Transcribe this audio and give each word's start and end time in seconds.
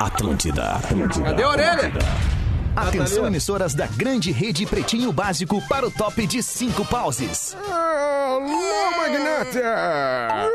Atlântida. 0.00 0.76
Atlântida. 0.76 1.24
Cadê 1.26 1.42
a 1.42 1.48
orelha? 1.50 1.92
Atenção, 2.74 3.26
emissoras 3.26 3.74
da 3.74 3.86
grande 3.86 4.32
rede 4.32 4.64
Pretinho 4.64 5.12
Básico 5.12 5.60
para 5.68 5.86
o 5.86 5.90
top 5.90 6.26
de 6.26 6.42
cinco 6.42 6.82
pauses. 6.86 7.54
Alô, 7.70 8.90
magnata! 8.96 10.48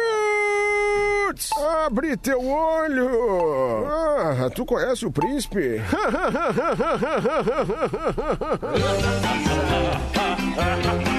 Roots! 1.28 1.52
Abre 1.86 2.18
teu 2.18 2.44
olho! 2.44 3.86
Ah, 3.86 4.50
tu 4.50 4.66
conhece 4.66 5.06
o 5.06 5.12
príncipe? 5.12 5.80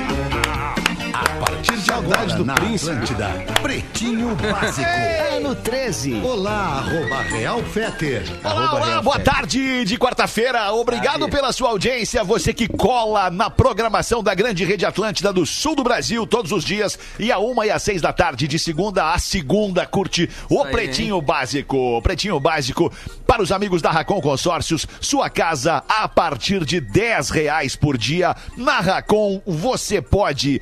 Saudade 1.93 2.37
do 2.37 2.45
Príncipe. 2.55 2.91
Atlântida. 2.91 3.29
Pretinho 3.61 4.35
Básico. 4.35 4.89
Ano 5.37 5.55
13. 5.55 6.23
Olá, 6.25 6.79
arroba 6.79 7.21
Real 7.21 7.63
Feter. 7.65 8.23
Olá, 8.43 8.75
olá, 8.75 9.03
boa 9.03 9.21
tarde 9.21 9.85
de 9.85 9.99
quarta-feira. 9.99 10.73
Obrigado 10.73 11.29
pela 11.29 11.53
sua 11.53 11.69
audiência. 11.69 12.25
Você 12.25 12.55
que 12.55 12.67
cola 12.67 13.29
na 13.29 13.51
programação 13.51 14.23
da 14.23 14.35
grande 14.35 14.65
rede 14.65 14.87
Atlântida 14.87 15.35
do 15.35 15.45
sul 15.45 15.77
do 15.77 15.85
Brasil 15.85 16.27
todos 16.27 16.51
os 16.51 16.65
dias 16.65 16.99
e 17.19 17.31
a 17.31 17.39
uma 17.39 17.67
e 17.67 17.71
às 17.71 17.83
seis 17.83 18.01
da 18.01 18.11
tarde, 18.11 18.49
de 18.49 18.59
segunda 18.59 19.13
a 19.13 19.19
segunda, 19.19 19.85
curte 19.85 20.31
o 20.49 20.63
aí, 20.63 20.71
Pretinho 20.71 21.21
Básico. 21.21 22.01
Pretinho 22.01 22.41
Básico 22.41 22.91
para 23.27 23.43
os 23.43 23.53
amigos 23.53 23.83
da 23.83 23.91
Racon 23.91 24.21
Consórcios. 24.21 24.87
Sua 24.99 25.29
casa 25.29 25.83
a 25.89 26.09
partir 26.09 26.65
de 26.65 26.81
10 26.81 27.31
reais 27.31 27.77
por 27.77 27.99
dia. 27.99 28.35
Na 28.57 28.81
Racon 28.81 29.43
você 29.47 30.01
pode. 30.01 30.61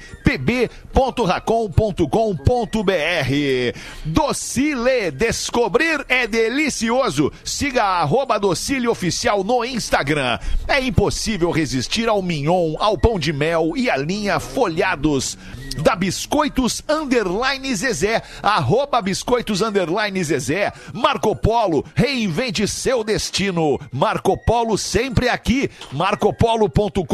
pb.racon.com.br 1.20 3.78
Docile, 4.04 5.10
descobrir 5.10 6.04
é 6.08 6.26
delicioso. 6.26 7.30
Siga 7.44 7.84
a 7.84 8.38
Docile 8.38 8.88
Oficial 8.88 9.44
no 9.44 9.64
Instagram. 9.64 10.38
É 10.66 10.80
impossível 10.80 11.50
resistir 11.50 12.08
ao 12.08 12.22
mignon, 12.22 12.74
ao 12.78 12.96
pão 12.96 13.18
de 13.18 13.32
mel 13.32 13.72
e 13.76 13.90
à 13.90 13.96
linha 13.96 14.40
folhados 14.40 15.36
da 15.78 15.94
Biscoitos 15.94 16.82
Underline 16.88 17.74
Zezé, 17.74 18.22
arroba 18.42 19.00
Biscoitos 19.00 19.60
Underline 19.60 20.22
Zezé, 20.22 20.72
Marco 20.92 21.34
Polo, 21.34 21.84
reinvente 21.94 22.66
seu 22.66 23.04
destino, 23.04 23.78
Marco 23.92 24.36
Polo 24.36 24.76
sempre 24.76 25.28
aqui, 25.28 25.70
marcopolo.com.br, 25.92 27.04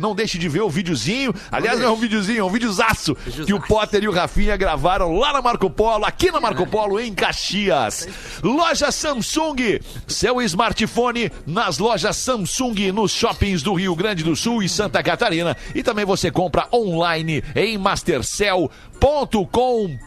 não 0.00 0.14
deixe 0.14 0.38
de 0.38 0.48
ver 0.48 0.62
o 0.62 0.70
videozinho, 0.70 1.34
aliás 1.50 1.78
não 1.78 1.86
é 1.86 1.90
um 1.90 1.96
videozinho, 1.96 2.40
é 2.40 2.44
um 2.44 2.50
videozaço. 2.50 3.14
que 3.14 3.54
o 3.54 3.60
Potter 3.60 4.02
e 4.02 4.08
o 4.08 4.12
Rafinha 4.12 4.56
gravaram 4.56 5.12
lá 5.16 5.32
na 5.32 5.42
Marco 5.42 5.70
Polo, 5.70 6.04
aqui 6.04 6.30
na 6.30 6.40
Marco 6.40 6.66
Polo 6.66 7.00
em 7.00 7.14
Caxias, 7.14 8.08
loja 8.42 8.90
Samsung, 8.90 9.80
seu 10.06 10.40
smartphone 10.42 11.30
nas 11.46 11.78
lojas 11.78 12.16
Samsung, 12.16 12.92
nos 12.92 13.12
shoppings 13.12 13.62
do 13.62 13.74
Rio 13.74 13.94
Grande 13.94 14.24
do 14.24 14.34
Sul 14.34 14.62
e 14.62 14.68
Santa 14.68 15.02
Catarina, 15.02 15.56
e 15.74 15.82
também 15.82 16.04
você 16.04 16.30
compra 16.30 16.66
online 16.72 17.11
em 17.18 17.78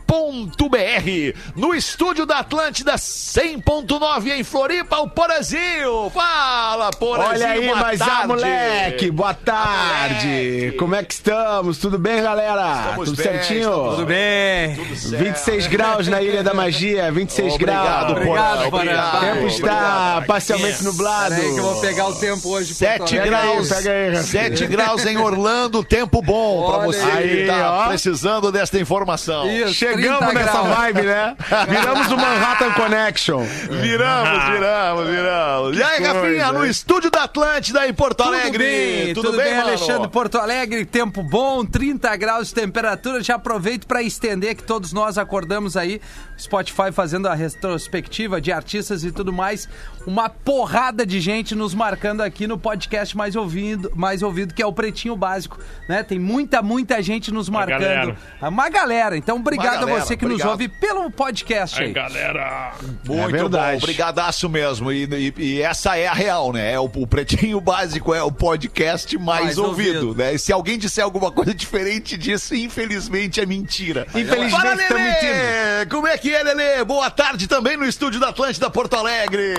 mastercell.com.br. 0.06 1.38
No 1.56 1.74
estúdio 1.76 2.26
da 2.26 2.40
Atlântida 2.40 2.96
100.9 2.96 4.28
em 4.32 4.44
Floripa, 4.44 4.98
o 5.00 5.10
Porazinho. 5.10 6.10
Fala, 6.14 6.92
Porazinho. 6.92 7.36
Olha 7.36 7.48
aí, 7.50 7.66
boa 7.66 7.76
mas 7.78 8.00
tarde. 8.00 8.14
ah, 8.24 8.28
moleque, 8.28 9.12
boa 9.12 9.34
tarde. 9.34 10.28
moleque. 10.28 10.78
Como 10.78 10.96
é 10.96 11.04
que 11.04 11.14
estamos? 11.14 11.78
Tudo 11.78 11.98
bem, 12.00 12.22
galera? 12.22 12.80
Estamos 12.90 13.10
Tudo 13.10 13.18
bem, 13.18 13.26
certinho? 13.26 13.72
Tudo 13.72 14.06
bem? 14.06 14.76
26 14.76 15.68
graus 15.68 16.08
na 16.08 16.22
Ilha 16.22 16.44
da 16.44 16.54
Magia, 16.54 17.12
26 17.12 17.54
Obrigado, 17.56 18.14
graus. 18.16 18.18
Obrigado, 18.18 18.68
Obrigado. 18.68 19.18
O 19.18 19.20
tempo 19.22 19.48
está 19.48 19.66
Obrigado. 19.66 20.26
parcialmente 20.26 20.84
nublado. 20.84 21.36
Peraí 21.36 21.54
que 21.54 21.60
eu 21.60 21.64
vou 21.64 21.82
pegar 21.82 22.08
o 22.08 22.16
tempo 22.16 22.50
hoje. 22.50 22.74
em 22.74 22.76
Porto 22.76 23.10
7 23.10 23.18
Alegre. 23.20 23.30
graus, 23.30 23.70
pega 23.70 23.92
aí, 23.92 24.06
Rafinha. 24.16 24.24
7 24.24 24.68
graus 24.68 25.06
em 25.06 25.18
Orlando, 25.18 25.84
tempo 25.84 26.22
bom 26.22 26.66
pra 26.68 26.78
Olha 26.80 26.86
você 26.88 27.02
aí, 27.12 27.30
que 27.42 27.48
tá 27.48 27.72
ó. 27.86 27.88
precisando 27.88 28.52
desta 28.52 28.78
informação. 28.80 28.85
Isso, 29.48 29.74
Chegamos 29.74 30.20
30 30.20 30.34
nessa 30.34 30.62
graus. 30.64 30.78
vibe, 30.78 31.02
né? 31.04 31.36
Viramos 31.70 32.12
o 32.12 32.18
Manhattan 32.18 32.72
Connection. 32.74 33.44
Viramos, 33.82 34.46
viramos, 34.52 35.08
viramos. 35.08 35.78
E 35.78 35.84
aí, 35.84 35.98
coisa, 35.98 36.14
Rafinha, 36.14 36.52
no 36.52 36.66
estúdio 36.66 37.10
da 37.12 37.24
Atlântida 37.24 37.88
em 37.88 37.94
Porto 37.94 38.24
Tudo 38.24 38.30
Alegre. 38.36 38.58
bem, 38.58 39.14
tudo, 39.14 39.32
bem, 39.34 39.56
mano? 39.56 39.68
Alexandre? 39.70 40.08
Porto 40.10 40.38
Alegre, 40.38 40.86
tempo 40.86 41.24
bom, 41.24 41.66
30 41.66 42.16
graus 42.16 42.48
de 42.50 42.54
temperatura. 42.54 43.22
Já 43.24 43.36
aproveito 43.36 43.86
para 43.88 44.02
estender 44.02 44.56
que 44.56 44.64
todos 44.64 44.94
nós 44.94 45.18
acordamos 45.18 45.76
aí, 45.76 46.00
Spotify 46.38 46.92
fazendo 46.92 47.28
a 47.28 47.34
retrospectiva 47.34 48.40
de 48.42 48.52
artistas 48.52 49.04
e 49.04 49.12
tudo 49.12 49.32
mais. 49.32 49.68
Uma 50.06 50.30
porrada 50.30 51.06
de 51.06 51.20
gente 51.20 51.56
nos 51.56 51.74
marcando 51.74 52.22
aqui 52.22 52.46
no 52.46 52.58
podcast 52.58 53.18
mais 53.18 53.36
ouvido, 53.36 53.92
mais 53.96 54.22
ouvido 54.22 54.54
que 54.54 54.62
é 54.62 54.66
o 54.66 54.72
Pretinho 54.74 55.16
Básico, 55.16 55.58
né? 55.90 56.04
Tem 56.04 56.20
muita, 56.20 56.62
muita 56.62 57.02
gente 57.02 57.32
nos 57.32 57.50
marcando. 57.50 57.80
galera. 57.82 58.18
Uma 58.42 58.70
galera. 58.70 59.18
Então, 59.18 59.38
obrigado 59.38 59.80
galera, 59.82 59.98
a 60.02 60.06
você 60.06 60.16
que 60.16 60.26
nos 60.26 60.34
obrigado. 60.42 60.52
ouve 60.52 60.68
pelo 60.68 61.10
podcast 61.10 61.82
aí. 61.82 61.92
galera. 61.92 62.74
Muito 63.08 63.24
É 63.24 63.28
verdade. 63.32 63.80
bom, 63.80 63.86
brigadaço 63.86 64.48
mesmo. 64.50 64.92
E, 64.92 65.06
e- 65.06 65.34
e 65.56 65.62
essa 65.62 65.98
é 65.98 66.06
a 66.08 66.14
real, 66.14 66.54
né? 66.54 66.74
É 66.74 66.80
o, 66.80 66.84
o 66.86 67.08
Pretinho 67.08 67.60
Básico 67.60 68.14
é 68.14 68.22
o 68.22 68.32
podcast 68.32 69.18
mais, 69.18 69.46
Mais 69.46 69.58
ouvido, 69.58 70.08
ouvido. 70.10 70.16
né? 70.24 70.36
E 70.36 70.40
se 70.40 70.54
alguém 70.54 70.78
disser 70.78 71.04
alguma 71.04 71.32
coisa 71.32 71.54
diferente 71.56 72.16
disso, 72.18 72.54
infelizmente 72.54 73.42
é 73.42 73.46
mentira. 73.46 74.06
Infelizmente, 74.14 74.52
Fala, 74.52 74.78
tá 74.78 74.94
mentindo. 74.96 75.90
Como 75.90 76.08
é 76.08 76.18
que 76.18 76.25
é, 76.34 76.44
Lelê? 76.44 76.84
Boa 76.84 77.10
tarde 77.12 77.48
também 77.48 77.78
no 77.78 77.86
estúdio 77.86 78.20
da 78.20 78.30
Atlântida 78.30 78.70
Porto 78.70 78.96
Alegre. 78.96 79.54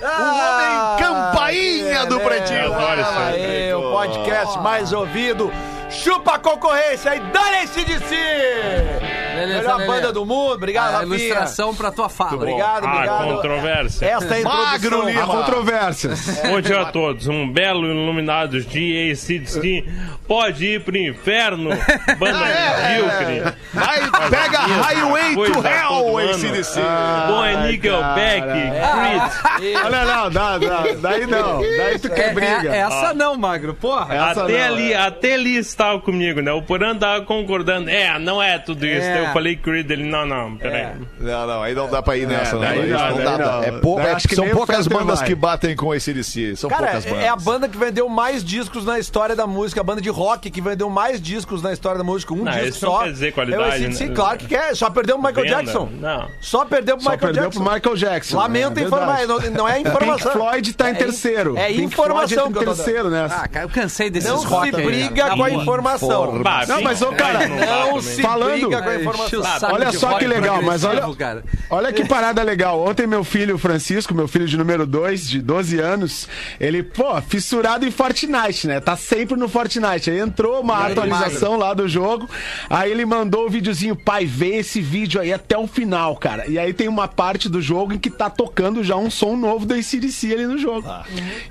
o 0.00 0.04
homem 0.04 0.98
campainha 0.98 2.06
do 2.06 2.20
Pretinho. 2.20 2.74
Aí, 2.74 3.72
o 3.74 3.92
podcast 3.92 4.58
mais 4.58 4.92
ouvido. 4.92 5.52
Chupa 5.88 6.34
a 6.34 6.38
concorrência 6.38 7.14
e 7.14 7.20
dane-se 7.20 7.84
de 7.84 7.98
si! 7.98 9.21
Beleza, 9.34 9.58
Melhor 9.60 9.76
Lelê. 9.78 9.86
banda 9.86 10.12
do 10.12 10.24
mundo. 10.26 10.52
Obrigado, 10.54 10.88
A 10.94 10.98
Rafinha. 10.98 11.16
ilustração 11.16 11.74
pra 11.74 11.90
tua 11.90 12.08
fala. 12.08 12.34
Obrigado, 12.34 12.84
Ah, 12.86 12.94
obrigado. 12.94 13.24
controvérsia. 13.34 14.06
Esta 14.06 14.36
é 14.38 14.40
a 14.42 14.44
Magro. 14.44 15.06
Lima. 15.06 15.26
Controvérsias. 15.26 16.40
Bom 16.46 16.60
dia 16.60 16.80
a 16.80 16.84
todos. 16.86 17.26
Um 17.28 17.50
belo 17.50 17.86
iluminados 17.86 18.66
de 18.66 19.10
ACDC. 19.12 19.84
Pode 20.26 20.64
ir 20.64 20.82
pro 20.84 20.96
inferno. 20.96 21.70
Banda 22.18 22.38
Ah, 22.38 22.48
é, 22.48 22.88
medíocre. 23.02 23.56
Vai, 23.74 24.00
pega 24.30 24.58
Highway 24.58 25.34
to 25.34 25.66
Hell, 25.66 26.18
ano. 26.18 26.30
ACDC. 26.30 26.80
Bom 27.28 27.44
é 27.44 27.66
Nickelback, 27.70 28.46
Creed. 28.46 29.76
Olha, 29.84 30.04
não, 30.04 30.30
dá, 30.30 30.58
dá, 30.58 30.84
daí 31.00 31.26
não. 31.26 31.60
Daí 31.60 31.98
tu 31.98 32.08
É, 32.08 32.10
quer 32.10 32.34
briga. 32.34 32.74
é- 32.74 32.78
essa 32.78 33.12
não, 33.14 33.36
Magro. 33.36 33.74
Porra. 33.74 34.14
Essa 34.14 34.44
Até 34.44 34.58
não, 34.68 34.74
ali, 34.74 34.92
é. 34.92 34.96
até 34.96 35.34
ali 35.34 35.56
estava 35.56 35.98
comigo, 36.00 36.40
né? 36.40 36.52
O 36.52 36.62
Porã 36.62 36.96
tava 36.96 37.22
concordando. 37.24 37.90
É, 37.90 38.18
não 38.18 38.42
é 38.42 38.58
tudo 38.58 38.86
isso. 38.86 39.06
É. 39.06 39.21
Eu 39.26 39.32
falei 39.32 39.56
Creed, 39.56 39.90
ele, 39.90 40.04
não, 40.04 40.26
não, 40.26 40.56
peraí. 40.56 40.88
Não, 41.20 41.46
não, 41.46 41.62
aí 41.62 41.74
não 41.74 41.88
dá 41.88 42.02
pra 42.02 42.16
ir 42.16 42.26
nessa, 42.26 42.56
né? 42.58 42.68
daí 42.68 42.90
Isso 42.90 42.98
não, 42.98 43.08
não 43.10 43.16
daí 43.16 43.24
dá, 43.24 43.38
não. 43.38 43.62
É 43.62 43.72
pou- 43.72 44.00
é 44.00 44.18
são 44.18 44.48
poucas 44.50 44.86
bandas 44.86 45.18
vai. 45.20 45.28
que 45.28 45.34
batem 45.34 45.76
com 45.76 45.94
esse 45.94 46.12
DC. 46.12 46.56
São 46.56 46.68
Cara, 46.70 46.86
poucas 46.86 47.04
bandas. 47.04 47.24
é 47.24 47.28
a 47.28 47.36
banda 47.36 47.68
que 47.68 47.76
vendeu 47.78 48.08
mais 48.08 48.44
discos 48.44 48.84
na 48.84 48.98
história 48.98 49.34
da 49.36 49.46
música, 49.46 49.80
a 49.80 49.84
banda 49.84 50.00
de 50.00 50.08
rock 50.10 50.50
que 50.50 50.60
vendeu 50.60 50.88
mais 50.90 51.20
discos 51.20 51.62
na 51.62 51.72
história 51.72 51.98
da 51.98 52.04
música. 52.04 52.32
Um 52.34 52.44
Não, 52.44 52.52
disco 52.52 52.84
não 52.86 52.92
só. 52.92 53.02
quer 53.04 53.12
dizer 53.12 53.32
qualidade, 53.32 53.84
É 53.84 53.88
o 53.88 54.08
né? 54.08 54.14
claro 54.14 54.38
que 54.38 54.46
quer. 54.46 54.74
Só 54.76 54.90
perdeu 54.90 55.18
pro 55.18 55.28
Michael 55.28 55.46
Venda. 55.46 55.56
Jackson. 55.62 55.88
Não. 56.00 56.28
Só 56.40 56.64
perdeu 56.64 56.96
pro 56.96 57.04
Só 57.04 57.10
Michael 57.10 57.32
perdeu 57.32 57.42
Jackson. 57.44 57.64
pro 57.64 57.72
Michael 57.74 57.96
Jackson. 57.96 58.36
Lamento 58.36 58.78
é 58.78 58.82
informar, 58.82 59.26
não, 59.26 59.38
não 59.50 59.68
é 59.68 59.80
informação. 59.80 60.32
Pink 60.32 60.42
Floyd 60.44 60.72
tá 60.74 60.88
em 60.90 60.92
É 60.92 60.94
terceiro. 60.94 61.56
É 61.56 61.72
informação 61.72 62.50
Floyd 62.50 62.54
tá 62.54 62.62
em 62.62 62.64
terceiro, 62.76 63.10
né? 63.10 63.28
Ah, 63.30 63.48
cara, 63.48 63.64
eu 63.66 63.68
cansei 63.70 64.10
desses 64.10 64.28
Não 64.28 64.38
se 64.38 64.46
briga 64.72 65.30
com 65.30 65.42
a 65.42 65.48
Tá 65.48 65.50
informação. 65.50 66.32
Não, 66.68 66.82
mas, 66.82 67.02
ô, 67.02 67.12
cara, 67.12 67.48
não 67.48 68.00
se 68.00 68.22
Falando- 68.22 68.50
briga 68.52 68.82
com 68.82 68.88
a 68.88 68.92
Ai, 68.92 68.96
enche 68.96 69.06
o 69.08 69.11
informação. 69.14 69.60
saco 69.60 69.74
Olha 69.74 69.92
só 69.92 70.18
que 70.18 70.26
legal, 70.26 70.62
mas 70.62 70.84
olha- 70.84 71.02
cara. 71.16 71.44
Olha 71.70 71.92
que 71.92 72.04
parada 72.04 72.42
legal. 72.42 72.80
Ontem 72.86 73.06
meu 73.06 73.24
filho 73.24 73.56
Francisco, 73.58 74.14
meu 74.14 74.26
filho 74.28 74.46
de 74.46 74.56
número 74.56 74.86
2, 74.86 75.28
de 75.28 75.40
12 75.40 75.78
anos, 75.78 76.28
ele, 76.60 76.82
pô, 76.82 77.20
fissurado 77.22 77.86
em 77.86 77.90
Fortnite, 77.90 78.66
né? 78.66 78.80
Tá 78.80 78.96
sempre 78.96 79.36
no 79.36 79.48
Fortnite. 79.48 80.10
Aí 80.10 80.18
entrou 80.18 80.60
uma 80.60 80.86
atualização 80.86 81.56
lá 81.56 81.72
do 81.74 81.88
jogo. 81.88 82.28
Aí 82.68 82.90
ele 82.90 83.04
mandou 83.04 83.46
o 83.46 83.50
videozinho, 83.50 83.96
pai, 83.96 84.24
vê 84.26 84.56
esse 84.56 84.80
vídeo 84.80 85.20
aí 85.20 85.32
até 85.32 85.56
o 85.56 85.66
final, 85.66 86.16
cara. 86.16 86.46
E 86.48 86.58
aí 86.58 86.72
tem 86.72 86.88
uma 86.88 87.08
parte 87.08 87.48
do 87.48 87.60
jogo 87.60 87.92
em 87.94 87.98
que 87.98 88.10
tá 88.10 88.28
tocando 88.30 88.82
já 88.84 88.96
um 88.96 89.10
som 89.10 89.36
novo 89.36 89.64
do 89.66 89.74
ACDC 89.74 90.32
ali 90.32 90.46
no 90.46 90.58
jogo. 90.58 90.88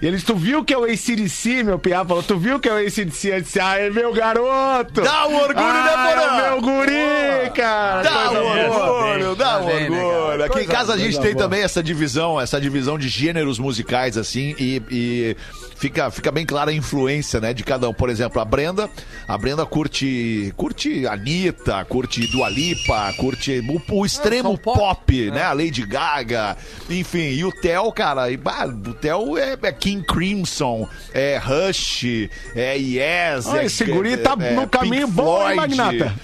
E 0.01 0.05
ele, 0.07 0.19
tu 0.21 0.35
viu 0.35 0.63
que 0.63 0.73
é 0.73 0.77
o 0.77 0.83
ACDC, 0.83 1.63
meu 1.63 1.79
piá? 1.79 2.03
Falou, 2.05 2.23
tu 2.23 2.37
viu 2.37 2.59
que 2.59 2.67
é 2.69 2.73
o 2.73 2.77
ACDC? 2.77 3.29
Eu 3.31 3.41
disse, 3.41 3.59
ai, 3.59 3.89
meu 3.89 4.13
garoto! 4.13 5.01
Dá 5.01 5.27
um 5.27 5.35
orgulho, 5.35 5.55
né, 5.83 5.93
Ai, 5.95 6.13
Porã? 6.15 6.41
meu 6.49 6.61
guri! 6.61 7.50
Cara. 7.51 8.03
Dá 8.03 8.31
um 8.31 8.33
Coisa 8.33 8.83
orgulho, 8.83 9.35
dá 9.35 9.59
um 9.59 9.65
Tá 9.65 9.73
né, 9.73 9.89
orgulho. 9.89 10.43
Aqui 10.43 10.59
em 10.61 10.67
casa 10.67 10.93
a 10.93 10.97
gente 10.97 11.19
tem 11.19 11.33
boa. 11.33 11.43
também 11.43 11.61
essa 11.61 11.83
divisão, 11.83 12.39
essa 12.39 12.59
divisão 12.59 12.97
de 12.97 13.07
gêneros 13.07 13.59
musicais, 13.59 14.17
assim, 14.17 14.55
e, 14.57 14.81
e 14.89 15.37
fica, 15.75 16.11
fica 16.11 16.31
bem 16.31 16.45
clara 16.45 16.71
a 16.71 16.73
influência, 16.73 17.39
né, 17.39 17.53
de 17.53 17.63
cada 17.63 17.89
um. 17.89 17.93
Por 17.93 18.09
exemplo, 18.09 18.41
a 18.41 18.45
Brenda, 18.45 18.89
a 19.27 19.37
Brenda 19.37 19.65
curte, 19.65 20.53
curte 20.55 21.07
Anitta, 21.07 21.83
curte 21.85 22.27
Dua 22.27 22.49
Lipa, 22.49 23.13
curte 23.17 23.59
o, 23.89 23.99
o 23.99 24.05
extremo 24.05 24.49
são 24.49 24.57
pop, 24.57 24.77
pop, 24.77 25.31
né, 25.31 25.43
a 25.43 25.53
Lady 25.53 25.85
Gaga, 25.85 26.55
enfim. 26.89 27.31
E 27.31 27.43
o 27.43 27.51
Theo, 27.51 27.91
cara, 27.91 28.29
e, 28.31 28.37
bah, 28.37 28.65
o 28.65 28.93
Theo 28.93 29.37
é, 29.37 29.57
é 29.61 29.71
King 29.71 30.05
Crimson, 30.05 30.87
é 31.13 31.37
Rush, 31.37 32.29
é 32.55 32.77
Yes. 32.77 33.47
Ah, 33.47 33.61
é, 33.61 33.65
esse 33.65 33.85
guri 33.85 34.17
tá 34.17 34.35
no 34.35 34.67
caminho 34.67 35.07
Pink 35.07 35.15
bom, 35.15 35.49
hein, 35.49 35.55
Floyd. 35.55 35.75
Magnata? 35.77 36.15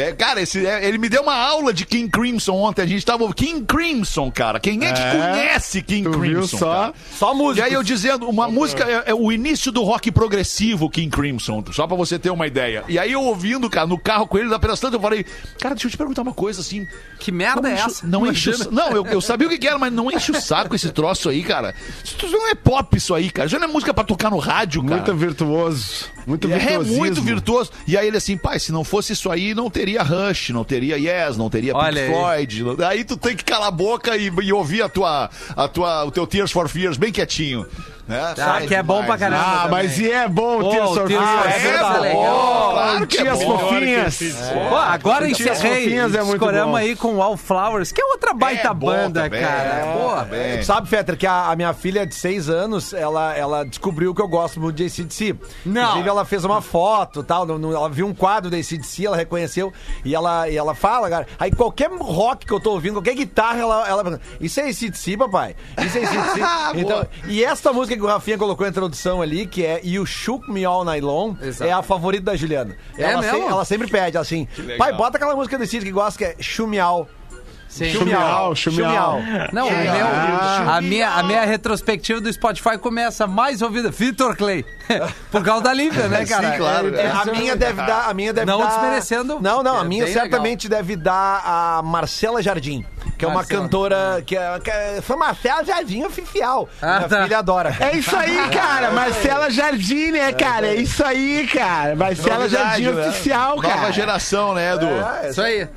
É, 0.00 0.12
cara, 0.12 0.40
esse, 0.40 0.66
é, 0.66 0.86
ele 0.86 0.98
me 0.98 1.08
deu 1.08 1.22
uma 1.22 1.34
aula 1.34 1.72
de 1.72 1.84
King 1.86 2.08
Crimson 2.10 2.54
ontem. 2.54 2.82
A 2.82 2.86
gente 2.86 3.04
tava. 3.04 3.32
King 3.34 3.64
Crimson, 3.64 4.30
cara. 4.30 4.58
Quem 4.60 4.84
é 4.84 4.92
que 4.92 5.00
É, 5.00 5.10
conhece 5.10 5.82
King 5.82 6.10
tu 6.10 6.18
viu 6.20 6.38
Crimson? 6.40 6.58
só? 6.58 6.74
cara? 6.74 6.94
Só 7.16 7.32
E 7.32 7.36
música. 7.36 7.66
aí 7.66 7.72
eu 7.72 7.82
dizendo, 7.82 8.28
uma 8.28 8.48
música 8.48 8.84
é, 8.84 9.10
é 9.10 9.14
o 9.14 9.30
início 9.32 9.70
do 9.72 9.82
rock 9.82 10.10
progressivo, 10.10 10.88
King 10.90 11.10
Crimson, 11.10 11.64
só 11.72 11.86
pra 11.86 11.96
você 11.96 12.18
ter 12.18 12.30
uma 12.30 12.46
ideia. 12.46 12.84
E 12.88 12.98
aí 12.98 13.12
eu 13.12 13.22
ouvindo, 13.22 13.68
cara, 13.70 13.86
no 13.86 13.98
carro 13.98 14.26
com 14.26 14.38
ele, 14.38 14.48
da 14.48 14.58
Pedaço 14.58 14.86
eu 14.86 15.00
falei, 15.00 15.24
cara, 15.58 15.74
deixa 15.74 15.86
eu 15.86 15.90
te 15.90 15.96
perguntar 15.96 16.22
uma 16.22 16.32
coisa 16.34 16.60
assim. 16.60 16.86
Que 17.18 17.32
merda 17.32 17.62
Não 17.62 17.68
é 17.68 17.72
essa? 17.80 18.06
Não 18.06 18.26
enche 18.26 18.50
o 18.50 18.70
Não, 18.72 18.90
eu, 18.92 19.06
eu 19.06 19.20
sabia 19.20 19.46
o 19.46 19.50
que 19.50 19.58
que 19.58 19.66
era, 19.66 19.78
mas 19.78 19.92
não 19.92 20.10
enche 20.10 20.30
o 20.32 20.40
saco 20.40 20.74
esse 20.74 20.90
troço 20.90 21.28
aí, 21.28 21.42
cara. 21.42 21.74
Isso 22.04 22.26
não 22.30 22.48
é 22.48 22.54
pop 22.54 22.96
isso 22.96 23.14
aí, 23.14 23.30
cara. 23.30 23.46
Isso 23.46 23.58
não 23.58 23.68
é 23.68 23.70
música 23.72 23.92
pra 23.94 24.04
tocar 24.04 24.30
no 24.30 24.38
rádio, 24.38 24.82
cara. 24.82 24.96
Muito 24.96 25.14
virtuoso. 25.14 26.06
Muito 26.26 26.50
É 26.50 26.58
virtuosismo. 26.58 26.96
muito 26.98 27.22
virtuoso. 27.22 27.70
E 27.86 27.96
aí 27.96 28.06
ele 28.08 28.16
assim, 28.16 28.36
pai, 28.36 28.58
se 28.58 28.72
não 28.72 28.82
fosse 28.84 29.12
isso 29.12 29.30
aí, 29.30 29.54
não 29.54 29.70
teria 29.70 29.85
Rush, 29.94 30.50
não 30.50 30.64
teria 30.64 30.96
Yes, 30.96 31.36
não 31.36 31.48
teria 31.48 31.74
Olha 31.76 32.02
Pink 32.02 32.14
aí. 32.14 32.20
Floyd. 32.60 32.84
Aí 32.84 33.04
tu 33.04 33.16
tem 33.16 33.36
que 33.36 33.44
calar 33.44 33.68
a 33.68 33.70
boca 33.70 34.16
e, 34.16 34.26
e 34.42 34.52
ouvir 34.52 34.82
a 34.82 34.88
tua, 34.88 35.30
a 35.56 35.68
tua, 35.68 36.04
o 36.04 36.10
teu 36.10 36.26
Tears 36.26 36.50
for 36.50 36.68
Fears 36.68 36.96
bem 36.96 37.12
quietinho. 37.12 37.66
Né? 38.08 38.20
Ah, 38.38 38.60
que 38.64 38.72
é 38.72 38.84
bom 38.84 39.04
pra 39.04 39.18
caramba. 39.18 39.42
Ah, 39.44 39.54
também. 39.64 39.70
mas 39.70 39.98
e 39.98 40.08
é 40.12 40.28
bom 40.28 40.60
Pô, 40.60 40.68
o. 40.68 40.70
Tears 40.70 40.90
for 40.90 41.12
Ah, 41.20 41.42
Fears 41.50 41.64
é 41.64 41.78
tá 41.78 41.92
bom. 41.94 42.00
legal. 42.00 42.70
Claro 42.70 43.06
que 43.08 43.18
é 43.18 43.22
Tias 43.22 43.38
bom. 43.42 43.58
fofinhas. 43.58 44.18
Pô, 44.68 44.76
agora 44.76 45.26
Tias 45.26 45.40
encerrei. 45.40 45.82
Fofinhas 45.82 46.14
é 46.14 46.18
muito 46.22 46.34
Escoramos 46.34 46.70
bom. 46.70 46.76
aí 46.76 46.94
com 46.94 47.16
Wallflowers, 47.16 47.90
que 47.90 48.00
é 48.00 48.04
outra 48.04 48.32
baita 48.32 48.68
É 48.68 48.74
bom 48.74 48.86
banda, 48.86 49.22
também, 49.24 49.40
cara. 49.40 49.68
é 49.68 49.92
bom. 49.92 50.58
Tu 50.60 50.64
sabe, 50.66 50.88
Fetter, 50.88 51.16
que 51.16 51.26
a, 51.26 51.48
a 51.50 51.56
minha 51.56 51.74
filha 51.74 52.06
de 52.06 52.14
6 52.14 52.48
anos, 52.48 52.92
ela, 52.92 53.36
ela 53.36 53.64
descobriu 53.64 54.14
que 54.14 54.22
eu 54.22 54.28
gosto 54.28 54.60
muito 54.60 54.76
de 54.76 54.84
ACDC. 54.84 55.34
Não. 55.64 55.82
Inclusive, 55.82 56.08
ela 56.08 56.24
fez 56.24 56.44
uma 56.44 56.62
foto 56.62 57.24
tal, 57.24 57.44
no- 57.44 57.58
no- 57.58 57.74
ela 57.74 57.88
viu 57.90 58.06
um 58.06 58.14
quadro 58.14 58.48
da 58.48 58.56
ACDC, 58.56 59.04
ela 59.04 59.16
reconheceu, 59.16 59.72
e 60.04 60.14
ela, 60.14 60.48
e 60.48 60.56
ela 60.56 60.74
fala, 60.74 61.08
cara, 61.08 61.26
aí 61.38 61.50
qualquer 61.50 61.90
rock 61.90 62.46
que 62.46 62.52
eu 62.52 62.60
tô 62.60 62.72
ouvindo, 62.72 62.94
qualquer 62.94 63.14
guitarra, 63.14 63.60
ela, 63.60 63.88
ela 63.88 64.20
isso 64.40 64.60
é 64.60 64.68
ACDC, 64.68 65.16
papai? 65.16 65.56
Isso 65.84 65.98
é 65.98 66.04
ACDC? 66.04 66.40
então, 66.80 67.06
e 67.28 67.44
esta 67.44 67.72
música 67.72 67.96
que 67.96 68.02
o 68.02 68.06
Rafinha 68.06 68.38
colocou 68.38 68.64
na 68.64 68.70
introdução 68.70 69.22
ali, 69.22 69.46
que 69.46 69.64
é 69.64 69.80
You 69.84 70.06
Shook 70.06 70.50
Me 70.50 70.64
All 70.64 70.84
Night 70.84 71.04
Long, 71.04 71.36
Exato. 71.40 71.70
é 71.70 71.72
a 71.72 71.82
favorita 71.82 72.24
da 72.24 72.36
Juliana. 72.36 72.76
É 72.96 73.02
ela, 73.02 73.22
mesmo? 73.22 73.48
ela 73.48 73.64
sempre 73.64 73.88
pede, 73.88 74.18
assim, 74.18 74.46
pai, 74.78 74.92
bota 74.92 75.16
aquela 75.16 75.34
música 75.34 75.56
do 75.56 75.64
ACDC 75.64 75.80
que 75.80 75.92
gosta, 75.92 76.18
que 76.18 76.24
é 76.24 76.36
Chumial. 76.40 77.08
Sim. 77.76 77.90
Chumial, 77.92 78.54
chumial. 78.56 79.18
Não, 79.52 79.66
o 79.66 79.70
É. 79.70 79.82
meu, 79.84 80.06
Ah. 80.06 80.76
a, 80.76 80.80
minha, 80.80 81.10
a 81.10 81.22
minha 81.22 81.44
retrospectiva 81.44 82.20
do 82.20 82.32
Spotify 82.32 82.78
começa 82.78 83.26
mais 83.26 83.60
ouvida. 83.60 83.90
Vitor 83.90 84.34
Clay. 84.36 84.64
Por 85.30 85.42
causa 85.44 85.64
da 85.64 85.74
Lívia, 85.74 86.08
né, 86.08 86.24
cara? 86.24 86.52
Sim, 86.52 86.56
claro. 86.58 86.94
É, 86.96 87.06
a 87.10 87.24
minha 87.26 87.54
deve 87.54 87.82
dar. 87.82 88.08
A 88.08 88.14
minha 88.14 88.32
deve 88.32 88.46
Não 88.46 88.58
dar... 88.60 88.68
desmerecendo, 88.68 89.38
Não, 89.42 89.62
não, 89.62 89.78
a 89.78 89.82
é 89.82 89.84
minha 89.84 90.06
certamente 90.06 90.68
deve 90.68 90.96
dar 90.96 91.42
a 91.44 91.82
Marcela 91.82 92.40
Jardim, 92.40 92.84
que 93.18 93.24
é 93.24 93.28
uma 93.28 93.36
Marcela. 93.36 93.62
cantora. 93.62 94.22
que 94.24 94.36
é, 94.36 94.58
que 94.60 94.70
é 94.70 95.00
foi 95.02 95.16
Marcela 95.16 95.62
Jardim 95.64 96.04
oficial. 96.04 96.68
Ah, 96.80 96.96
Minha 96.98 97.08
tá. 97.08 97.22
filha 97.24 97.38
adora. 97.38 97.76
É 97.78 97.96
isso 97.96 98.16
aí, 98.16 98.38
cara. 98.50 98.90
Marcela 98.92 99.50
Jardim, 99.50 100.12
né, 100.12 100.32
cara? 100.32 100.68
É 100.68 100.76
isso 100.76 101.04
aí, 101.04 101.46
cara. 101.52 101.94
Marcela 101.96 102.38
Novidade, 102.38 102.82
Jardim 102.84 102.98
né? 103.00 103.08
oficial, 103.08 103.56
cara. 103.58 103.76
Nova 103.76 103.92
geração, 103.92 104.54
né, 104.54 104.72
Edu? 104.74 104.88
Isso 105.28 105.42
aí. 105.42 105.68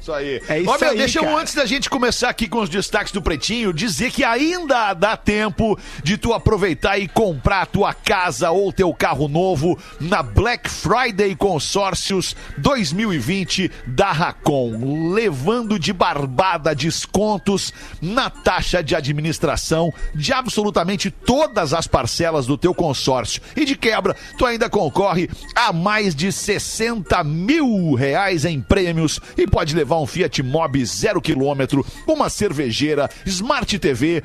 Isso 0.00 0.12
aí. 0.12 0.40
É 0.48 0.60
isso 0.60 0.70
Ó, 0.70 0.78
meu, 0.78 0.90
aí, 0.90 0.96
deixa 0.96 1.18
eu, 1.18 1.24
cara. 1.24 1.36
antes 1.36 1.54
da 1.54 1.66
gente 1.66 1.90
começar 1.90 2.30
aqui 2.30 2.48
com 2.48 2.60
os 2.60 2.68
destaques 2.68 3.12
do 3.12 3.20
Pretinho, 3.20 3.72
dizer 3.72 4.10
que 4.10 4.24
ainda 4.24 4.94
dá 4.94 5.16
tempo 5.16 5.78
de 6.02 6.16
tu 6.16 6.32
aproveitar 6.32 6.98
e 6.98 7.06
comprar 7.06 7.62
a 7.62 7.66
tua 7.66 7.92
casa 7.92 8.50
ou 8.50 8.72
teu 8.72 8.92
carro 8.94 9.28
novo 9.28 9.78
na 10.00 10.22
Black 10.22 10.70
Friday 10.70 11.36
Consórcios 11.36 12.34
2020 12.58 13.70
da 13.86 14.10
Racon, 14.12 15.12
levando 15.12 15.78
de 15.78 15.92
barbada 15.92 16.74
descontos 16.74 17.72
na 18.00 18.30
taxa 18.30 18.82
de 18.82 18.94
administração 18.94 19.92
de 20.14 20.32
absolutamente 20.32 21.10
todas 21.10 21.74
as 21.74 21.86
parcelas 21.86 22.46
do 22.46 22.56
teu 22.56 22.74
consórcio. 22.74 23.42
E 23.54 23.64
de 23.64 23.76
quebra, 23.76 24.16
tu 24.38 24.46
ainda 24.46 24.70
concorre 24.70 25.28
a 25.54 25.72
mais 25.72 26.14
de 26.14 26.32
60 26.32 27.22
mil 27.24 27.94
reais 27.94 28.44
em 28.44 28.60
prêmios 28.60 29.20
e 29.36 29.46
pode 29.46 29.74
levar 29.74 29.89
um 29.98 30.06
Fiat 30.06 30.42
Mobi 30.42 30.84
zero 30.84 31.20
quilômetro, 31.20 31.84
uma 32.06 32.28
cervejeira, 32.28 33.08
Smart 33.24 33.78
TV, 33.78 34.22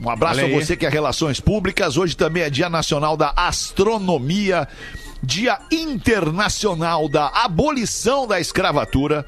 Um 0.00 0.10
abraço 0.10 0.40
Olha 0.40 0.44
a 0.44 0.46
aí. 0.58 0.64
você 0.64 0.76
que 0.76 0.84
é 0.84 0.88
Relações 0.88 1.38
Públicas. 1.40 1.96
Hoje 1.96 2.16
também 2.16 2.42
é 2.42 2.50
Dia 2.50 2.68
Nacional 2.68 3.16
da 3.16 3.32
Astronomia, 3.36 4.66
Dia 5.22 5.58
Internacional 5.70 7.08
da 7.08 7.28
Abolição 7.28 8.26
da 8.26 8.40
Escravatura. 8.40 9.24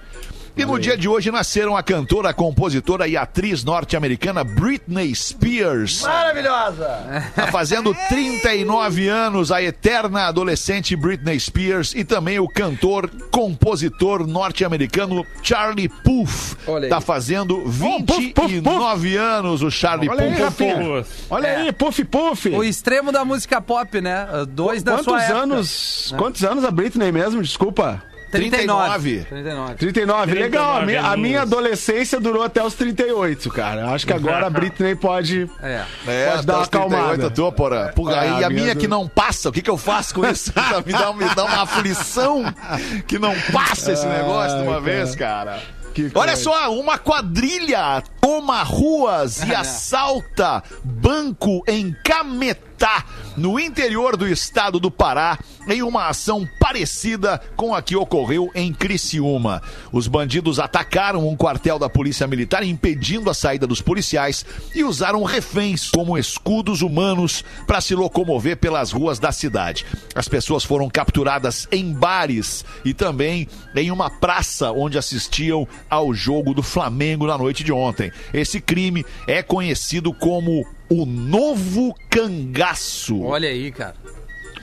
E 0.57 0.65
no 0.65 0.79
dia 0.79 0.97
de 0.97 1.09
hoje 1.09 1.33
nasceram 1.33 1.77
a 1.77 1.83
cantora, 1.83 2.33
compositora 2.33 3.09
e 3.09 3.17
atriz 3.17 3.65
norte-americana 3.65 4.45
Britney 4.45 5.13
Spears. 5.13 6.03
Maravilhosa! 6.03 7.33
Tá 7.35 7.49
fazendo 7.49 7.93
39 8.09 9.09
anos 9.09 9.51
a 9.51 9.61
eterna 9.61 10.29
adolescente 10.29 10.95
Britney 10.95 11.41
Spears 11.41 11.93
e 11.93 12.05
também 12.05 12.39
o 12.39 12.47
cantor, 12.47 13.11
compositor 13.33 14.25
norte-americano 14.29 15.27
Charlie 15.43 15.89
Puth. 15.89 16.57
Tá 16.89 17.01
fazendo 17.01 17.59
Puff, 18.07 18.33
puff, 18.33 18.47
29 18.47 19.17
anos 19.17 19.61
o 19.61 19.71
Charlie 19.73 20.09
Olha 20.09 20.23
aí. 20.23 20.41
Rafinha. 20.41 21.05
Olha 21.31 21.49
aí, 21.59 21.73
puff, 21.73 22.05
puff. 22.05 22.49
O 22.51 22.63
extremo 22.63 23.11
da 23.11 23.25
música 23.25 23.61
pop, 23.61 24.01
né? 24.01 24.25
Dois 24.51 24.85
da 24.85 24.93
Quantos 24.93 25.05
sua 25.05 25.23
época. 25.23 25.39
anos? 25.39 26.15
Quantos 26.17 26.45
anos 26.45 26.65
a 26.65 26.71
Britney 26.71 27.11
mesmo? 27.11 27.43
Desculpa. 27.43 28.01
39. 28.39 29.25
39. 29.25 29.25
39. 29.25 29.75
39. 29.77 30.35
Legal, 30.35 30.63
a 30.77 30.81
39 30.81 30.87
minha, 30.87 31.03
a 31.13 31.17
minha 31.17 31.43
adolescência 31.43 32.21
durou 32.21 32.43
até 32.43 32.63
os 32.65 32.75
38, 32.75 33.51
cara. 33.51 33.89
Acho 33.91 34.07
que 34.07 34.13
agora 34.13 34.47
a 34.47 34.51
Britney 34.51 34.95
pode. 34.95 35.49
É. 35.63 35.83
É, 36.07 36.31
Pode 36.31 36.47
dar 36.47 36.53
uma 36.55 36.59
aos 36.61 36.69
38 36.69 36.95
acalmada. 36.95 37.27
a 37.27 37.31
tua, 37.31 37.53
porra. 37.53 37.93
Porra, 37.95 38.25
É, 38.25 38.41
e 38.41 38.45
a 38.45 38.47
a 38.47 38.51
minha 38.51 38.75
do- 38.75 38.81
que 38.81 38.89
não 38.89 39.09
passa, 39.09 39.49
o 39.49 39.53
que 39.53 39.63
que 39.63 39.71
eu 39.71 39.79
faço 39.79 40.15
com 40.15 40.27
isso? 40.27 40.53
me, 40.87 40.93
dá, 40.93 41.13
me 41.13 41.35
dá 41.35 41.45
uma 41.45 41.63
aflição 41.63 42.45
que 43.07 43.19
não 43.19 43.35
passa 43.53 43.93
esse 43.93 44.07
negócio 44.07 44.59
de 44.59 44.65
uma 44.65 44.77
Ai, 44.77 44.81
vez, 44.83 45.15
cara. 45.15 45.61
Que 45.95 46.11
Olha 46.15 46.33
coisa. 46.33 46.43
só, 46.43 46.73
uma 46.75 46.99
quadrilha 46.99 48.03
toma 48.25 48.63
ruas 48.63 49.43
e 49.43 49.53
assalta 49.55 50.63
banco 50.83 51.63
em 51.69 51.95
Cametá, 52.03 53.05
no 53.37 53.61
interior 53.61 54.17
do 54.17 54.27
estado 54.27 54.81
do 54.81 54.91
Pará, 54.91 55.39
em 55.69 55.83
uma 55.83 56.09
ação 56.09 56.49
parecida 56.59 57.41
com 57.55 57.75
a 57.75 57.83
que 57.83 57.95
ocorreu 57.95 58.51
em 58.55 58.73
Criciúma. 58.73 59.63
Os 59.93 60.09
bandidos 60.09 60.59
atacaram 60.59 61.29
um 61.29 61.37
quartel 61.37 61.79
da 61.79 61.89
Polícia 61.89 62.27
Militar, 62.27 62.63
impedindo 62.63 63.29
a 63.29 63.35
saída 63.35 63.67
dos 63.67 63.83
policiais 63.83 64.45
e 64.75 64.83
usaram 64.85 65.23
reféns 65.25 65.91
como 65.91 66.17
escudos 66.17 66.81
humanos 66.81 67.45
para 67.67 67.81
se 67.81 67.95
locomover 67.95 68.57
pelas 68.57 68.91
ruas 68.91 69.19
da 69.19 69.33
cidade. 69.33 69.85
As 70.15 70.29
pessoas 70.29 70.65
foram 70.65 70.89
capturadas 70.89 71.69
em 71.71 71.93
bares 71.93 72.65
e 72.85 72.95
também 72.95 73.49
em 73.77 73.91
uma 73.91 74.09
praça 74.09 74.73
onde 74.73 74.97
assistiam 74.97 75.69
ao 75.91 76.15
jogo 76.15 76.55
do 76.55 76.63
Flamengo 76.63 77.27
na 77.27 77.37
noite 77.37 77.63
de 77.63 77.73
ontem. 77.73 78.14
Esse 78.33 78.61
crime 78.61 79.05
é 79.27 79.43
conhecido 79.43 80.13
como 80.13 80.67
o 80.89 81.07
novo 81.07 81.95
cangaço. 82.11 83.21
Olha 83.23 83.49
aí, 83.49 83.71
cara. 83.73 83.97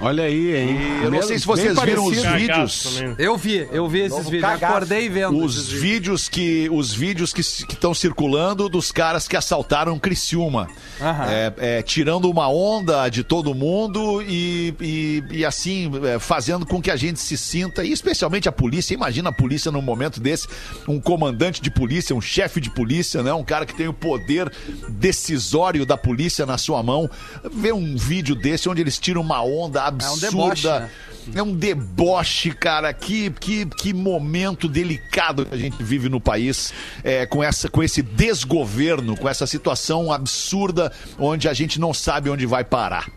Olha 0.02 0.24
aí, 0.24 0.56
hein? 0.56 0.78
Eu 1.04 1.12
não 1.12 1.22
sei 1.22 1.38
se 1.38 1.46
vocês 1.46 1.80
viram 1.80 2.06
os 2.06 2.18
vídeos. 2.18 2.84
Também. 2.84 3.16
Eu 3.20 3.38
vi, 3.38 3.68
eu 3.72 3.88
vi 3.88 4.00
esses 4.00 4.12
Novo 4.12 4.32
vídeos. 4.32 4.52
cagaço. 4.52 4.74
Acordei 4.74 5.10
vendo. 5.10 5.38
Os 5.38 5.56
esses 5.56 5.72
vídeos. 5.72 6.28
que 6.28 6.68
os 6.72 6.92
vídeos 6.92 7.32
que 7.32 7.42
estão 7.42 7.94
circulando 7.94 8.68
dos 8.68 8.92
caras 8.92 9.28
que 9.28 9.38
assaltaram 9.38 10.00
Criciúma. 10.00 10.68
É, 11.00 11.54
é, 11.58 11.82
tirando 11.82 12.30
uma 12.30 12.50
onda 12.50 13.08
de 13.10 13.24
todo 13.24 13.54
mundo 13.54 14.22
e, 14.22 14.74
e, 14.80 15.24
e 15.32 15.46
assim 15.46 15.92
é, 16.04 16.20
fazendo 16.20 16.66
com 16.66 16.82
que 16.82 16.90
a 16.90 16.96
gente 16.96 17.20
se 17.20 17.38
sinta, 17.38 17.84
e 17.84 17.92
especialmente 17.92 18.50
a 18.50 18.52
polícia. 18.52 18.94
Imagina 18.94 19.30
a 19.30 19.34
polícia 19.34 19.72
num 19.72 19.82
momento 19.82 20.20
desse, 20.20 20.48
um 20.88 21.00
comandante 21.00 21.62
de 21.62 21.70
polícia, 21.70 22.16
um 22.16 22.22
chefe 22.22 22.60
de 22.60 22.70
polícia, 22.70 23.22
né, 23.22 23.34
um 23.34 23.44
cara 23.44 23.66
que 23.66 23.76
tem 23.76 23.88
o 23.88 23.94
poder 23.94 24.52
decisório 24.90 25.86
da 25.86 25.98
polícia 25.98 26.46
na 26.46 26.58
sua 26.58 26.82
mão, 26.82 27.10
ver 27.52 27.74
um 27.74 27.96
vídeo 27.96 28.36
desse 28.36 28.70
onde 28.70 28.82
eles 28.82 28.98
tiram 28.98 29.22
uma 29.22 29.44
onda 29.44 29.91
absurda. 29.92 30.30
deboche, 30.30 30.68
né? 30.68 30.90
É 31.36 31.44
um 31.44 31.54
deboche, 31.56 32.52
cara. 32.52 32.92
Que, 32.94 33.30
que, 33.30 33.66
que 33.68 33.94
momento 33.94 34.68
delicado 34.68 35.46
que 35.46 35.54
a 35.54 35.58
gente 35.58 35.82
vive 35.84 36.10
no 36.10 36.20
país 36.20 36.74
é, 37.04 37.26
com, 37.28 37.44
essa, 37.44 37.70
com 37.70 37.84
esse 37.84 38.02
desgoverno, 38.02 39.16
com 39.16 39.30
essa 39.30 39.46
situação 39.46 40.12
absurda 40.12 40.92
onde 41.20 41.48
a 41.48 41.54
gente 41.54 41.80
não 41.80 41.94
sabe 41.94 42.30
onde 42.30 42.46
vai 42.46 42.64
parar. 42.64 43.08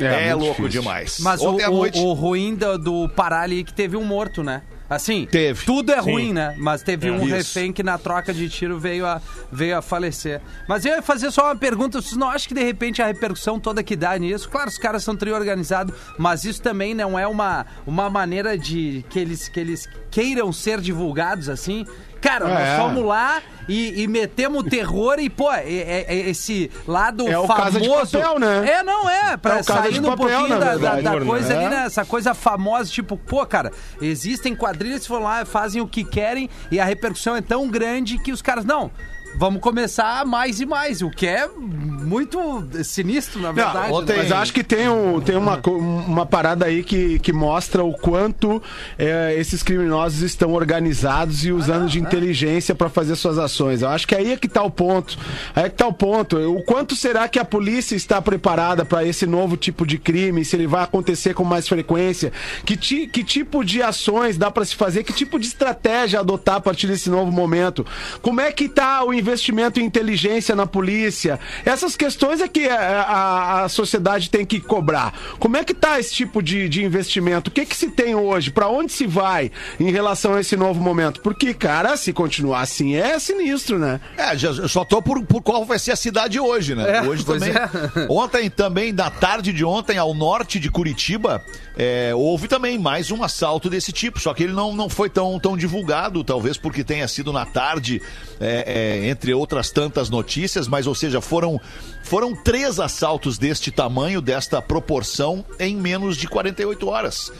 É, 0.00 0.28
É, 0.28 0.34
louco 0.34 0.62
difícil. 0.62 0.80
demais. 0.80 1.18
Mas 1.20 1.40
o, 1.42 1.50
Ontem 1.50 1.64
à 1.64 1.70
o- 1.70 1.74
noite. 1.76 1.98
o 2.00 2.12
ruim 2.14 2.54
do, 2.54 2.78
do 2.78 3.08
Pará 3.10 3.42
ali 3.42 3.60
é 3.60 3.62
que 3.64 3.72
teve 3.74 3.96
um 3.96 4.04
morto, 4.04 4.42
né? 4.42 4.62
Assim, 4.88 5.26
Teve. 5.30 5.64
tudo 5.64 5.92
é 5.92 6.02
Sim. 6.02 6.10
ruim, 6.10 6.32
né? 6.32 6.54
Mas 6.58 6.82
teve 6.82 7.10
um 7.10 7.24
Isso. 7.24 7.34
refém 7.34 7.72
que 7.72 7.82
na 7.82 7.96
troca 7.96 8.34
de 8.34 8.48
tiro 8.48 8.78
veio 8.78 9.06
a, 9.06 9.20
veio 9.50 9.78
a 9.78 9.82
falecer. 9.82 10.40
Mas 10.68 10.84
eu 10.84 10.92
ia 10.94 11.02
fazer 11.02 11.30
só 11.30 11.46
uma 11.46 11.56
pergunta, 11.56 12.00
vocês 12.00 12.16
não 12.16 12.28
acham 12.28 12.48
que 12.48 12.54
de 12.54 12.62
repente 12.62 13.00
a 13.00 13.06
repercussão 13.06 13.58
toda 13.58 13.82
que 13.82 13.96
dá 13.96 14.16
nisso, 14.18 14.48
claro, 14.48 14.68
os 14.68 14.76
caras 14.78 15.02
são 15.02 15.16
trio 15.16 15.34
organizado, 15.34 15.94
mas 16.18 16.44
isso 16.44 16.60
também 16.60 16.94
não 16.94 17.18
é 17.18 17.26
uma, 17.26 17.64
uma 17.86 18.10
maneira 18.10 18.58
de 18.58 19.04
que 19.08 19.18
eles, 19.18 19.48
que 19.48 19.58
eles 19.58 19.88
queiram 20.10 20.52
ser 20.52 20.80
divulgados 20.80 21.48
assim? 21.48 21.86
Cara, 22.24 22.48
nós 22.48 22.58
É. 22.58 22.76
fomos 22.78 23.04
lá 23.04 23.42
e, 23.68 24.02
e 24.02 24.08
metemos 24.08 24.60
o 24.60 24.64
terror 24.64 25.18
e, 25.18 25.28
pô, 25.28 25.52
é- 25.52 25.62
é- 25.62 26.04
é 26.08 26.16
esse 26.30 26.70
lado 26.88 27.28
É 27.28 27.38
o 27.38 27.46
famoso. 27.46 27.64
Casa 27.64 27.80
de 27.80 27.88
Papel, 28.20 28.38
né? 28.38 28.70
É, 28.70 28.82
não 28.82 29.08
é. 29.10 29.36
Pra 29.36 29.58
É 29.58 29.62
saindo 29.62 30.08
um 30.08 30.16
Papel, 30.16 30.16
pouquinho 30.38 30.48
na 30.48 30.58
da, 30.58 30.76
da- 30.78 31.00
da 31.02 31.20
né? 31.20 31.26
coisa 31.26 31.54
ali, 31.54 31.64
É. 31.64 31.68
né? 31.68 31.82
Essa 31.84 32.02
coisa 32.04 32.32
famosa, 32.32 32.90
tipo, 32.90 33.18
pô, 33.18 33.44
cara, 33.44 33.70
existem 34.00 34.56
quadrilhas 34.56 35.02
que 35.02 35.08
vão 35.10 35.22
lá, 35.22 35.44
fazem 35.44 35.82
o 35.82 35.86
que 35.86 36.02
querem 36.02 36.48
e 36.70 36.80
a 36.80 36.84
repercussão 36.86 37.36
é 37.36 37.42
tão 37.42 37.68
grande 37.68 38.16
que 38.18 38.32
os 38.32 38.40
caras, 38.40 38.64
não, 38.64 38.90
vamos 39.36 39.60
começar 39.60 40.24
mais 40.24 40.60
e 40.60 40.66
mais, 40.66 41.02
o 41.02 41.10
que 41.10 41.26
é 41.26 41.48
muito 41.48 42.38
sinistro, 42.84 43.40
na 43.40 43.52
verdade. 43.52 43.90
Não, 43.92 44.02
né? 44.02 44.14
Mas 44.16 44.32
acho 44.32 44.52
que 44.52 44.62
tem, 44.62 44.88
um, 44.88 45.20
tem 45.20 45.36
uma, 45.36 45.60
uma 45.66 46.26
parada 46.26 46.66
aí 46.66 46.82
que, 46.84 47.18
que 47.18 47.32
mostra 47.32 47.82
o 47.82 47.92
quanto 47.94 48.62
é, 48.98 49.34
esses 49.38 49.62
criminosos 49.62 50.20
estão 50.20 50.52
organizados 50.52 51.44
e 51.44 51.52
usando 51.52 51.88
de 51.88 51.98
inteligência 52.00 52.74
para 52.74 52.88
fazer 52.88 53.16
suas 53.16 53.38
ações. 53.38 53.82
Eu 53.82 53.88
acho 53.88 54.06
que 54.06 54.14
aí 54.14 54.32
é 54.32 54.36
que 54.36 54.48
tá 54.48 54.62
o 54.62 54.70
ponto. 54.70 55.16
Aí 55.54 55.64
é 55.64 55.68
que 55.70 55.76
tá 55.76 55.86
o 55.86 55.92
ponto. 55.92 56.36
O 56.36 56.62
quanto 56.62 56.94
será 56.94 57.26
que 57.28 57.38
a 57.38 57.44
polícia 57.44 57.96
está 57.96 58.20
preparada 58.20 58.84
para 58.84 59.04
esse 59.04 59.26
novo 59.26 59.56
tipo 59.56 59.86
de 59.86 59.98
crime? 59.98 60.44
Se 60.44 60.56
ele 60.56 60.66
vai 60.66 60.82
acontecer 60.84 61.34
com 61.34 61.44
mais 61.44 61.66
frequência? 61.66 62.32
Que, 62.64 62.76
ti- 62.76 63.06
que 63.06 63.24
tipo 63.24 63.64
de 63.64 63.82
ações 63.82 64.36
dá 64.36 64.50
para 64.50 64.64
se 64.64 64.74
fazer? 64.76 65.04
Que 65.04 65.12
tipo 65.12 65.38
de 65.38 65.46
estratégia 65.46 66.20
adotar 66.20 66.56
a 66.56 66.60
partir 66.60 66.86
desse 66.86 67.08
novo 67.08 67.32
momento? 67.32 67.84
Como 68.20 68.40
é 68.40 68.52
que 68.52 68.68
tá 68.68 69.02
o 69.04 69.12
investimento 69.24 69.80
em 69.80 69.84
inteligência 69.84 70.54
na 70.54 70.66
polícia? 70.66 71.40
Essas 71.64 71.96
questões 71.96 72.40
é 72.40 72.48
que 72.48 72.68
a, 72.68 72.76
a- 73.02 73.64
a 73.64 73.68
sociedade 73.68 74.28
tem 74.28 74.44
que 74.44 74.60
cobrar. 74.60 75.12
Como 75.38 75.56
é 75.56 75.64
que 75.64 75.72
tá 75.72 75.98
esse 75.98 76.12
tipo 76.12 76.42
de, 76.42 76.68
de 76.68 76.84
investimento? 76.84 77.48
O 77.48 77.52
que 77.52 77.64
que 77.64 77.76
se 77.76 77.90
tem 77.90 78.14
hoje? 78.14 78.50
Para 78.50 78.68
onde 78.68 78.92
se 78.92 79.06
vai 79.06 79.50
em 79.80 79.90
relação 79.90 80.34
a 80.34 80.40
esse 80.40 80.56
novo 80.56 80.80
momento? 80.80 81.20
Porque, 81.22 81.54
cara, 81.54 81.96
se 81.96 82.12
continuar 82.12 82.60
assim 82.60 82.94
é 82.96 83.18
sinistro, 83.18 83.78
né? 83.78 84.00
É, 84.16 84.36
já, 84.36 84.50
eu 84.50 84.68
só 84.68 84.84
tô 84.84 85.00
por, 85.00 85.24
por 85.24 85.42
qual 85.42 85.64
vai 85.64 85.78
ser 85.78 85.92
a 85.92 85.96
cidade 85.96 86.38
hoje, 86.38 86.74
né? 86.74 86.98
É, 86.98 87.02
hoje 87.02 87.24
também. 87.24 87.50
é. 87.50 88.06
Ontem 88.10 88.50
também, 88.50 88.92
na 88.92 89.10
tarde 89.10 89.52
de 89.52 89.64
ontem, 89.64 89.96
ao 89.98 90.12
norte 90.14 90.60
de 90.60 90.70
Curitiba, 90.70 91.42
é, 91.76 92.12
houve 92.14 92.46
também 92.48 92.78
mais 92.78 93.10
um 93.10 93.22
assalto 93.24 93.70
desse 93.70 93.92
tipo. 93.92 94.20
Só 94.20 94.34
que 94.34 94.42
ele 94.44 94.52
não, 94.52 94.74
não 94.74 94.88
foi 94.88 95.08
tão, 95.08 95.38
tão 95.40 95.56
divulgado, 95.56 96.22
talvez 96.22 96.56
porque 96.56 96.84
tenha 96.84 97.06
sido 97.08 97.32
na 97.32 97.44
tarde, 97.46 98.00
é, 98.40 99.00
é, 99.06 99.08
entre 99.14 99.32
outras 99.32 99.70
tantas 99.70 100.10
notícias, 100.10 100.66
mas, 100.66 100.86
ou 100.86 100.94
seja, 100.94 101.20
foram, 101.20 101.60
foram 102.02 102.34
três 102.34 102.80
assaltos 102.80 103.38
deste 103.38 103.70
tamanho, 103.70 104.20
desta 104.20 104.60
proporção, 104.60 105.44
em 105.58 105.76
menos 105.76 106.16
de 106.16 106.26
48 106.26 106.88
horas. 106.88 107.32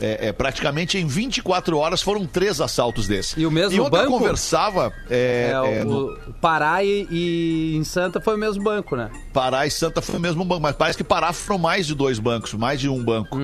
É, 0.00 0.28
é, 0.28 0.32
praticamente 0.32 0.98
em 0.98 1.06
24 1.06 1.78
horas 1.78 2.02
foram 2.02 2.26
três 2.26 2.60
assaltos 2.60 3.06
desses. 3.06 3.34
E 3.36 3.46
o 3.46 3.50
mesmo 3.50 3.76
e 3.76 3.80
ontem 3.80 3.96
eu 3.96 4.02
banco? 4.02 4.18
conversava. 4.18 4.92
É, 5.08 5.52
É, 5.54 5.78
é, 5.78 5.82
o, 5.82 5.84
no- 5.86 6.18
Pará 6.40 6.82
e, 6.82 7.06
e 7.10 7.76
em 7.76 7.84
Santa 7.84 8.20
foi 8.20 8.34
o 8.34 8.38
mesmo 8.38 8.62
banco, 8.62 8.96
né? 8.96 9.10
Pará 9.32 9.66
e 9.66 9.70
Santa 9.70 10.02
foi 10.02 10.16
o 10.16 10.20
mesmo 10.20 10.44
banco, 10.44 10.60
mas 10.62 10.74
parece 10.76 10.98
que 10.98 11.04
Pará 11.04 11.32
foram 11.32 11.58
mais 11.58 11.86
de 11.86 11.94
dois 11.94 12.18
bancos, 12.18 12.52
mais 12.54 12.80
de 12.80 12.88
um 12.88 13.02
banco. 13.02 13.38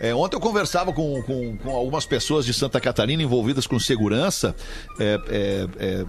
É, 0.00 0.14
ontem 0.14 0.36
eu 0.36 0.40
conversava 0.40 0.92
com, 0.92 1.22
com, 1.22 1.56
com 1.56 1.70
algumas 1.70 2.04
pessoas 2.06 2.44
de 2.44 2.52
Santa 2.54 2.80
Catarina 2.80 3.22
envolvidas 3.22 3.66
com 3.66 3.78
segurança. 3.80 4.54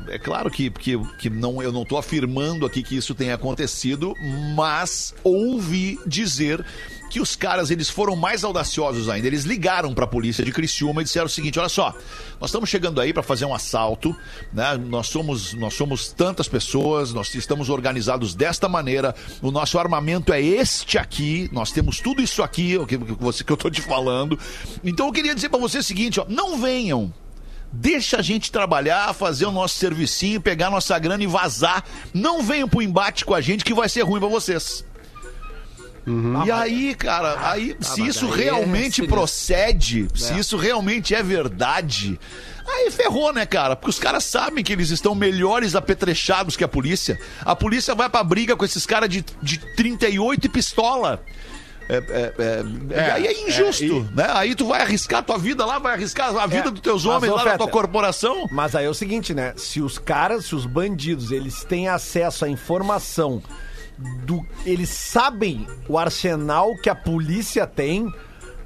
É 0.10 0.18
claro 0.20 0.50
que, 0.50 0.70
que, 0.70 0.98
que 1.20 1.30
não, 1.30 1.62
eu 1.62 1.72
não 1.72 1.84
estou 1.84 1.98
afirmando 1.98 2.66
aqui 2.66 2.84
que 2.84 2.96
isso 2.96 3.14
tenha 3.16 3.36
acontecido, 3.36 4.14
mas 4.56 5.14
ouvi 5.24 6.00
dizer 6.06 6.64
que 7.10 7.20
os 7.20 7.36
caras 7.36 7.72
eles 7.72 7.90
foram 7.90 8.16
mais 8.16 8.44
audaciosos 8.44 9.10
ainda. 9.10 9.28
Eles 9.28 9.44
ligaram 9.44 9.94
para 9.94 10.06
a 10.06 10.08
polícia 10.08 10.44
de 10.44 10.52
Criciúma 10.52 11.02
e 11.02 11.04
disseram 11.06 11.26
o 11.26 11.30
seguinte: 11.30 11.60
olha 11.60 11.70
só, 11.70 11.94
nós 12.40 12.50
estamos 12.50 12.70
chegando 12.70 13.00
aí 13.02 13.14
para 13.14 13.24
fazer 13.24 13.46
um 13.46 13.54
assalto, 13.54 14.16
né? 14.54 14.78
Nós 14.78 15.08
somos 15.08 15.54
nós 15.54 15.74
somos 15.74 16.10
tantas 16.10 16.48
pessoas, 16.48 17.14
nós 17.14 17.34
estamos 17.36 17.70
organizados 17.70 18.36
desta 18.36 18.68
maneira. 18.68 19.16
O 19.42 19.52
nosso 19.52 19.80
armamento 19.80 20.34
é 20.34 20.42
este 20.42 20.98
aqui. 20.98 21.50
Nós 21.52 21.72
temos 21.72 22.00
tudo 22.00 22.22
isso 22.22 22.44
aqui, 22.44 22.78
o 22.78 22.86
que, 22.86 22.98
você 22.98 23.44
que 23.44 23.52
eu 23.52 23.58
tô 23.58 23.70
te 23.70 23.82
falando. 23.82 24.38
Então 24.84 25.08
eu 25.08 25.14
queria 25.14 25.36
dizer 25.36 25.50
para 25.50 25.60
você 25.60 25.80
o 25.80 25.84
seguinte: 25.84 26.20
ó, 26.20 26.26
não 26.28 26.60
venham. 26.60 27.14
Deixa 27.72 28.18
a 28.18 28.22
gente 28.22 28.52
trabalhar, 28.52 29.14
fazer 29.14 29.46
o 29.46 29.52
nosso 29.52 29.76
servicinho, 29.76 30.40
pegar 30.40 30.70
nossa 30.70 30.98
grana 30.98 31.24
e 31.24 31.28
vazar. 31.28 31.84
Não 32.14 32.42
venham 32.42 32.68
pro 32.68 32.82
embate 32.82 33.26
com 33.26 33.34
a 33.34 33.42
gente 33.42 33.64
que 33.66 33.74
vai 33.74 33.90
ser 33.90 34.04
ruim 34.04 34.20
pra 34.20 34.30
vocês. 34.30 34.86
E 36.46 36.52
aí, 36.52 36.96
cara, 36.96 37.38
aí 37.50 37.76
se 37.82 38.02
mas 38.02 38.16
isso 38.16 38.34
é 38.34 38.36
realmente 38.36 38.96
sinistro. 38.96 39.08
procede, 39.08 40.08
se 40.16 40.38
isso 40.40 40.56
realmente 40.56 41.14
é 41.14 41.22
verdade, 41.22 42.18
aí 42.66 42.90
ferrou, 42.90 43.34
né, 43.34 43.46
cara? 43.46 43.76
Porque 43.76 43.90
os 43.90 44.00
caras 44.00 44.24
sabem 44.24 44.64
que 44.64 44.72
eles 44.72 44.90
estão 44.90 45.14
melhores 45.14 45.76
apetrechados 45.76 46.56
que 46.56 46.64
a 46.64 46.68
polícia. 46.68 47.20
A 47.42 47.56
polícia 47.56 47.94
vai 47.94 48.10
pra 48.10 48.24
briga 48.24 48.56
com 48.56 48.64
esses 48.64 48.86
caras 48.86 49.10
de, 49.10 49.26
de 49.42 49.58
38 49.76 50.46
e 50.46 50.50
pistola. 50.50 51.22
É, 51.90 51.96
é, 51.98 52.34
é, 52.40 53.20
e 53.22 53.28
aí 53.28 53.28
é 53.28 53.48
injusto, 53.48 54.10
né? 54.14 54.28
Aí 54.34 54.56
tu 54.56 54.66
vai 54.68 54.82
arriscar 54.82 55.24
tua 55.24 55.38
vida 55.38 55.66
lá, 55.66 55.80
vai 55.80 55.94
arriscar 55.94 56.36
a 56.36 56.46
vida 56.46 56.68
É, 56.68 56.72
dos 56.72 56.82
teus 56.82 57.06
homens 57.06 57.32
lá 57.34 57.46
na 57.46 57.58
tua 57.58 57.68
corporação. 57.70 58.48
Mas 58.52 58.76
aí 58.76 58.86
é 58.86 58.90
o 58.90 58.94
seguinte, 58.94 59.34
né? 59.34 59.54
Se 59.56 59.82
os 59.82 59.98
caras, 59.98 60.46
se 60.46 60.56
os 60.56 60.66
bandidos, 60.66 61.32
eles 61.32 61.64
têm 61.64 61.88
acesso 61.88 62.44
à 62.44 62.50
informação 62.50 63.42
do. 64.26 64.46
Eles 64.66 64.90
sabem 64.90 65.68
o 65.88 65.98
arsenal 65.98 66.76
que 66.78 66.90
a 66.90 66.96
polícia 66.96 67.66
tem. 67.66 68.12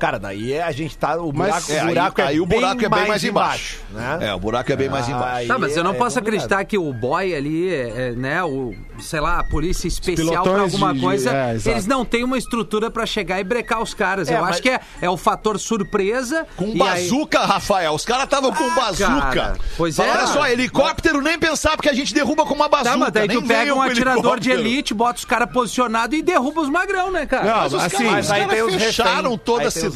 Cara, 0.01 0.17
daí 0.17 0.51
é, 0.53 0.63
a 0.63 0.71
gente 0.71 0.97
tá. 0.97 1.15
O 1.21 1.31
Mas, 1.31 1.67
buraco, 1.67 1.71
É, 1.71 1.75
o 1.75 1.79
aí, 1.81 1.87
buraco 1.93 2.21
é, 2.21 2.23
aí 2.25 2.39
o 2.41 2.45
buraco 2.47 2.83
é 2.85 2.89
bem 2.89 3.07
mais 3.07 3.23
embaixo. 3.23 3.77
né? 3.91 4.17
É, 4.21 4.33
o 4.33 4.39
buraco 4.39 4.71
é 4.71 4.75
bem 4.75 4.89
mais 4.89 5.07
embaixo. 5.07 5.47
Tá, 5.47 5.59
mas 5.59 5.77
eu 5.77 5.83
não 5.83 5.91
é 5.91 5.93
posso 5.93 6.15
complicado. 6.19 6.41
acreditar 6.45 6.65
que 6.65 6.75
o 6.75 6.91
boy 6.91 7.35
ali, 7.35 7.69
é, 7.71 8.07
é, 8.07 8.11
né, 8.13 8.43
o, 8.43 8.73
sei 8.99 9.19
lá, 9.19 9.37
a 9.39 9.43
polícia 9.43 9.87
especial 9.87 10.41
pra 10.43 10.61
alguma 10.63 10.87
de- 10.91 10.99
de- 10.99 11.05
coisa, 11.05 11.29
é, 11.31 11.55
eles 11.65 11.85
não 11.85 12.03
têm 12.03 12.23
uma 12.23 12.35
estrutura 12.35 12.89
pra 12.89 13.05
chegar 13.05 13.39
e 13.39 13.43
brecar 13.43 13.79
os 13.79 13.93
caras. 13.93 14.27
É, 14.27 14.35
eu 14.37 14.41
mas- 14.41 14.49
acho 14.53 14.63
que 14.63 14.69
é, 14.71 14.79
é 15.03 15.07
o 15.07 15.15
fator 15.17 15.59
surpresa. 15.59 16.47
Com 16.57 16.65
e 16.69 16.71
aí- 16.71 16.77
bazuca, 17.09 17.39
Rafael. 17.45 17.93
Os 17.93 18.03
caras 18.03 18.23
estavam 18.23 18.51
com 18.51 18.63
Ah, 18.63 18.69
bazuca. 18.75 19.31
cara. 19.35 19.57
Pois 19.77 19.99
é. 19.99 20.09
Olha 20.09 20.25
só, 20.25 20.47
helicóptero 20.47 21.21
nem 21.21 21.37
pensar 21.37 21.75
porque 21.77 21.89
a 21.89 21.93
gente 21.93 22.11
derruba 22.11 22.43
com 22.43 22.55
uma 22.55 22.67
bazuca. 22.67 22.89
Tá, 22.91 22.97
mas 22.97 23.11
daí 23.11 23.27
tu 23.27 23.39
nem 23.39 23.47
pega 23.47 23.59
veio 23.61 23.75
um 23.75 23.81
atirador 23.83 24.39
de 24.39 24.49
elite, 24.49 24.93
bota 24.95 25.19
os 25.19 25.25
caras 25.25 25.51
posicionados 25.51 26.17
e 26.17 26.23
derruba 26.23 26.61
os 26.61 26.69
magrão, 26.69 27.11
né, 27.11 27.27
cara? 27.27 27.43
Não, 27.43 27.57
Mas 27.61 27.73
os 27.73 27.83
assim, 27.83 28.03
caras, 28.07 28.27
mas 28.29 28.73
fecharam 28.81 29.37
toda 29.37 29.67
a 29.67 29.71
cidade, 29.71 29.90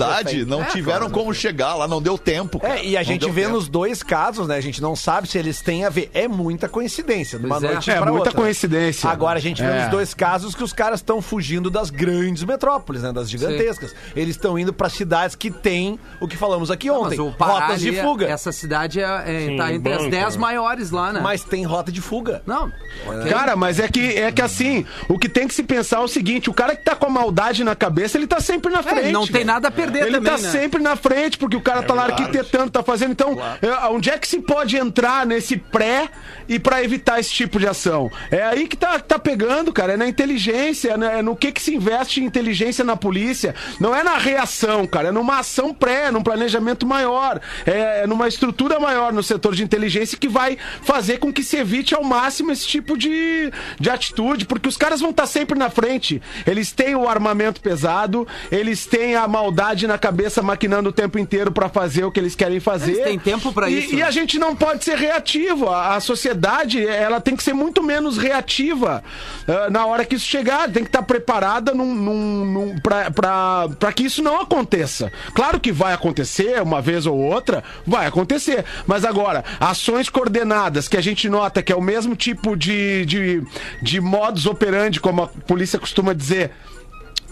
não 0.46 0.62
É, 0.62 0.66
tiveram 0.66 1.00
claro. 1.10 1.14
como 1.14 1.34
chegar 1.34 1.76
lá, 1.76 1.88
não 1.88 2.02
deu 2.02 2.18
tempo. 2.18 2.60
cara. 2.60 2.80
É, 2.80 2.86
e 2.86 2.96
a 2.98 3.00
Não 3.02 3.06
gente 3.06 3.30
vê 3.32 3.42
tempo. 3.44 3.54
nos 3.54 3.68
dois 3.68 4.02
casos, 4.04 4.48
né? 4.48 4.56
A 4.56 4.62
gente 4.62 4.82
não 4.82 4.96
sabe 4.96 5.28
se 5.28 5.38
eles 5.38 5.62
têm 5.62 5.86
a 5.86 5.90
ver. 5.90 6.10
É 6.14 6.28
muita 6.28 6.68
coincidência, 6.70 7.38
de 7.40 7.46
uma 7.46 7.56
Pois 7.60 7.70
é. 7.70 7.74
noite 7.74 7.92
É, 7.92 7.96
pra 7.96 8.12
muita 8.12 8.30
outra. 8.30 8.34
coincidência. 8.42 9.10
Agora 9.10 9.38
a 9.40 9.42
gente 9.42 9.62
vê 9.62 9.68
É. 9.70 9.82
nos 9.82 9.92
dois 9.92 10.14
casos 10.14 10.54
que 10.56 10.64
os 10.64 10.74
caras 10.74 11.00
estão 11.00 11.22
fugindo 11.22 11.70
das 11.70 11.90
grandes 11.90 12.44
metrópoles, 12.44 13.02
né? 13.04 13.12
Das 13.12 13.30
gigantescas. 13.30 13.94
Eles 14.16 14.36
estão 14.36 14.58
indo 14.58 14.74
pra 14.74 14.90
cidades 14.90 15.36
que 15.36 15.50
têm 15.52 16.00
o 16.20 16.28
que 16.28 16.38
falamos 16.38 16.70
aqui 16.72 16.90
ontem, 16.90 17.18
Mas 17.18 17.20
o 17.20 17.32
Pará 17.32 17.54
rotas 17.68 17.82
de 17.82 17.94
fuga. 18.02 18.26
Essa 18.28 18.52
cidade 18.52 19.00
é, 19.00 19.04
é- 19.04 19.48
Sim, 19.48 19.58
tá 19.58 19.74
entre 19.74 19.92
as 19.94 19.98
banca, 20.00 20.10
10 20.12 20.36
né? 20.36 20.42
maiores 20.42 20.92
lá, 20.92 21.14
né? 21.14 21.20
Mas 21.22 21.44
tem 21.44 21.64
rota 21.64 21.92
de 21.92 22.02
fuga. 22.02 22.42
Não. 22.46 22.72
Cara, 23.30 23.56
mas 23.56 23.80
é 23.80 23.88
que, 23.88 24.18
é 24.18 24.32
que 24.32 24.42
assim, 24.42 24.86
o 25.08 25.18
que 25.20 25.28
tem 25.30 25.48
que 25.48 25.54
se 25.54 25.64
pensar 25.64 25.98
é 25.98 26.00
o 26.00 26.08
seguinte: 26.08 26.50
o 26.50 26.54
cara 26.54 26.76
que 26.76 26.84
tá 26.84 26.96
com 26.96 27.06
a 27.06 27.10
maldade 27.10 27.64
na 27.64 27.76
cabeça, 27.76 28.18
ele 28.18 28.28
tá 28.28 28.40
sempre 28.40 28.72
na 28.72 28.82
frente. 28.84 29.12
não 29.12 29.28
tem 29.28 29.44
nada 29.44 29.68
a 29.68 29.72
perder 29.72 29.85
Ele 29.86 30.18
também, 30.18 30.22
tá 30.22 30.38
né? 30.38 30.50
sempre 30.50 30.82
na 30.82 30.96
frente, 30.96 31.38
porque 31.38 31.56
o 31.56 31.62
cara 31.62 31.84
tá 31.84 31.94
lá 31.94 32.06
arquitetando, 32.06 32.70
tá 32.70 32.84
fazendo. 32.84 33.12
Então, 33.12 33.38
é, 33.62 33.88
onde 33.88 34.10
é 34.10 34.18
que 34.18 34.28
se 34.28 34.40
pode 34.40 34.78
entrar 34.78 35.26
nesse 35.26 35.58
pré 35.58 36.10
e 36.48 36.60
pra 36.60 36.84
evitar 36.84 37.20
esse 37.20 37.32
tipo 37.32 37.60
de 37.60 37.68
ação? 37.68 38.10
É 38.32 38.44
aí 38.44 38.68
que 38.68 38.78
tá, 38.78 39.00
tá 39.00 39.20
pegando, 39.20 39.72
cara. 39.72 39.94
É 39.94 39.98
na 39.98 40.08
inteligência, 40.08 40.98
né? 40.98 41.20
é 41.20 41.22
no 41.22 41.36
que 41.36 41.52
que 41.52 41.62
se 41.62 41.74
investe 41.74 42.22
em 42.22 42.26
inteligência 42.26 42.84
na 42.84 42.96
polícia. 42.96 43.56
Não 43.80 43.96
é 43.96 44.04
na 44.04 44.18
reação, 44.18 44.86
cara. 44.88 45.10
É 45.10 45.12
numa 45.12 45.40
ação 45.40 45.74
pré, 45.74 46.12
num 46.12 46.22
planejamento 46.22 46.86
maior. 46.86 47.40
É, 47.66 48.04
é 48.04 48.08
numa 48.08 48.28
estrutura 48.28 48.80
maior 48.80 49.12
no 49.12 49.24
setor 49.24 49.56
de 49.56 49.64
inteligência 49.64 50.18
que 50.18 50.28
vai 50.28 50.58
fazer 50.82 51.18
com 51.18 51.32
que 51.32 51.44
se 51.44 51.58
evite 51.58 51.96
ao 51.96 52.04
máximo 52.04 52.52
esse 52.52 52.68
tipo 52.68 52.98
de, 52.98 53.52
de 53.80 53.90
atitude, 53.90 54.46
porque 54.46 54.70
os 54.70 54.78
caras 54.78 55.02
vão 55.02 55.10
estar 55.10 55.26
sempre 55.26 55.58
na 55.58 55.70
frente. 55.70 56.22
Eles 56.46 56.72
têm 56.72 56.96
o 56.96 57.08
armamento 57.08 57.62
pesado, 57.62 58.28
eles 58.52 58.86
têm 58.86 59.16
a 59.16 59.28
maldade 59.28 59.75
na 59.88 59.98
cabeça 59.98 60.42
maquinando 60.42 60.90
o 60.90 60.94
tempo 60.94 61.20
inteiro 61.20 61.52
pra 61.52 61.68
fazer 61.68 62.06
o 62.06 62.12
que 62.12 62.20
eles 62.20 62.36
querem 62.36 62.60
fazer. 62.60 62.94
Eles 62.94 63.04
têm 63.04 63.20
tempo 63.20 63.52
pra 63.52 63.70
E- 63.70 63.80
isso, 63.80 63.94
E 63.94 63.98
né? 63.98 64.04
a 64.04 64.12
gente 64.12 64.40
não 64.40 64.56
pode 64.56 64.84
ser 64.86 64.98
reativo. 64.98 65.70
A, 65.70 65.96
a 65.96 66.00
sociedade, 66.00 66.86
ela 66.88 67.20
tem 67.20 67.36
que 67.36 67.44
ser 67.44 67.54
muito 67.54 67.84
menos 67.84 68.18
reativa 68.18 69.04
ah, 69.48 69.70
na 69.70 69.86
hora 69.86 70.06
que 70.06 70.16
isso 70.16 70.26
chegar. 70.26 70.70
Tem 70.72 70.84
que 70.84 70.90
estar 70.90 71.04
preparada 71.04 71.74
num, 71.74 71.94
num, 71.94 72.46
num, 72.46 72.80
pra 72.80 73.92
que 73.94 74.04
isso 74.04 74.22
não 74.24 74.40
aconteça. 74.42 75.12
Claro 75.34 75.60
que 75.60 75.72
vai 75.72 75.94
acontecer, 75.94 76.62
uma 76.62 76.82
vez 76.82 77.06
ou 77.06 77.18
outra, 77.18 77.64
vai 77.86 78.06
acontecer. 78.06 78.64
Mas 78.88 79.04
agora, 79.04 79.44
ações 79.60 80.10
coordenadas, 80.10 80.88
que 80.88 80.98
a 80.98 81.02
gente 81.02 81.28
nota 81.28 81.62
que 81.62 81.72
é 81.74 81.76
o 81.76 81.82
mesmo 81.82 82.16
tipo 82.16 82.56
de, 82.56 83.06
de, 83.06 83.44
de 83.82 84.00
modus 84.00 84.46
operandi, 84.46 85.00
como 85.00 85.24
a 85.24 85.28
polícia 85.28 85.80
costuma 85.80 86.14
dizer. 86.14 86.52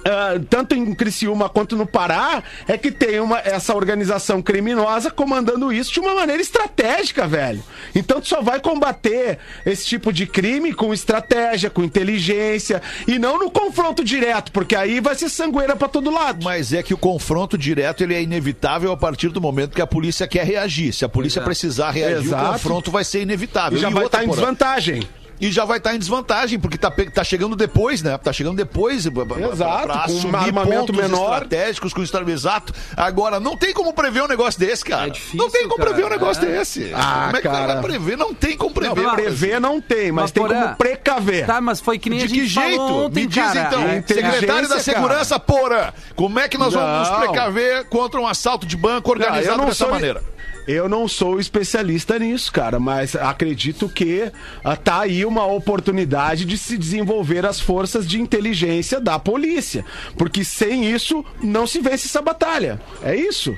Ah, 0.05 0.39
tanto 0.49 0.75
em 0.75 0.93
Criciúma 0.93 1.49
quanto 1.49 1.75
no 1.75 1.85
Pará, 1.85 2.43
é 2.67 2.77
que 2.77 2.91
tem 2.91 3.19
uma, 3.19 3.39
essa 3.39 3.75
organização 3.75 4.41
criminosa 4.41 5.09
comandando 5.09 5.71
isso 5.71 5.93
de 5.93 5.99
uma 5.99 6.13
maneira 6.13 6.41
estratégica, 6.41 7.27
velho. 7.27 7.63
Então 7.95 8.19
tu 8.19 8.27
só 8.27 8.41
vai 8.41 8.59
combater 8.59 9.39
esse 9.65 9.85
tipo 9.85 10.11
de 10.11 10.25
crime 10.25 10.73
com 10.73 10.93
estratégia, 10.93 11.69
com 11.69 11.83
inteligência, 11.83 12.81
e 13.07 13.17
não 13.17 13.37
no 13.37 13.49
confronto 13.49 14.03
direto, 14.03 14.51
porque 14.51 14.75
aí 14.75 14.99
vai 14.99 15.15
ser 15.15 15.29
sangueira 15.29 15.75
pra 15.75 15.87
todo 15.87 16.11
lado. 16.11 16.43
Mas 16.43 16.73
é 16.73 16.83
que 16.83 16.93
o 16.93 16.97
confronto 16.97 17.57
direto 17.57 18.03
ele 18.03 18.13
é 18.13 18.21
inevitável 18.21 18.91
a 18.91 18.97
partir 18.97 19.29
do 19.29 19.41
momento 19.41 19.75
que 19.75 19.81
a 19.81 19.87
polícia 19.87 20.27
quer 20.27 20.45
reagir. 20.45 20.93
Se 20.93 21.05
a 21.05 21.09
polícia 21.09 21.39
Exato. 21.39 21.45
precisar 21.45 21.91
reagir, 21.91 22.27
Exato. 22.27 22.49
o 22.49 22.53
confronto 22.53 22.91
vai 22.91 23.03
ser 23.03 23.21
inevitável. 23.21 23.77
E 23.77 23.81
já 23.81 23.89
vai 23.89 24.03
outra, 24.03 24.19
estar 24.19 24.23
em 24.23 24.27
Porã, 24.27 24.41
desvantagem. 24.41 25.03
E 25.41 25.51
já 25.51 25.65
vai 25.65 25.77
estar 25.77 25.93
em 25.93 25.99
desvantagem, 25.99 26.57
porque 26.59 26.77
tá, 26.77 26.89
tá 27.13 27.23
chegando 27.23 27.55
depois, 27.55 28.01
né? 28.01 28.17
Tá 28.17 28.31
chegando 28.31 28.55
depois. 28.55 29.07
pra- 29.09 29.39
Exato, 29.51 29.87
pra 29.87 30.03
com 30.05 30.13
um 30.13 30.35
armamento 30.35 30.85
pontos 30.93 30.95
menor. 30.97 31.33
estratégicos, 31.33 31.93
com 31.93 32.01
estado 32.03 32.29
exato. 32.31 32.73
Agora, 32.95 33.39
não 33.39 33.57
tem 33.57 33.73
como 33.73 33.91
prever 33.93 34.23
um 34.23 34.27
negócio 34.27 34.59
desse, 34.59 34.85
cara. 34.85 35.07
É 35.07 35.09
difícil, 35.09 35.37
não 35.37 35.49
tem 35.49 35.63
como 35.67 35.77
cara. 35.77 35.89
prever 35.91 36.05
um 36.05 36.09
negócio 36.09 36.43
É. 36.43 36.45
desse. 36.45 36.91
Ah, 36.93 37.23
como 37.25 37.37
é 37.37 37.41
que 37.41 37.47
cara. 37.49 37.73
vai 37.73 37.81
prever? 37.83 38.17
Não 38.17 38.33
tem 38.33 38.55
como 38.57 38.73
prever. 38.73 39.03
Não, 39.03 39.15
Prever 39.15 39.59
não 39.59 39.81
tem, 39.81 40.11
mas, 40.11 40.23
Mas, 40.23 40.31
tem 40.31 40.43
Porã, 40.43 40.61
como 40.63 40.75
precaver. 40.77 41.45
Tá, 41.45 41.59
mas 41.59 41.79
foi 41.81 41.99
que 41.99 42.09
nem 42.09 42.19
De 42.19 42.25
a 42.25 42.27
gente 42.27 42.39
que 42.41 42.47
jeito? 42.47 42.77
falou 42.77 43.05
ontem, 43.05 43.21
Me 43.21 43.27
diz 43.27 43.43
cara. 43.43 43.59
então, 43.67 43.81
É 43.83 44.01
secretário 44.01 44.69
da 44.69 44.79
Segurança, 44.79 45.39
Porã, 45.39 45.91
como 46.15 46.39
é 46.39 46.47
que 46.47 46.57
nós 46.57 46.73
vamos 46.73 46.89
Não. 46.89 46.99
nos 46.99 47.25
precaver 47.25 47.85
contra 47.89 48.19
um 48.19 48.27
assalto 48.27 48.65
de 48.65 48.77
banco 48.77 49.09
organizado 49.11 49.57
não 49.57 49.65
dessa 49.65 49.83
sou- 49.85 49.89
maneira? 49.89 50.23
Eu 50.65 50.87
não 50.87 51.07
sou 51.09 51.39
especialista 51.39 52.17
nisso, 52.17 52.51
cara, 52.51 52.79
mas 52.79 53.15
acredito 53.15 53.89
que 53.89 54.31
ah, 54.63 54.77
tá 54.77 55.01
aí 55.01 55.25
uma 55.25 55.45
oportunidade 55.45 56.45
de 56.45 56.57
se 56.57 56.77
desenvolver 56.77 57.45
as 57.45 57.59
forças 57.59 58.07
de 58.07 58.21
inteligência 58.21 58.99
da 58.99 59.19
polícia. 59.19 59.83
Porque 60.17 60.43
sem 60.43 60.89
isso, 60.89 61.23
não 61.41 61.67
se 61.67 61.81
vence 61.81 62.07
essa 62.07 62.21
batalha. 62.21 62.79
É 63.03 63.13
isso. 63.13 63.53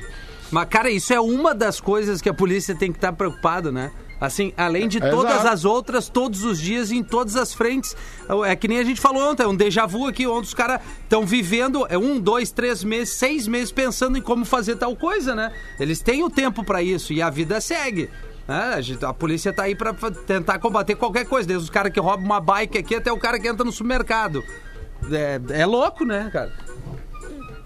Mas, 0.50 0.67
cara, 0.67 0.89
isso 0.89 1.13
é 1.13 1.19
uma 1.19 1.54
das 1.54 1.80
coisas 1.80 2.21
que 2.21 2.30
a 2.30 2.34
polícia 2.34 2.74
tem 2.76 2.91
que 2.91 2.98
estar 2.98 3.13
preocupado, 3.13 3.71
né? 3.71 3.91
Assim, 4.19 4.54
além 4.56 4.88
de 4.88 4.99
todas 4.99 5.34
Exato. 5.34 5.47
as 5.49 5.65
outras, 5.65 6.08
todos 6.08 6.43
os 6.45 6.60
dias, 6.60 6.89
em 6.91 7.04
todas 7.04 7.36
as 7.36 7.54
frentes. 7.54 7.95
É 8.45 8.56
que 8.56 8.67
nem 8.67 8.80
a 8.80 8.84
gente 8.84 9.01
falou 9.01 9.30
ontem, 9.32 9.43
é 9.43 9.47
um 9.47 9.56
déjà 9.56 9.86
vu 9.86 10.08
aqui, 10.08 10.25
onde 10.25 10.47
os 10.47 10.54
caras 10.54 10.80
estão 11.04 11.25
vivendo 11.25 11.86
é 11.89 11.97
um, 11.97 12.19
dois, 12.19 12.49
três 12.49 12.84
meses, 12.84 13.15
seis 13.15 13.45
meses 13.47 13.71
pensando 13.73 14.17
em 14.17 14.21
como 14.21 14.45
fazer 14.45 14.78
tal 14.78 14.95
coisa, 14.95 15.36
né? 15.36 15.51
Eles 15.80 15.99
têm 16.01 16.23
o 16.23 16.30
tempo 16.30 16.63
pra 16.63 16.82
isso 16.82 17.12
e 17.12 17.21
a 17.21 17.30
vida 17.30 17.60
segue. 17.60 18.10
né? 18.47 18.73
a, 18.75 18.82
gente- 18.82 19.04
a 19.04 19.13
polícia 19.13 19.51
tá 19.51 19.63
aí 19.63 19.75
pra 19.75 19.93
fa- 19.93 20.10
tentar 20.12 20.60
combater 20.60 20.95
qualquer 20.95 21.25
coisa, 21.25 21.45
desde 21.47 21.65
os 21.65 21.69
caras 21.69 21.91
que 21.91 21.99
roubam 21.99 22.23
uma 22.25 22.39
bike 22.39 22.78
aqui 22.78 22.95
até 22.95 23.12
o 23.12 23.17
cara 23.17 23.38
que 23.38 23.47
entra 23.49 23.65
no 23.65 23.71
supermercado. 23.71 24.41
É, 25.12 25.41
é 25.62 25.65
louco, 25.65 26.06
né, 26.06 26.30
cara? 26.32 26.54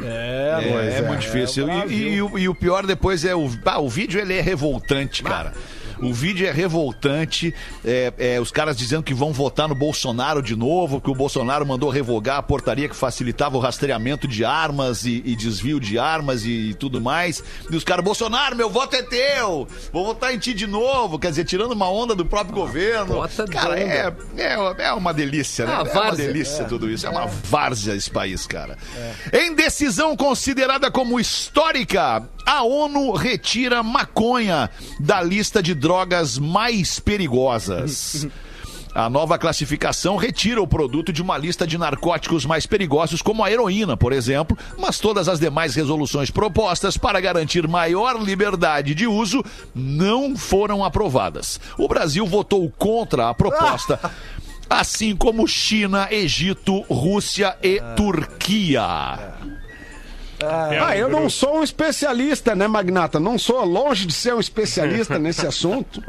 É, 0.01 0.97
é 0.97 1.01
muito 1.01 1.19
difícil. 1.19 1.67
E, 1.69 1.93
e- 1.93 2.13
e 2.15 2.21
o, 2.21 2.39
e 2.39 2.49
o 2.49 2.55
pior 2.55 2.85
depois 2.85 3.25
é 3.25 3.35
o, 3.35 3.49
ah, 3.65 3.79
o 3.79 3.89
vídeo 3.89 4.19
ele 4.19 4.33
é 4.33 4.41
revoltante, 4.41 5.21
cara. 5.21 5.53
O 6.01 6.13
vídeo 6.13 6.47
é 6.47 6.51
revoltante. 6.51 7.53
é, 7.83 8.13
é, 8.17 8.39
os 8.41 8.51
caras 8.51 8.77
dizendo 8.77 9.03
que 9.03 9.13
vão 9.13 9.31
votar 9.33 9.67
no 9.67 9.75
Bolsonaro 9.75 10.41
de 10.41 10.55
novo, 10.55 11.01
que 11.01 11.09
o 11.09 11.15
Bolsonaro 11.15 11.65
mandou 11.65 11.89
revogar 11.89 12.38
a 12.38 12.43
portaria 12.43 12.88
que 12.88 12.95
facilitava 12.95 13.57
o 13.57 13.59
rastreamento 13.59 14.27
de 14.27 14.43
armas 14.45 15.05
e, 15.05 15.21
e 15.25 15.35
desvio 15.35 15.79
de 15.79 15.97
armas 15.99 16.45
e, 16.45 16.73
tudo 16.73 17.01
mais. 17.01 17.43
E 17.69 17.75
os 17.75 17.83
caras, 17.83 18.03
Bolsonaro, 18.03 18.55
meu 18.55 18.69
voto 18.69 18.95
é 18.95 19.03
teu! 19.03 19.67
Vou 19.91 20.05
votar 20.05 20.33
em 20.33 20.39
ti 20.39 20.53
de 20.53 20.67
novo. 20.67 21.19
Quer 21.19 21.29
dizer, 21.31 21.45
tirando 21.45 21.71
uma 21.73 21.89
onda 21.89 22.15
do 22.15 22.25
próprio 22.25 22.55
governo. 22.55 23.15
bota 23.15 23.45
Cara, 23.45 23.79
é, 23.79 24.07
onda. 24.09 24.81
é, 24.83 24.85
é 24.88 24.93
uma 24.93 25.13
delícia, 25.13 25.65
né? 25.65 25.73
Ah, 25.75 25.83
É 25.88 25.99
uma 25.99 26.15
delícia 26.15 26.65
tudo 26.65 26.89
isso. 26.89 27.05
É 27.05 27.09
uma 27.09 27.27
várzea 27.27 27.93
esse 27.95 28.09
país, 28.09 28.45
cara. 28.47 28.77
Em 29.33 29.53
decisão 29.53 30.15
considerada 30.15 30.89
como 30.91 31.19
histórica, 31.19 32.23
a 32.45 32.63
ONU 32.63 33.12
retira 33.13 33.84
maconha 33.84 34.69
da 34.99 35.21
lista 35.21 35.62
de 35.62 35.73
drogas 35.73 36.38
mais 36.38 36.99
perigosas. 36.99 38.28
A 38.93 39.08
nova 39.08 39.38
classificação 39.38 40.15
retira 40.17 40.62
o 40.62 40.67
produto 40.67 41.13
de 41.13 41.21
uma 41.21 41.38
lista 41.38 41.65
de 41.65 41.78
narcóticos 41.78 42.45
mais 42.45 42.65
perigosos, 42.65 43.21
como 43.21 43.43
a 43.43 43.52
heroína, 43.52 43.95
por 43.95 44.12
exemplo, 44.12 44.58
mas 44.78 44.99
todas 44.99 45.30
as 45.30 45.39
demais 45.39 45.75
resoluções 45.75 46.32
propostas 46.32 46.97
para 46.97 47.21
garantir 47.21 47.67
maior 47.67 48.19
liberdade 48.19 48.95
de 48.95 49.06
uso 49.06 49.43
não 49.75 50.36
foram 50.36 50.84
aprovadas. 50.84 51.60
O 51.78 51.88
Brasil 51.88 52.25
votou 52.25 52.69
contra 52.78 53.30
a 53.30 53.34
proposta. 53.34 53.99
Assim 54.69 55.15
como 55.15 55.47
China, 55.47 56.08
Egito, 56.12 56.82
Rússia 56.82 57.58
e 57.63 57.82
Turquia. 57.95 59.34
Ah, 60.41 60.95
eu 60.95 61.10
não 61.10 61.30
sou 61.30 61.58
um 61.60 61.63
especialista, 61.63 62.56
né, 62.56 62.67
Magnata? 62.67 63.19
Não 63.19 63.38
sou 63.38 63.63
longe 63.65 64.06
de 64.06 64.13
ser 64.13 64.34
um 64.34 64.39
especialista 64.39 65.17
nesse 65.19 65.45
assunto. 65.45 66.02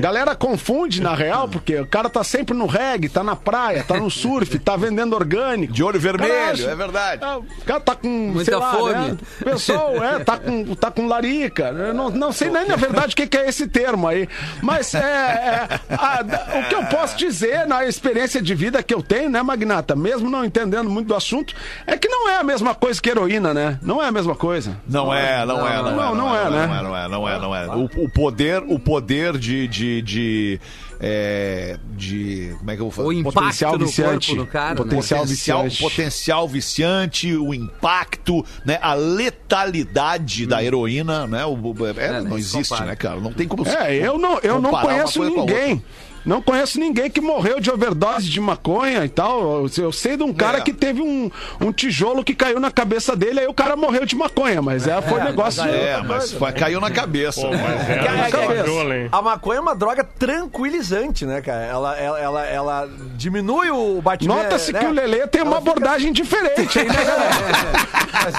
Galera 0.00 0.34
confunde, 0.36 1.00
na 1.02 1.14
real, 1.14 1.48
porque 1.48 1.76
o 1.80 1.86
cara 1.86 2.08
tá 2.08 2.22
sempre 2.22 2.54
no 2.56 2.66
reggae, 2.66 3.08
tá 3.08 3.24
na 3.24 3.34
praia, 3.34 3.82
tá 3.82 3.98
no 3.98 4.10
surf, 4.10 4.58
tá 4.58 4.76
vendendo 4.76 5.14
orgânico. 5.14 5.72
De 5.72 5.82
olho 5.82 5.98
vermelho, 5.98 6.32
acha- 6.52 6.70
é 6.70 6.74
verdade. 6.76 7.24
Ah, 7.24 7.38
O 7.38 7.64
cara 7.66 7.80
tá 7.80 7.94
com. 7.96 8.08
Muita 8.08 8.44
sei 8.44 8.56
lá, 8.56 8.72
fome. 8.72 8.92
Né? 8.94 9.16
Pessoal, 9.44 10.04
é, 10.04 10.18
tá 10.20 10.38
com, 10.38 10.74
tá 10.74 10.90
com 10.90 11.06
larica. 11.06 11.64
Eu 11.68 11.92
não, 11.94 12.10
não 12.10 12.32
sei 12.32 12.50
nem, 12.50 12.66
na 12.66 12.76
verdade, 12.76 13.12
o 13.14 13.16
que, 13.16 13.26
que 13.26 13.36
é 13.36 13.48
esse 13.48 13.66
termo 13.66 14.06
aí. 14.06 14.28
Mas 14.62 14.94
é, 14.94 14.98
é, 15.00 15.68
a- 15.94 16.24
o 16.58 16.68
que 16.68 16.74
eu 16.74 16.84
posso 16.86 17.16
dizer 17.16 17.66
na 17.66 17.84
experiência 17.84 18.40
de 18.40 18.54
vida 18.54 18.82
que 18.82 18.94
eu 18.94 19.02
tenho, 19.02 19.28
né, 19.28 19.42
Magnata? 19.42 19.96
Mesmo 19.96 20.30
não 20.30 20.44
entendendo 20.44 20.88
muito 20.88 21.08
do 21.08 21.14
assunto, 21.14 21.54
é 21.86 21.96
que 21.96 22.08
não 22.08 22.28
é 22.28 22.36
a 22.36 22.44
mesma 22.44 22.74
coisa 22.74 23.00
que 23.00 23.10
heroína, 23.10 23.52
né? 23.52 23.71
Né? 23.72 23.78
Não 23.82 24.02
é 24.02 24.08
a 24.08 24.12
mesma 24.12 24.34
coisa. 24.34 24.76
Não 24.88 25.12
é, 25.12 25.44
não 25.44 25.66
é, 25.66 25.76
não 25.82 25.90
é. 25.90 25.96
Não, 25.96 26.14
não 26.14 26.34
é, 26.36 26.50
né? 26.50 26.66
Não 26.66 26.74
é, 26.74 26.82
não 26.82 26.96
é, 26.96 27.08
não 27.08 27.28
é, 27.28 27.38
não 27.38 27.54
é. 27.56 27.66
O, 27.76 28.08
poder, 28.08 28.62
o 28.66 28.78
poder 28.78 29.36
de. 29.38 29.66
de, 29.68 30.02
de 30.02 30.60
é, 31.04 31.76
de. 31.96 32.54
Como 32.58 32.70
é 32.70 32.74
que 32.76 32.80
eu 32.80 32.84
vou 32.86 32.90
falar? 32.92 33.08
O 33.08 33.12
impacto 33.12 33.34
Potencial 33.34 33.72
no 33.78 33.86
viciante. 33.86 34.26
corpo 34.28 34.44
do 34.44 34.50
cara. 34.50 34.68
né? 34.70 34.74
Potencial 34.76 35.20
potencial, 35.20 35.62
viciante. 35.64 35.82
potencial 35.82 36.48
viciante, 36.48 37.36
o 37.36 37.52
impacto, 37.52 38.44
né, 38.64 38.78
a 38.80 38.94
letalidade 38.94 40.46
da 40.46 40.62
heroína, 40.62 41.26
né? 41.26 41.44
O, 41.44 41.54
o- 41.54 41.86
é, 41.86 42.06
É, 42.06 42.12
não 42.20 42.30
nem 42.30 42.38
existe, 42.38 42.68
compara. 42.70 42.90
né, 42.90 42.96
cara? 42.96 43.20
Não 43.20 43.32
tem 43.32 43.48
como 43.48 43.66
É, 43.66 43.94
eu 43.94 44.18
não, 44.18 44.38
eu 44.40 44.60
não 44.60 44.70
conheço 44.70 45.22
ninguém. 45.24 45.82
Não 46.24 46.40
conheço 46.40 46.78
ninguém 46.78 47.10
que 47.10 47.20
morreu 47.20 47.58
de 47.60 47.70
overdose 47.70 48.28
de 48.28 48.40
maconha 48.40 49.04
e 49.04 49.08
tal. 49.08 49.66
Eu, 49.76 49.92
sei 49.92 50.16
de 50.16 50.22
um 50.22 50.32
cara 50.32 50.58
É. 50.58 50.60
que 50.60 50.72
teve 50.72 51.00
um, 51.02 51.30
um 51.60 51.72
tijolo 51.72 52.22
que 52.22 52.34
caiu 52.34 52.60
na 52.60 52.70
cabeça 52.70 53.16
dele, 53.16 53.40
aí 53.40 53.46
o 53.46 53.54
cara 53.54 53.74
morreu 53.76 54.06
de 54.06 54.14
maconha, 54.14 54.62
mas 54.62 54.86
é, 54.86 55.00
foi 55.02 55.20
negócio. 55.22 55.62
É, 55.64 56.00
mas 56.02 56.32
foi- 56.32 56.52
caiu 56.52 56.80
na 56.80 56.90
cabeça. 56.90 57.40
Pô, 57.40 57.48
mas 57.50 57.88
É, 57.88 57.92
é, 57.92 58.58
é, 58.58 58.62
tijolo, 58.62 58.92
hein? 58.94 59.08
a 59.10 59.22
maconha 59.22 59.58
é 59.58 59.60
uma 59.60 59.74
droga 59.74 60.04
tranquilizante, 60.04 61.26
né, 61.26 61.40
cara? 61.40 61.62
Ela, 61.64 61.96
ela, 61.98 62.20
ela, 62.20 62.46
ela 62.46 62.88
diminui 63.16 63.70
o 63.70 64.00
batimento. 64.00 64.42
Nota-se 64.42 64.72
né? 64.72 64.78
que 64.80 64.86
o 64.86 64.90
Lelê 64.92 65.26
tem 65.26 65.42
uma 65.42 65.52
Ela 65.52 65.60
fica- 65.60 65.70
abordagem 65.72 66.12
diferente 66.12 66.78
aí, 66.78 66.86
né, 66.88 67.04
galera? 67.04 67.30
Mas- 68.12 68.34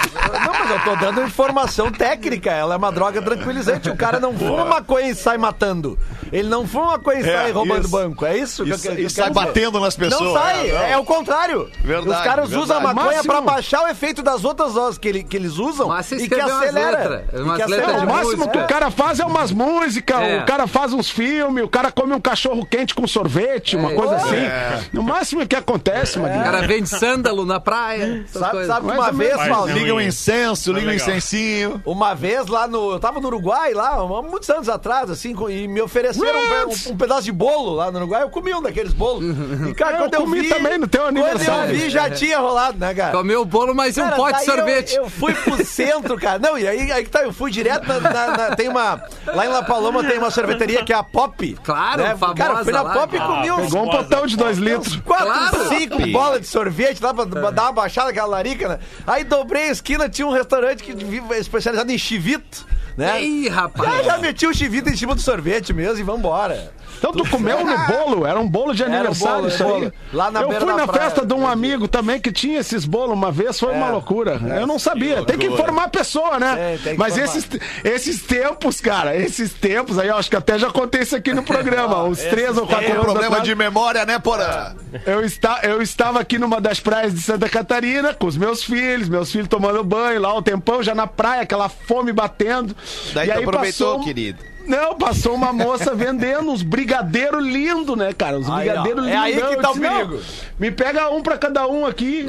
não, 0.45 0.53
mas 0.53 0.69
eu 0.71 0.79
tô 0.83 0.95
dando 0.95 1.21
informação 1.23 1.91
técnica. 1.91 2.49
Ela 2.51 2.75
é 2.75 2.77
uma 2.77 2.91
droga 2.91 3.21
tranquilizante. 3.21 3.89
O 3.89 3.97
cara 3.97 4.19
não 4.19 4.33
fuma 4.33 4.63
maconha 4.63 5.09
e 5.09 5.15
sai 5.15 5.37
matando. 5.37 5.97
Ele 6.33 6.49
não 6.49 6.67
fuma 6.67 6.87
maconha 6.93 7.19
e 7.19 7.29
É, 7.29 7.33
sai 7.43 7.51
roubando 7.51 7.81
isso. 7.81 7.89
banco. 7.89 8.25
É 8.25 8.37
isso 8.37 8.63
E 8.63 8.65
que 8.65 8.71
eu, 8.71 8.75
e 8.75 9.09
sai 9.09 9.29
dizer. 9.29 9.33
batendo 9.33 9.79
nas 9.79 9.95
pessoas. 9.95 10.21
Não 10.21 10.33
sai, 10.33 10.69
É, 10.69 10.73
não. 10.73 10.81
é 10.85 10.97
o 10.97 11.03
contrário. 11.05 11.69
Verdade, 11.83 12.09
Os 12.17 12.23
caras 12.23 12.49
usam 12.51 12.61
a 12.77 12.79
verdade. 12.79 12.83
maconha 12.95 13.15
Máximo- 13.17 13.33
pra 13.33 13.41
baixar 13.41 13.83
o 13.83 13.87
efeito 13.87 14.23
das 14.23 14.43
outras 14.43 14.73
doses 14.73 14.97
que, 14.97 15.07
ele- 15.07 15.23
que 15.23 15.37
eles 15.37 15.57
usam 15.57 15.87
Mas 15.89 16.11
e 16.11 16.27
que 16.27 16.35
umas 16.35 16.51
acelera. 16.51 16.97
letras, 16.97 17.41
umas 17.41 17.57
que 17.61 17.69
letras 17.69 17.79
acelera. 17.89 17.99
de 17.99 18.05
o 18.05 18.09
máximo 18.15 18.49
que 18.51 18.57
o 18.57 18.67
cara 18.67 18.89
faz 18.91 19.19
é 19.19 19.25
umas 19.25 19.51
músicas, 19.51 20.19
É. 20.21 20.39
o 20.41 20.45
cara 20.45 20.65
faz 20.67 20.91
uns 20.93 21.09
filmes, 21.09 21.63
o 21.63 21.67
cara 21.67 21.91
come 21.91 22.13
um 22.13 22.19
cachorro 22.19 22.65
quente 22.65 22.95
com 22.95 23.05
sorvete, 23.07 23.75
uma 23.75 23.91
coisa 23.91 24.15
assim. 24.15 24.89
No 24.91 25.03
máximo 25.03 25.45
que 25.45 25.55
acontece, 25.55 26.17
O 26.17 26.21
Magrinho. 26.23 26.43
cara 26.43 26.65
vende 26.67 26.89
sândalo 26.89 27.45
na 27.45 27.59
praia. 27.59 28.25
Sabe, 28.27 28.85
uma 28.91 29.11
vez, 29.11 29.35
Paulinho, 29.47 29.77
Liga 29.77 29.93
um 29.93 30.01
incenso, 30.01 30.71
liga 30.73 30.89
um 30.89 30.93
incensinho. 30.93 31.81
Uma 31.85 32.13
vez 32.13 32.47
lá 32.47 32.67
no. 32.67 32.93
Eu 32.93 32.99
tava 32.99 33.19
no 33.19 33.27
Uruguai, 33.27 33.73
lá, 33.73 33.89
há 33.95 34.21
muitos 34.21 34.49
anos 34.49 34.69
atrás, 34.69 35.09
assim, 35.09 35.35
e 35.49 35.67
me 35.67 35.81
ofereceram 36.29 36.67
um, 36.69 36.71
um- 36.71 36.93
um 36.93 36.97
pedaço 36.97 37.21
de 37.23 37.31
bolo 37.31 37.73
lá 37.73 37.91
no 37.91 37.97
Uruguai. 37.99 38.23
Eu 38.23 38.29
comi 38.29 38.53
um 38.53 38.62
daqueles 38.62 38.93
bolos. 38.93 39.23
E, 39.69 39.73
cara, 39.73 39.93
Eu 39.93 39.97
quando 40.03 40.13
eu 40.15 40.21
comi 40.21 40.41
vi. 40.41 40.49
também 40.49 40.77
no 40.77 40.88
teu 40.88 41.03
Quando 41.03 41.17
eu 41.17 41.25
aniversário. 41.25 41.75
vi, 41.75 41.89
já 41.89 42.09
tinha 42.09 42.39
rolado, 42.39 42.77
né, 42.77 42.93
cara? 42.93 43.12
Comeu 43.12 43.41
o 43.41 43.45
bolo, 43.45 43.73
mas 43.75 43.97
e 43.97 44.01
um 44.01 44.03
Cara, 44.05 44.15
pote 44.15 44.39
de 44.39 44.45
daí 44.45 44.47
eu- 44.47 44.55
sorvete. 44.55 44.95
Eu, 44.95 45.09
fui 45.09 45.33
pro 45.33 45.65
centro, 45.65 46.17
cara. 46.17 46.39
Não, 46.39 46.57
e 46.57 46.67
aí, 46.67 46.91
aí 46.91 47.03
que 47.03 47.09
tá, 47.09 47.23
eu 47.23 47.33
fui 47.33 47.51
direto 47.51 47.88
na, 47.88 47.99
na- 47.99 48.38
na- 48.38 48.55
Tem 48.55 48.69
uma. 48.69 49.01
Lá 49.27 49.45
em 49.45 49.49
La 49.49 49.63
Paloma 49.63 50.03
tem 50.03 50.17
uma 50.17 50.31
sorveteria 50.31 50.83
que 50.83 50.93
é 50.93 50.95
a 50.95 51.03
Pop. 51.03 51.57
Claro, 51.63 52.03
famosa 52.17 52.33
Cara, 52.38 52.59
eu 52.59 52.63
fui 52.63 52.73
na 52.73 52.81
lá. 52.81 52.93
Pop 52.93 53.15
e 53.15 53.19
Ah, 53.19 53.25
comi 53.27 53.51
uns. 53.51 53.65
Pegou 53.65 53.83
um 53.83 53.89
potão 53.89 54.25
de 54.25 54.38
dois 54.38 54.57
litros. 54.57 54.95
Quatro, 54.97 55.25
Claro. 55.27 55.69
cinco 55.69 56.07
bolas 56.12 56.41
de 56.41 56.47
sorvete 56.47 57.01
lá 57.01 57.13
pra, 57.13 57.25
pra 57.25 57.51
dar 57.51 57.63
uma 57.63 57.71
baixada 57.71 58.09
aquela 58.09 58.27
larica, 58.27 58.67
né? 58.67 58.79
Aí 59.07 59.23
dobrei 59.23 59.63
a 59.69 59.71
esquina, 59.71 60.07
tinha 60.09 60.27
um 60.27 60.31
restaurante 60.31 60.83
que 60.83 60.93
vive- 60.93 61.36
especializado 61.38 61.91
em 61.91 61.97
chivito, 61.97 62.65
né? 62.97 63.23
Ih, 63.23 63.49
rapaz. 63.49 64.05
Já 64.05 64.17
meti 64.17 64.45
o 64.47 64.53
chivito 64.53 64.89
em 64.89 64.95
cima 64.95 65.15
do 65.15 65.21
sorvete 65.21 65.73
mesmo 65.73 65.99
e 65.99 66.03
vambora. 66.13 66.71
Então 66.97 67.12
tu 67.12 67.30
comeu 67.30 67.65
no 67.65 67.78
bolo? 67.86 68.26
Era 68.26 68.39
um 68.39 68.47
bolo 68.47 68.73
de 68.73 68.82
um 68.82 68.86
aniversário 68.86 69.36
bolo, 69.41 69.47
isso 69.49 69.63
um 69.63 69.67
aí? 69.67 69.82
bolo. 69.82 69.93
Lá 70.13 70.32
na 70.32 70.41
Eu 70.41 70.47
beira 70.47 70.63
fui 70.65 70.73
da 70.73 70.78
na 70.80 70.88
praia, 70.88 71.10
festa 71.10 71.26
de 71.26 71.34
um 71.34 71.45
amigo 71.45 71.86
também 71.86 72.17
que 72.17 72.32
tinha 72.32 72.60
esses 72.60 72.86
bolos 72.86 73.13
uma 73.13 73.30
vez, 73.30 73.60
foi 73.60 73.73
uma 73.73 73.89
loucura. 73.89 74.39
Eu 74.58 74.65
não 74.65 74.80
sabia. 74.80 75.21
Tem 75.26 75.38
que 75.38 75.47
informar 75.47 75.84
a 75.86 75.89
pessoa, 75.89 76.39
né? 76.39 76.78
Que 76.82 76.93
Mas 76.93 77.17
esses, 77.17 77.45
esses 77.84 78.21
tempos, 78.21 78.80
cara, 78.80 79.17
esses 79.17 79.52
tempos 79.52 79.99
aí, 79.99 80.08
eu 80.08 80.15
acho 80.15 80.30
que 80.30 80.36
até 80.38 80.58
já 80.58 80.69
contei 80.71 81.02
isso 81.02 81.13
aqui 81.13 81.34
no 81.34 81.43
programa, 81.43 82.04
uns 82.08 82.19
três 82.19 82.58
ou 82.58 82.65
quatro 82.65 82.88
um 82.89 82.93
anos 82.93 83.04
problema 83.06 83.41
de 83.41 83.54
memória, 83.54 84.06
né, 84.06 84.17
Porã? 84.17 84.73
Eu, 85.06 85.26
está, 85.26 85.60
eu 85.63 85.82
estava 85.82 86.21
aqui 86.21 86.39
numa 86.39 86.62
das 86.62 86.80
praias 86.80 87.13
de 87.13 87.19
Santa 87.21 87.49
Catarina 87.49 88.13
com 88.13 88.28
os 88.28 88.38
meus 88.38 88.63
filhos, 88.63 89.10
meus 89.10 89.30
filhos 89.30 89.49
tomando 89.49 89.84
banho 89.84 90.21
lá, 90.21 90.34
o 90.34 90.41
tempão 90.41 90.82
já 90.82 90.95
na 90.95 91.06
praia, 91.08 91.41
aquela 91.41 91.67
fome 91.67 92.13
batendo. 92.13 92.73
Daí 93.13 93.28
e 93.28 93.32
tu 93.32 93.38
aí 93.38 93.43
aproveitou, 93.43 93.88
passou, 93.88 93.99
um- 93.99 94.04
querido. 94.06 94.52
Não, 94.67 94.95
passou 94.95 95.34
uma 95.36 95.52
moça 95.52 95.93
vendendo 95.93 96.49
uns 96.49 96.62
brigadeiros 96.63 97.43
lindos, 97.43 97.97
né, 97.97 98.13
cara? 98.13 98.38
Uns 98.39 98.49
Aí, 98.49 98.67
brigadeiros 98.69 99.08
é 99.08 99.10
lindos. 99.10 99.23
aí 99.43 99.56
que 99.56 99.62
tá 99.62 99.71
o 99.71 99.76
não, 99.76 99.82
perigo. 100.08 100.19
Me 100.60 100.71
pega 100.71 101.10
um 101.10 101.21
pra 101.21 101.38
cada 101.38 101.67
um 101.67 101.86
aqui, 101.86 102.26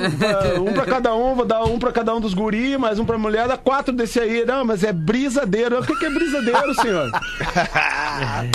um 0.61 0.73
pra 0.73 0.85
cada 0.85 1.15
um, 1.15 1.35
vou 1.35 1.45
dar 1.45 1.63
um 1.65 1.79
pra 1.79 1.93
cada 1.93 2.15
um 2.15 2.21
dos 2.21 2.35
guri, 2.35 2.77
mais 2.77 2.99
um 2.99 3.05
pra 3.05 3.17
mulher, 3.17 3.47
dá 3.47 3.57
quatro 3.57 3.93
desse 3.95 4.19
aí. 4.19 4.45
Não, 4.45 4.65
mas 4.65 4.83
é 4.83 4.93
brisadeiro. 4.93 5.79
O 5.81 5.87
que, 5.87 5.95
que 5.97 6.07
é 6.07 6.11
brisadeiro, 6.11 6.75
senhor? 6.75 7.11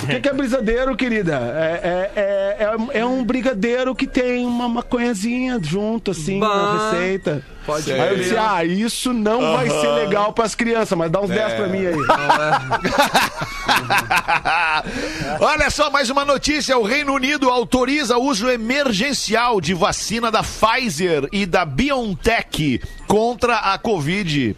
O 0.04 0.08
que, 0.08 0.20
que 0.20 0.30
é 0.30 0.34
brisadeiro, 0.34 0.96
querida? 0.96 1.36
É, 1.56 1.80
é, 1.84 2.22
é, 2.22 2.66
é, 2.94 3.00
é 3.00 3.06
um 3.06 3.24
brigadeiro 3.24 3.96
que 3.96 4.08
tem 4.08 4.46
uma 4.46 4.68
maconhazinha 4.68 5.60
junto, 5.62 6.12
assim, 6.12 6.40
Bah. 6.40 6.48
na 6.48 6.92
receita. 6.92 7.44
Pode 7.70 7.94
Aí 7.94 8.10
eu 8.10 8.18
disse, 8.18 8.36
ah, 8.36 8.66
isso 8.66 9.14
não 9.14 9.54
vai 9.54 9.70
ser 9.70 9.88
legal 9.90 10.34
pras 10.34 10.56
crianças, 10.56 10.98
mas 10.98 11.12
dá 11.12 11.22
uns 11.22 11.30
10 11.30 11.54
pra 11.54 11.68
mim 11.68 11.86
aí. 11.86 11.96
Olha 15.40 15.70
só, 15.70 15.92
mais 15.92 16.10
uma 16.10 16.26
notícia. 16.26 16.76
O 16.78 16.84
Reino 16.84 17.14
Unido 17.14 17.50
autoriza 17.50 18.18
uso 18.18 18.50
emergencial 18.50 19.62
de 19.62 19.76
vacina 19.76 20.32
da 20.32 20.42
Pfizer 20.42 21.30
e 21.32 21.46
da 21.46 21.64
BioNTech 21.64 22.82
contra 23.08 23.58
a 23.58 23.78
Covid. 23.78 24.56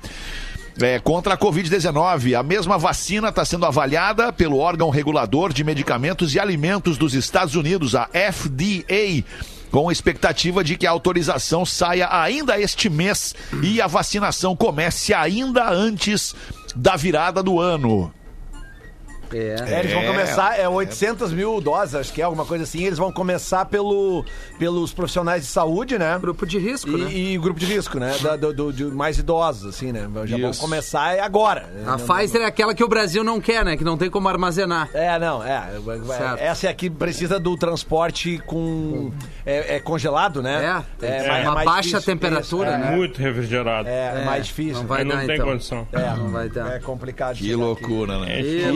É, 0.81 0.99
contra 0.99 1.33
a 1.33 1.37
Covid-19. 1.37 2.39
A 2.39 2.43
mesma 2.43 2.77
vacina 2.77 3.27
está 3.27 3.43
sendo 3.43 3.65
avaliada 3.65 4.31
pelo 4.31 4.57
órgão 4.57 4.89
regulador 4.89 5.51
de 5.51 5.63
medicamentos 5.63 6.33
e 6.33 6.39
alimentos 6.39 6.97
dos 6.97 7.13
Estados 7.13 7.55
Unidos, 7.55 7.93
a 7.93 8.07
FDA. 8.07 9.23
Com 9.71 9.91
expectativa 9.91 10.63
de 10.63 10.75
que 10.75 10.85
a 10.85 10.91
autorização 10.91 11.65
saia 11.65 12.09
ainda 12.11 12.59
este 12.59 12.89
mês 12.89 13.33
e 13.63 13.81
a 13.81 13.87
vacinação 13.87 14.55
comece 14.55 15.13
ainda 15.13 15.69
antes 15.69 16.35
da 16.75 16.97
virada 16.97 17.41
do 17.41 17.59
ano. 17.59 18.13
É. 19.33 19.55
É, 19.67 19.79
eles 19.79 19.93
vão 19.93 20.01
É. 20.03 20.07
começar, 20.07 20.59
é 20.59 20.67
800 20.67 21.31
mil 21.33 21.59
doses, 21.61 21.95
acho 21.95 22.13
que 22.13 22.21
é 22.21 22.25
alguma 22.25 22.45
coisa 22.45 22.63
assim. 22.63 22.83
Eles 22.83 22.97
vão 22.97 23.11
começar 23.11 23.65
pelo, 23.65 24.25
pelos 24.59 24.93
profissionais 24.93 25.43
de 25.43 25.47
saúde, 25.47 25.97
né? 25.97 26.17
Grupo 26.19 26.45
de 26.45 26.57
risco, 26.59 26.89
E, 26.89 26.97
né? 27.01 27.11
e 27.11 27.37
grupo 27.37 27.59
de 27.59 27.65
risco, 27.65 27.99
né? 27.99 28.15
Da- 28.21 28.35
do, 28.35 28.53
do- 28.53 28.73
de 28.73 28.85
mais 28.85 29.17
idosos, 29.17 29.75
assim, 29.75 29.91
né? 29.91 30.07
Já 30.25 30.37
vão 30.37 30.51
começar 30.53 31.15
é 31.15 31.19
agora. 31.21 31.69
A 31.85 31.97
Não- 31.97 32.05
Pfizer 32.05 32.41
é 32.41 32.45
aquela 32.45 32.73
que 32.73 32.83
o 32.83 32.87
Brasil 32.87 33.23
não 33.23 33.39
quer, 33.41 33.63
né? 33.65 33.77
Que 33.77 33.83
não 33.83 33.97
tem 33.97 34.09
como 34.09 34.27
armazenar. 34.27 34.89
É, 34.93 35.17
não, 35.19 35.43
é. 35.43 35.61
Certo. 36.17 36.39
Essa 36.39 36.67
é 36.67 36.69
a 36.69 36.73
que 36.73 36.89
precisa 36.89 37.39
do 37.39 37.55
transporte 37.57 38.37
com. 38.45 39.11
É, 39.45 39.75
é 39.75 39.79
congelado, 39.79 40.41
né? 40.41 40.83
É, 41.01 41.05
que 41.07 41.21
ser 41.21 41.27
mais- 41.27 41.43
uma 41.45 41.53
mais 41.55 41.65
baixa 41.65 41.81
difícil. 41.81 42.01
temperatura, 42.05 42.77
né? 42.77 42.91
Muito 42.95 43.19
refrigerado. 43.21 43.87
É, 43.87 44.21
é, 44.21 44.25
mais 44.25 44.45
difícil. 44.47 44.75
Não 44.79 44.85
vai 44.87 45.03
não 45.03 45.15
dar, 45.15 45.25
tem 45.25 45.35
então. 45.35 45.47
condição. 45.47 45.87
É, 45.91 46.15
Não 46.15 46.29
vai 46.29 46.49
dar. 46.49 46.75
É 46.75 46.79
complicado. 46.79 47.35
Que 47.37 47.43
chegar 47.45 47.53
aqui. 47.55 47.63
loucura, 47.63 48.19
né? 48.19 48.33
É, 48.37 48.41
Ih, 48.41 48.61
sim, 48.63 48.71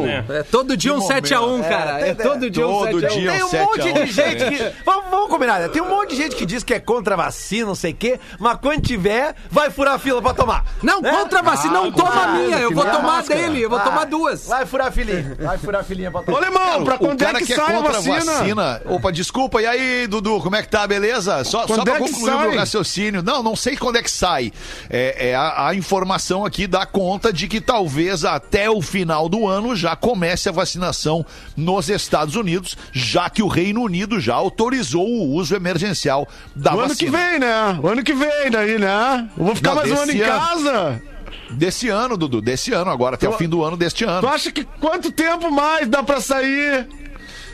Né? 0.00 0.24
É 0.30 0.42
todo 0.42 0.76
dia 0.76 0.94
um 0.94 1.00
Que 1.00 1.14
7x1, 1.14 1.40
momento. 1.40 1.68
cara. 1.68 2.00
É, 2.00 2.08
É 2.10 2.14
todo 2.14 2.50
dia 2.50 2.66
um 2.68 2.70
todo 2.86 3.00
7x1. 3.00 3.08
dia. 3.18 3.32
Tem 3.32 3.44
um 3.44 3.48
7 3.48 3.56
a 3.62 3.64
monte 3.66 3.80
1, 3.88 4.04
de 4.04 4.12
gente 4.12 4.44
que. 4.44 4.72
Vamos, 4.84 5.07
vamos 5.28 5.36
combinar, 5.38 5.60
né? 5.60 5.68
Tem 5.68 5.82
um 5.82 5.88
monte 5.88 6.10
de 6.10 6.16
gente 6.16 6.34
que 6.34 6.46
diz 6.46 6.64
que 6.64 6.72
é 6.74 6.80
contra 6.80 7.14
a 7.14 7.16
vacina, 7.16 7.66
não 7.66 7.74
sei 7.74 7.92
o 7.92 7.94
quê, 7.94 8.18
mas 8.38 8.58
quando 8.60 8.80
tiver, 8.82 9.34
vai 9.50 9.70
furar 9.70 9.94
a 9.94 9.98
fila 9.98 10.20
pra 10.22 10.32
tomar. 10.34 10.64
Não, 10.82 11.00
Né? 11.00 11.10
contra 11.10 11.40
a 11.40 11.42
vacina, 11.42 11.74
não 11.74 11.92
toma 11.92 12.22
a 12.22 12.26
minha. 12.28 12.56
Eu 12.58 12.72
vou 12.74 12.84
tomar 12.84 13.02
máscara. 13.02 13.40
dele, 13.40 13.60
eu 13.62 13.68
vou 13.70 13.78
Vai, 13.78 13.88
tomar 13.88 14.04
duas. 14.06 14.46
Vai 14.46 14.66
furar 14.66 14.88
a 14.88 14.90
filinha. 14.90 15.36
Vai 15.38 15.58
furar 15.58 15.80
a 15.82 15.84
filinha 15.84 16.10
pra 16.10 16.20
Ô, 16.20 16.24
tomar. 16.24 16.38
alemão, 16.38 16.84
pra 16.84 16.94
o 16.94 16.98
quando 16.98 17.22
é 17.22 17.24
cara 17.26 17.38
que, 17.38 17.46
que 17.46 17.52
é 17.52 17.56
sai 17.56 17.74
a 17.74 17.76
contra 17.76 17.90
a 17.90 17.94
vacina? 18.00 18.32
vacina. 18.32 18.82
Opa, 18.86 19.12
desculpa. 19.12 19.60
E 19.62 19.66
aí, 19.66 20.06
Dudu, 20.06 20.40
como 20.40 20.56
é 20.56 20.62
que 20.62 20.68
tá? 20.68 20.86
Beleza? 20.86 21.44
Só, 21.44 21.66
só 21.66 21.82
pra 21.84 21.94
é 21.94 22.00
que 22.00 22.10
concluir 22.10 22.32
o 22.34 22.40
meu 22.40 22.56
raciocínio. 22.56 23.22
Não, 23.22 23.42
não 23.42 23.54
sei 23.56 23.76
quando 23.76 23.96
é 23.96 24.02
que 24.02 24.10
sai. 24.10 24.52
É, 24.88 25.30
é 25.30 25.34
a, 25.34 25.68
a 25.68 25.74
informação 25.74 26.44
aqui 26.44 26.66
dá 26.66 26.86
conta 26.86 27.32
de 27.32 27.46
que 27.48 27.60
talvez 27.60 28.24
até 28.24 28.70
o 28.70 28.80
final 28.80 29.28
do 29.28 29.46
ano 29.46 29.76
já 29.76 29.94
comece 29.94 30.48
a 30.48 30.52
vacinação 30.52 31.24
nos 31.56 31.88
Estados 31.88 32.34
Unidos, 32.36 32.76
já 32.92 33.28
que 33.28 33.42
o 33.42 33.48
Reino 33.48 33.82
Unido 33.82 34.18
já 34.20 34.34
autorizou 34.34 35.06
o 35.06 35.17
uso 35.20 35.54
emergencial 35.56 36.26
da 36.54 36.74
O 36.74 36.78
ano 36.80 36.88
vacina. 36.88 37.10
que 37.10 37.16
vem, 37.16 37.38
né? 37.38 37.78
O 37.82 37.88
ano 37.88 38.02
que 38.02 38.12
vem 38.14 38.50
daí, 38.50 38.78
né? 38.78 39.28
Eu 39.36 39.44
vou 39.44 39.54
ficar 39.56 39.70
Não, 39.70 39.76
mais 39.76 39.90
um 39.92 39.96
ano 40.02 40.12
em 40.12 40.20
ano. 40.20 40.40
casa. 40.40 41.02
Desse 41.50 41.88
ano, 41.88 42.16
Dudu, 42.16 42.40
desse 42.42 42.72
ano, 42.72 42.90
agora, 42.90 43.14
até 43.14 43.26
o 43.28 43.32
fim 43.32 43.48
do 43.48 43.64
ano 43.64 43.76
deste 43.76 44.04
ano. 44.04 44.20
Tu 44.20 44.28
acha 44.28 44.52
que 44.52 44.64
quanto 44.80 45.10
tempo 45.10 45.50
mais 45.50 45.88
dá 45.88 46.02
pra 46.02 46.20
sair? 46.20 46.86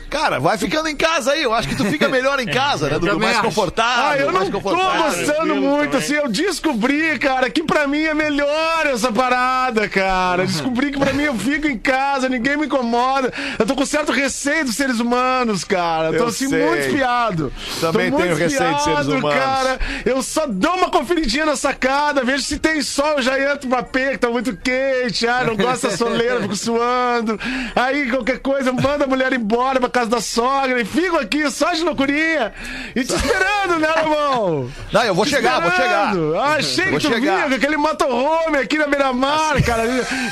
Cara, 0.09 0.39
vai 0.39 0.57
ficando 0.57 0.87
em 0.87 0.95
casa 0.95 1.31
aí. 1.31 1.43
Eu 1.43 1.53
acho 1.53 1.67
que 1.67 1.75
tu 1.75 1.85
fica 1.85 2.07
melhor 2.07 2.39
em 2.39 2.45
casa, 2.51 2.89
né, 2.89 2.99
Dudu? 2.99 3.19
Mais 3.19 3.35
acho. 3.37 3.45
confortável. 3.45 4.05
Ah, 4.05 4.17
eu 4.17 4.31
não 4.31 4.49
tô 4.49 4.59
gostando 4.59 5.55
muito, 5.55 5.91
também. 5.91 5.97
assim, 5.99 6.13
eu 6.13 6.27
descobri, 6.29 7.17
cara, 7.19 7.49
que 7.49 7.63
pra 7.63 7.87
mim 7.87 8.03
é 8.03 8.13
melhor 8.13 8.85
essa 8.85 9.11
parada, 9.11 9.87
cara. 9.89 10.45
Descobri 10.45 10.91
que 10.91 10.99
pra 10.99 11.13
mim 11.13 11.23
eu 11.23 11.35
fico 11.35 11.67
em 11.67 11.77
casa, 11.77 12.29
ninguém 12.29 12.57
me 12.57 12.65
incomoda. 12.65 13.31
Eu 13.57 13.65
tô 13.65 13.75
com 13.75 13.85
certo 13.85 14.11
receio 14.11 14.65
dos 14.65 14.75
seres 14.75 14.99
humanos, 14.99 15.63
cara. 15.63 16.09
Eu 16.09 16.17
tô 16.17 16.25
assim, 16.25 16.47
sei. 16.49 16.65
muito 16.65 16.83
fiado. 16.89 17.51
Também 17.81 18.11
tô 18.11 18.17
tenho 18.17 18.29
muito 18.29 18.39
receio 18.41 18.73
de 18.75 18.83
seres 18.83 19.05
fiado, 19.05 19.17
humanos. 19.17 19.39
cara. 19.39 19.79
Eu 20.05 20.21
só 20.21 20.45
dou 20.47 20.75
uma 20.75 20.89
conferidinha 20.89 21.45
na 21.45 21.55
sacada, 21.55 22.23
vejo 22.23 22.43
se 22.43 22.57
tem 22.59 22.81
sol, 22.81 23.13
eu 23.17 23.21
já 23.21 23.39
entro 23.53 23.67
pra 23.69 23.83
pé, 23.83 24.11
que 24.11 24.17
tá 24.19 24.29
muito 24.29 24.55
quente. 24.57 25.27
Ah, 25.27 25.43
não 25.45 25.55
gosto 25.55 25.87
da 25.89 25.97
soleira, 25.97 26.41
fico 26.41 26.55
suando. 26.55 27.39
Aí, 27.75 28.09
qualquer 28.09 28.39
coisa, 28.39 28.71
manda 28.71 29.05
a 29.05 29.07
mulher 29.07 29.33
embora 29.33 29.79
pra 29.79 29.89
casa 29.89 30.04
da 30.07 30.21
sogra 30.21 30.79
e 30.81 30.85
fico 30.85 31.17
aqui 31.17 31.49
só 31.51 31.73
de 31.73 31.83
loucurinha. 31.83 32.53
E 32.95 33.03
te 33.03 33.13
esperando, 33.13 33.79
né, 33.79 33.87
irmão? 33.97 34.69
Não, 34.91 35.03
eu 35.03 35.13
vou 35.15 35.25
chegar, 35.25 35.59
vou 35.61 35.71
chegar. 35.71 36.09
Esperando. 36.09 36.37
Ah, 36.37 36.53
achei 36.55 36.85
Vou 36.91 36.99
que 36.99 37.07
tu 37.07 37.13
chegar. 37.13 37.35
vinha 37.35 37.49
com 37.49 37.55
aquele 37.55 37.77
motorhome 37.77 38.57
aqui 38.57 38.77
na 38.77 38.87
beira-mar, 38.87 39.61
cara. 39.63 39.83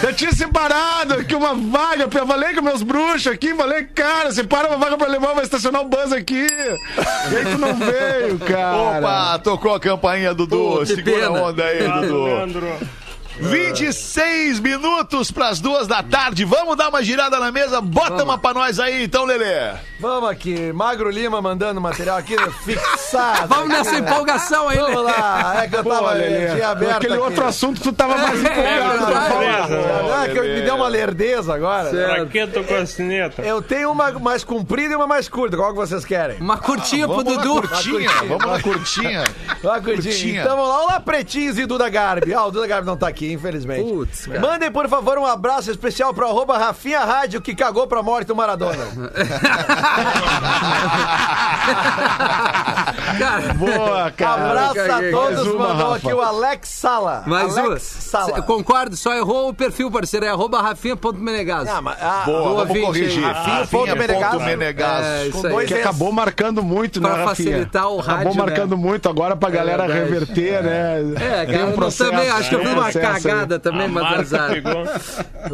Eu 0.02 0.14
tinha 0.14 0.32
separado 0.32 1.16
aqui 1.16 1.36
uma 1.36 1.54
vaga. 1.54 2.08
Eu 2.12 2.28
falei 2.28 2.54
com 2.54 2.62
meus 2.62 2.82
bruxos 2.82 3.28
aqui, 3.28 3.54
falei, 3.56 3.84
cara, 3.86 4.32
separa 4.32 4.68
uma 4.70 4.78
vaga 4.78 4.98
pra 4.98 5.08
levar, 5.08 5.34
vai 5.34 5.44
estacionar 5.44 5.82
o 5.82 5.86
bus 5.86 6.12
aqui. 6.12 6.48
E 7.32 7.36
aí 7.36 7.46
tu 7.52 7.58
não 7.58 7.74
veio, 7.76 8.40
cara. 8.40 8.78
Opa, 9.00 9.40
tocou 9.40 9.74
a 9.76 9.80
campainha, 9.80 10.34
Dudu. 10.34 10.58
Pô, 10.58 10.86
Segura 10.86 11.28
a 11.28 11.32
pena. 11.32 11.44
onda 11.44 11.64
aí, 11.64 11.88
Dudu. 11.88 13.03
Leandro. 13.40 13.58
26 13.58 14.60
minutos 14.60 15.32
pras 15.32 15.60
duas 15.60 15.88
da 15.88 16.02
tarde. 16.04 16.46
Vamos 16.46 16.76
dar 16.78 16.90
uma 16.90 17.02
girada 17.04 17.40
na 17.40 17.52
mesa? 17.52 17.82
Bota 17.82 18.24
uma 18.24 18.38
pra 18.38 18.54
nós 18.54 18.80
aí, 18.80 19.04
então, 19.04 19.26
Lelê. 19.26 19.72
Vamos 20.00 20.30
aqui, 20.30 20.72
Magro 20.74 21.10
Lima 21.10 21.42
mandando 21.42 21.80
material 21.80 22.18
aqui 22.18 22.36
fixado. 22.66 23.48
Vamos 23.48 23.70
nessa 23.70 23.92
aqui, 23.92 24.02
né? 24.02 24.12
empolgação 24.12 24.68
aí, 24.68 24.78
Vamos 24.78 25.04
lá, 25.04 25.64
é 25.64 25.68
que 25.68 25.76
eu 25.76 25.84
tava 25.84 26.00
Pô, 26.10 26.10
Lelê, 26.12 26.54
tinha 26.54 26.70
aberto 26.70 26.98
aquele 26.98 27.14
aqui. 27.14 27.24
outro 27.24 27.46
assunto 27.46 27.82
tu 27.82 27.94
tava 27.94 28.18
mais 28.18 28.40
empolgado. 28.40 29.00
falar. 29.06 29.68
Beleza, 29.68 30.04
né? 30.04 30.26
É 30.26 30.34
que 30.34 30.42
me 30.42 30.62
deu 30.62 30.76
uma 30.76 30.88
lerdeza 30.88 31.54
agora. 31.56 31.90
Pra 31.90 32.26
que 32.26 32.48
tocou 32.48 32.78
a 32.78 32.86
sineta? 32.86 33.42
Eu 33.42 33.62
tenho 33.62 33.92
uma 33.92 34.12
mais 34.14 34.44
comprida 34.44 34.94
e 34.94 34.96
uma 34.96 35.08
mais 35.08 35.30
curta. 35.30 35.56
Qual 35.56 35.70
que 35.72 35.78
vocês 35.78 36.04
querem? 36.04 36.38
Uma 36.40 36.58
curtinha 36.58 37.08
pro 37.08 37.18
Vamos 37.24 37.36
na 37.38 37.42
Dudu. 37.42 37.68
curtinha, 37.68 38.10
vamos 38.28 38.46
na 38.46 38.62
curtinha. 38.62 39.24
Uma 39.64 39.82
curtinha. 39.82 40.04
Curtinha. 40.14 40.42
Então 40.42 40.56
vamos 40.58 40.70
lá. 40.70 40.84
Olá, 40.84 41.00
pretinhos 41.00 41.58
e 41.58 41.66
Duda 41.66 41.88
Garbi. 41.90 42.34
Ah, 42.34 42.46
o 42.46 42.52
Duda 42.52 42.68
Garbi 42.68 42.86
não 42.88 42.98
tá 42.98 43.08
aqui, 43.08 43.23
infelizmente. 43.32 43.84
Putz, 43.90 44.26
cara. 44.28 44.40
Mandem, 44.40 44.72
por 44.72 44.88
favor, 44.90 45.18
um 45.18 45.26
abraço 45.26 45.70
especial 45.72 46.14
pro 46.14 46.28
arroba 46.28 46.58
Rafinha 46.58 47.00
Rádio, 47.02 47.42
que 47.42 47.54
cagou 47.56 47.88
pra 47.88 48.02
morte 48.04 48.32
o 48.32 48.36
Maradona. 48.36 48.86
Cara, 53.20 53.54
Boa, 53.54 54.12
cara. 54.12 54.50
Abraço 54.50 54.92
a 54.92 55.12
todos. 55.12 55.48
Uma, 55.48 55.68
Mandou 55.70 55.92
Rafa. 55.92 55.96
aqui 56.08 56.14
o 56.14 56.22
Alex 56.22 56.70
Sala. 56.70 57.24
mais 57.28 57.58
Alex 57.58 57.68
uma. 57.68 57.80
Sala. 57.80 58.42
Concordo, 58.42 58.96
só 58.96 59.14
errou 59.14 59.50
o 59.50 59.54
perfil, 59.54 59.90
parceiro. 59.92 60.26
É 60.26 60.30
arroba 60.30 60.62
rafinha.menegas. 60.62 61.68
Ah, 61.68 61.82
mas, 61.82 61.98
ah, 62.02 62.24
Boa, 62.26 62.66
Do 62.66 62.68
vamos 62.74 62.82
corrigir. 62.86 63.24
aí. 63.26 63.32
Rafinha 63.34 63.68
ponto 63.68 63.96
Menegasso. 63.98 64.40
Menegasso. 64.40 65.04
É, 65.06 65.28
isso 65.28 65.48
aí. 65.48 65.68
Que 65.68 65.74
acabou 65.76 66.12
marcando 66.12 66.64
muito, 66.64 67.02
né, 67.02 67.10
Pra 67.10 67.26
Rafinha? 67.26 67.52
facilitar 67.52 67.88
o 67.90 68.00
Acabou 68.00 68.18
rádio, 68.26 68.36
marcando 68.36 68.76
né? 68.78 68.84
muito 68.84 69.10
agora 69.10 69.36
pra 69.36 69.50
galera 69.50 69.88
verdade. 69.88 70.12
reverter, 70.12 70.64
né? 70.64 71.00
É, 71.20 71.46
Tem 71.46 71.56
cara, 71.56 71.68
um 71.68 71.70
eu 71.70 71.76
processo, 71.76 72.10
também 72.12 72.30
acho 72.30 72.50
que 72.50 72.56
eu 72.56 72.60
tem 72.60 72.68
fiz 72.70 72.78
aí. 73.16 73.22
cagada 73.24 73.60
também, 73.60 73.86
A 73.86 73.90
mas 73.90 74.34
azar. 74.34 74.52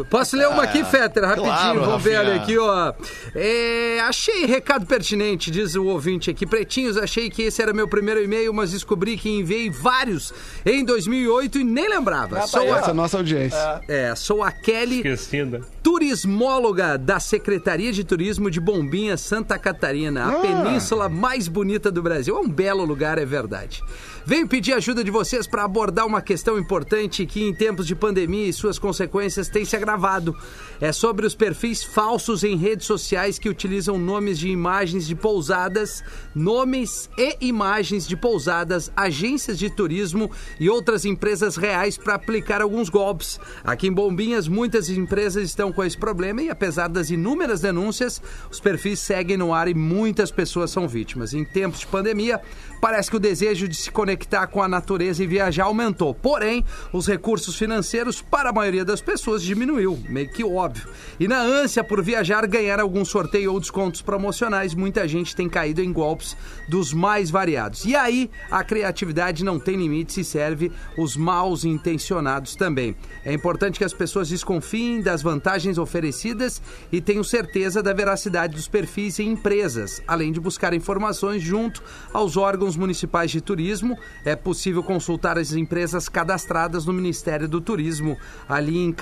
Posso 0.08 0.36
ler 0.36 0.48
uma 0.48 0.62
aqui, 0.62 0.84
Fetter, 0.84 1.22
rapidinho? 1.24 1.46
claro, 1.52 1.80
Vamos 1.80 2.02
ver 2.02 2.18
olha 2.18 2.34
aqui, 2.36 2.56
ó. 2.58 2.92
É, 3.34 4.00
achei 4.00 4.46
recado 4.46 4.86
pertinente, 4.86 5.50
diz 5.50 5.74
o 5.74 5.84
ouvinte 5.86 6.30
aqui. 6.30 6.46
Pretinhos, 6.46 6.96
achei 6.96 7.28
que 7.30 7.42
esse 7.42 7.60
era 7.62 7.72
meu 7.72 7.88
primeiro 7.88 8.22
e-mail, 8.22 8.52
mas 8.54 8.70
descobri 8.70 9.16
que 9.16 9.28
enviei 9.28 9.70
vários 9.70 10.32
em 10.64 10.84
2008 10.84 11.58
e 11.58 11.64
nem 11.64 11.88
lembrava. 11.88 12.46
Sou 12.46 12.60
Essa 12.62 12.68
é 12.68 12.70
a 12.88 12.90
a, 12.90 12.94
nossa 12.94 13.16
audiência. 13.16 13.80
é, 13.88 14.14
sou 14.14 14.42
a 14.42 14.50
Kelly 14.50 14.96
Esquecida. 14.98 15.60
turismóloga 15.82 16.96
da 16.98 17.18
Secretaria 17.20 17.92
de 17.92 18.04
Turismo 18.04 18.50
de 18.50 18.60
Bombinha, 18.60 19.16
Santa 19.16 19.58
Catarina, 19.58 20.24
a 20.24 20.28
Ah. 20.28 20.40
península 20.40 21.08
mais 21.08 21.48
bonita 21.48 21.90
do 21.90 22.02
Brasil. 22.02 22.36
É 22.36 22.40
um 22.40 22.48
belo 22.48 22.84
lugar, 22.84 23.18
é 23.18 23.24
verdade. 23.24 23.82
Venho 24.24 24.46
pedir 24.46 24.74
ajuda 24.74 25.02
de 25.02 25.10
vocês 25.10 25.46
para 25.46 25.64
abordar 25.64 26.06
uma 26.06 26.20
questão 26.20 26.58
importante 26.58 27.24
que, 27.26 27.49
em 27.50 27.54
tempos 27.54 27.86
de 27.86 27.96
pandemia 27.96 28.46
e 28.46 28.52
suas 28.52 28.78
consequências, 28.78 29.48
tem 29.48 29.64
se 29.64 29.74
agravado. 29.74 30.36
É 30.80 30.92
sobre 30.92 31.26
os 31.26 31.34
perfis 31.34 31.82
falsos 31.82 32.44
em 32.44 32.56
redes 32.56 32.86
sociais 32.86 33.38
que 33.38 33.48
utilizam 33.48 33.98
nomes 33.98 34.38
de 34.38 34.48
imagens 34.48 35.06
de 35.06 35.14
pousadas, 35.14 36.02
nomes 36.34 37.10
e 37.18 37.36
imagens 37.40 38.06
de 38.06 38.16
pousadas, 38.16 38.90
agências 38.96 39.58
de 39.58 39.68
turismo 39.68 40.30
e 40.58 40.70
outras 40.70 41.04
empresas 41.04 41.56
reais 41.56 41.98
para 41.98 42.14
aplicar 42.14 42.62
alguns 42.62 42.88
golpes. 42.88 43.38
Aqui 43.64 43.88
em 43.88 43.92
Bombinhas, 43.92 44.46
muitas 44.46 44.88
empresas 44.88 45.44
estão 45.44 45.72
com 45.72 45.82
esse 45.82 45.98
problema 45.98 46.40
e, 46.40 46.50
apesar 46.50 46.88
das 46.88 47.10
inúmeras 47.10 47.60
denúncias, 47.60 48.22
os 48.50 48.60
perfis 48.60 49.00
seguem 49.00 49.36
no 49.36 49.52
ar 49.52 49.66
e 49.66 49.74
muitas 49.74 50.30
pessoas 50.30 50.70
são 50.70 50.86
vítimas. 50.86 51.34
Em 51.34 51.44
tempos 51.44 51.80
de 51.80 51.86
pandemia, 51.88 52.40
parece 52.80 53.10
que 53.10 53.16
o 53.16 53.20
desejo 53.20 53.66
de 53.66 53.74
se 53.74 53.90
conectar 53.90 54.46
com 54.46 54.62
a 54.62 54.68
natureza 54.68 55.22
e 55.24 55.26
viajar 55.26 55.64
aumentou. 55.64 56.14
Porém, 56.14 56.64
os 56.92 57.06
recursos 57.06 57.39
financeiros 57.48 58.20
para 58.20 58.50
a 58.50 58.52
maioria 58.52 58.84
das 58.84 59.00
pessoas 59.00 59.42
diminuiu, 59.42 59.98
meio 60.08 60.28
que 60.28 60.44
óbvio. 60.44 60.88
E 61.18 61.26
na 61.26 61.40
ânsia 61.40 61.82
por 61.82 62.02
viajar, 62.02 62.46
ganhar 62.46 62.80
algum 62.80 63.04
sorteio 63.04 63.52
ou 63.52 63.60
descontos 63.60 64.02
promocionais, 64.02 64.74
muita 64.74 65.06
gente 65.08 65.34
tem 65.34 65.48
caído 65.48 65.80
em 65.80 65.92
golpes 65.92 66.36
dos 66.68 66.92
mais 66.92 67.30
variados. 67.30 67.84
E 67.84 67.96
aí, 67.96 68.30
a 68.50 68.62
criatividade 68.62 69.44
não 69.44 69.58
tem 69.58 69.76
limites 69.76 70.16
e 70.16 70.24
serve 70.24 70.70
os 70.98 71.16
maus 71.16 71.64
intencionados 71.64 72.54
também. 72.54 72.94
É 73.24 73.32
importante 73.32 73.78
que 73.78 73.84
as 73.84 73.94
pessoas 73.94 74.28
desconfiem 74.28 75.00
das 75.00 75.22
vantagens 75.22 75.78
oferecidas 75.78 76.60
e 76.92 77.00
tenham 77.00 77.24
certeza 77.24 77.82
da 77.82 77.92
veracidade 77.92 78.54
dos 78.54 78.68
perfis 78.68 79.18
e 79.18 79.24
empresas, 79.24 80.02
além 80.06 80.32
de 80.32 80.40
buscar 80.40 80.74
informações 80.74 81.42
junto 81.42 81.82
aos 82.12 82.36
órgãos 82.36 82.76
municipais 82.76 83.30
de 83.30 83.40
turismo. 83.40 83.98
É 84.24 84.36
possível 84.36 84.82
consultar 84.82 85.38
as 85.38 85.52
empresas 85.52 86.08
cadastradas 86.08 86.84
no 86.86 86.92
Ministério 86.92 87.29
do 87.48 87.60
Turismo, 87.60 88.16
ali 88.48 88.78
em 88.78 88.94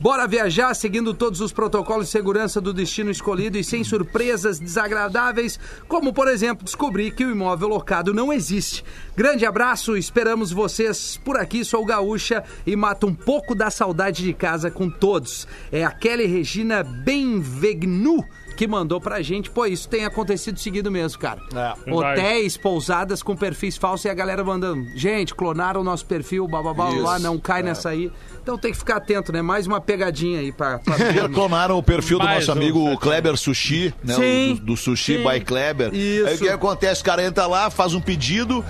Bora 0.00 0.26
viajar 0.26 0.74
seguindo 0.74 1.14
todos 1.14 1.40
os 1.40 1.52
protocolos 1.52 2.06
de 2.06 2.12
segurança 2.12 2.60
do 2.60 2.74
destino 2.74 3.10
escolhido 3.10 3.56
e 3.56 3.64
sem 3.64 3.84
surpresas 3.84 4.58
desagradáveis, 4.58 5.58
como 5.86 6.12
por 6.12 6.28
exemplo 6.28 6.64
descobrir 6.64 7.12
que 7.12 7.24
o 7.24 7.30
imóvel 7.30 7.68
locado 7.68 8.12
não 8.12 8.32
existe. 8.32 8.84
Grande 9.16 9.46
abraço, 9.46 9.96
esperamos 9.96 10.50
vocês 10.50 11.18
por 11.24 11.36
aqui. 11.36 11.64
Sou 11.64 11.84
gaúcha 11.84 12.42
e 12.66 12.74
mato 12.74 13.06
um 13.06 13.14
pouco 13.14 13.54
da 13.54 13.70
saudade 13.70 14.24
de 14.24 14.34
casa 14.34 14.70
com 14.70 14.90
todos. 14.90 15.46
É 15.70 15.84
a 15.84 15.90
Kelly 15.90 16.26
Regina 16.26 16.82
Benvegnu 16.82 18.24
que 18.56 18.66
mandou 18.66 19.00
pra 19.00 19.20
gente. 19.22 19.50
Pô, 19.50 19.66
isso 19.66 19.88
tem 19.88 20.04
acontecido 20.04 20.58
seguido 20.58 20.90
mesmo, 20.90 21.18
cara. 21.18 21.40
É. 21.54 21.92
Hotéis, 21.92 22.56
pousadas 22.56 23.22
com 23.22 23.36
perfis 23.36 23.76
falsos 23.76 24.04
e 24.04 24.08
a 24.08 24.14
galera 24.14 24.44
mandando. 24.44 24.86
Gente, 24.96 25.34
clonaram 25.34 25.80
o 25.80 25.84
nosso 25.84 26.06
perfil, 26.06 26.46
bababá, 26.46 26.88
lá, 26.88 27.18
não 27.18 27.38
cai 27.38 27.62
nessa 27.62 27.90
aí. 27.90 28.10
Então 28.42 28.58
tem 28.58 28.72
que 28.72 28.78
ficar 28.78 28.96
atento, 28.96 29.32
né? 29.32 29.40
Mais 29.40 29.66
uma 29.66 29.80
pegadinha 29.80 30.40
aí 30.40 30.52
pra. 30.52 30.78
pra 30.78 30.96
Clonaram 31.32 31.78
o 31.78 31.82
perfil 31.82 32.18
do 32.18 32.24
Mais 32.24 32.46
nosso 32.46 32.58
um, 32.58 32.62
amigo. 32.62 32.98
Kleber 32.98 33.36
Sushi, 33.36 33.94
né? 34.02 34.14
Sim, 34.14 34.52
O 34.52 34.56
do, 34.56 34.64
do 34.66 34.76
Sushi 34.76 35.16
sim. 35.16 35.28
by 35.28 35.40
Kleber. 35.40 35.94
Isso. 35.94 36.26
Aí 36.26 36.34
o 36.36 36.38
que 36.38 36.48
acontece? 36.48 37.00
O 37.00 37.04
cara 37.04 37.24
entra 37.24 37.46
lá, 37.46 37.70
faz 37.70 37.94
um 37.94 38.00
pedido, 38.00 38.64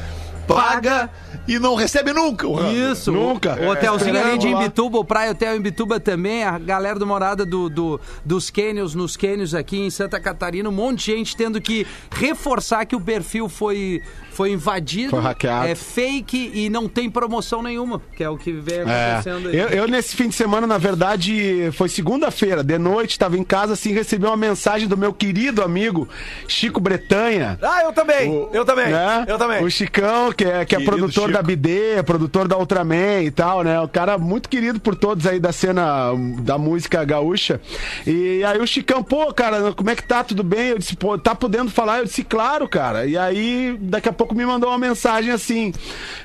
paga 0.46 1.10
e 1.46 1.58
não 1.58 1.74
recebe 1.74 2.12
nunca. 2.12 2.46
Isso, 2.70 3.12
Nunca. 3.12 3.56
O 3.60 3.68
hotelzinho 3.68 4.18
ali 4.18 4.38
de 4.38 4.48
lá. 4.48 4.60
Imbituba, 4.62 4.98
o 4.98 5.04
Praia 5.04 5.32
Hotel 5.32 5.56
Imbituba 5.56 6.00
também, 6.00 6.42
a 6.44 6.58
galera 6.58 6.98
do 6.98 7.06
Morada 7.06 7.44
do, 7.44 7.68
do- 7.68 8.00
dos 8.24 8.50
Cânions, 8.50 8.94
nos 8.94 9.16
Cânions 9.16 9.52
aqui 9.54 9.78
em 9.78 9.90
Santa 9.90 10.18
Catarina, 10.20 10.68
um 10.68 10.72
monte 10.72 11.04
de 11.06 11.16
gente 11.16 11.36
tendo 11.36 11.60
que 11.60 11.86
reforçar 12.10 12.84
que 12.86 12.96
o 12.96 13.00
perfil 13.00 13.48
foi, 13.48 14.02
foi 14.34 14.50
invadido, 14.52 15.10
Foi 15.10 15.20
hackeado. 15.20 15.68
é 15.68 15.74
fake 15.74 16.50
e 16.54 16.68
não 16.68 16.88
tem 16.88 17.08
promoção 17.08 17.62
nenhuma, 17.62 18.00
que 18.16 18.22
é 18.24 18.28
o 18.28 18.36
que 18.36 18.52
vem 18.52 18.80
É. 18.80 19.12
acontecendo 19.12 19.48
aí. 19.48 19.56
Eu, 19.56 19.68
eu, 19.68 19.88
nesse 19.88 20.14
fim 20.16 20.28
de 20.28 20.34
semana, 20.34 20.66
na 20.66 20.78
verdade, 20.78 21.70
foi 21.72 21.88
segunda-feira, 21.88 22.62
de 22.62 22.78
noite, 22.78 23.12
estava 23.12 23.36
em 23.36 23.44
casa, 23.44 23.74
assim, 23.74 23.92
recebi 23.92 24.26
uma 24.26 24.36
mensagem 24.36 24.88
do 24.88 24.96
meu 24.96 25.12
querido 25.12 25.62
amigo 25.62 26.08
Chico 26.48 26.80
Bretanha. 26.80 27.58
Ah, 27.62 27.82
eu 27.84 27.92
também. 27.92 28.30
O- 28.30 28.48
eu 28.52 28.64
também. 28.64 28.88
né? 28.88 29.24
Eu 29.28 29.38
também. 29.38 29.62
O 29.64 29.70
Chicão, 29.70 30.32
que 30.32 30.44
é, 30.44 30.64
que 30.64 30.74
é 30.74 30.80
produtor 30.80 31.24
Chico. 31.28 31.32
da 31.34 31.42
BD, 31.42 32.02
produtor 32.04 32.48
da 32.48 32.56
Ultraman 32.58 33.22
e 33.22 33.30
tal, 33.30 33.62
né? 33.62 33.78
O 33.80 33.88
cara 33.88 34.16
muito 34.18 34.48
querido 34.48 34.80
por 34.80 34.94
todos 34.96 35.26
aí 35.26 35.38
da 35.38 35.52
cena 35.52 36.12
da 36.40 36.56
música 36.58 37.04
gaúcha. 37.04 37.60
E 38.06 38.42
aí 38.44 38.58
o 38.58 38.66
Chicão, 38.66 39.02
pô, 39.02 39.32
cara, 39.34 39.72
como 39.72 39.90
é 39.90 39.94
que 39.96 40.02
tá? 40.02 40.24
Tudo 40.24 40.42
bem? 40.42 40.68
Eu 40.68 40.78
disse, 40.78 40.96
pô, 40.96 41.18
tá 41.18 41.34
podendo 41.34 41.70
falar? 41.70 41.98
Eu 41.98 42.04
disse, 42.04 42.24
claro, 42.24 42.66
cara. 42.68 43.04
E 43.06 43.16
aí, 43.18 43.76
daqui 43.80 44.08
a 44.08 44.12
pouco 44.12 44.23
me 44.32 44.46
mandou 44.46 44.70
uma 44.70 44.78
mensagem 44.78 45.32
assim: 45.32 45.72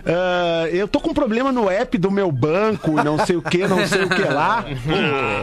"Ah, 0.05 0.67
eu 0.71 0.88
tô 0.88 0.99
com 0.99 1.12
problema 1.13 1.51
no 1.51 1.67
app 1.69 1.97
do 1.97 2.12
meu 2.12 2.31
banco, 2.31 2.91
não 3.03 3.25
sei 3.25 3.35
o 3.35 3.41
que, 3.41 3.67
não 3.67 3.85
sei 3.88 4.03
o 4.03 4.09
que 4.09 4.21
lá. 4.23 4.63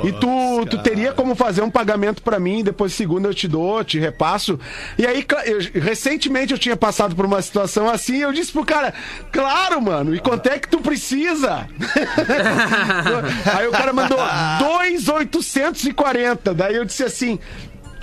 e 0.05 0.13
tu, 0.13 0.65
tu 0.71 0.79
teria 0.79 1.13
como 1.13 1.35
fazer 1.35 1.63
um 1.63 1.71
pagamento 1.71 2.23
pra 2.23 2.39
mim, 2.39 2.63
depois 2.63 2.93
segunda 2.93 3.29
eu 3.29 3.35
te 3.35 3.49
dou, 3.49 3.83
te 3.83 3.99
repasso. 3.99 4.59
E 4.97 5.05
aí, 5.07 5.27
eu- 5.47 5.81
recentemente 5.83 6.53
eu 6.53 6.59
tinha 6.59 6.77
passado 6.77 7.17
por 7.17 7.25
uma 7.27 7.43
situação 7.43 7.89
assim, 7.89 8.19
eu 8.19 8.33
disse 8.33 8.53
pro 8.53 8.65
cara, 8.65 8.95
claro, 9.33 9.83
mano, 9.83 10.15
e 10.15 10.21
quanto 10.21 10.47
é 10.49 10.59
que 10.59 10.69
tu 10.69 10.79
precisa? 10.79 11.67
aí 13.59 13.67
o 13.67 13.73
cara 13.73 13.93
mandou 13.93 14.19
2,840. 14.59 16.55
Daí 16.55 16.77
eu 16.77 16.85
disse 16.85 17.03
assim. 17.03 17.39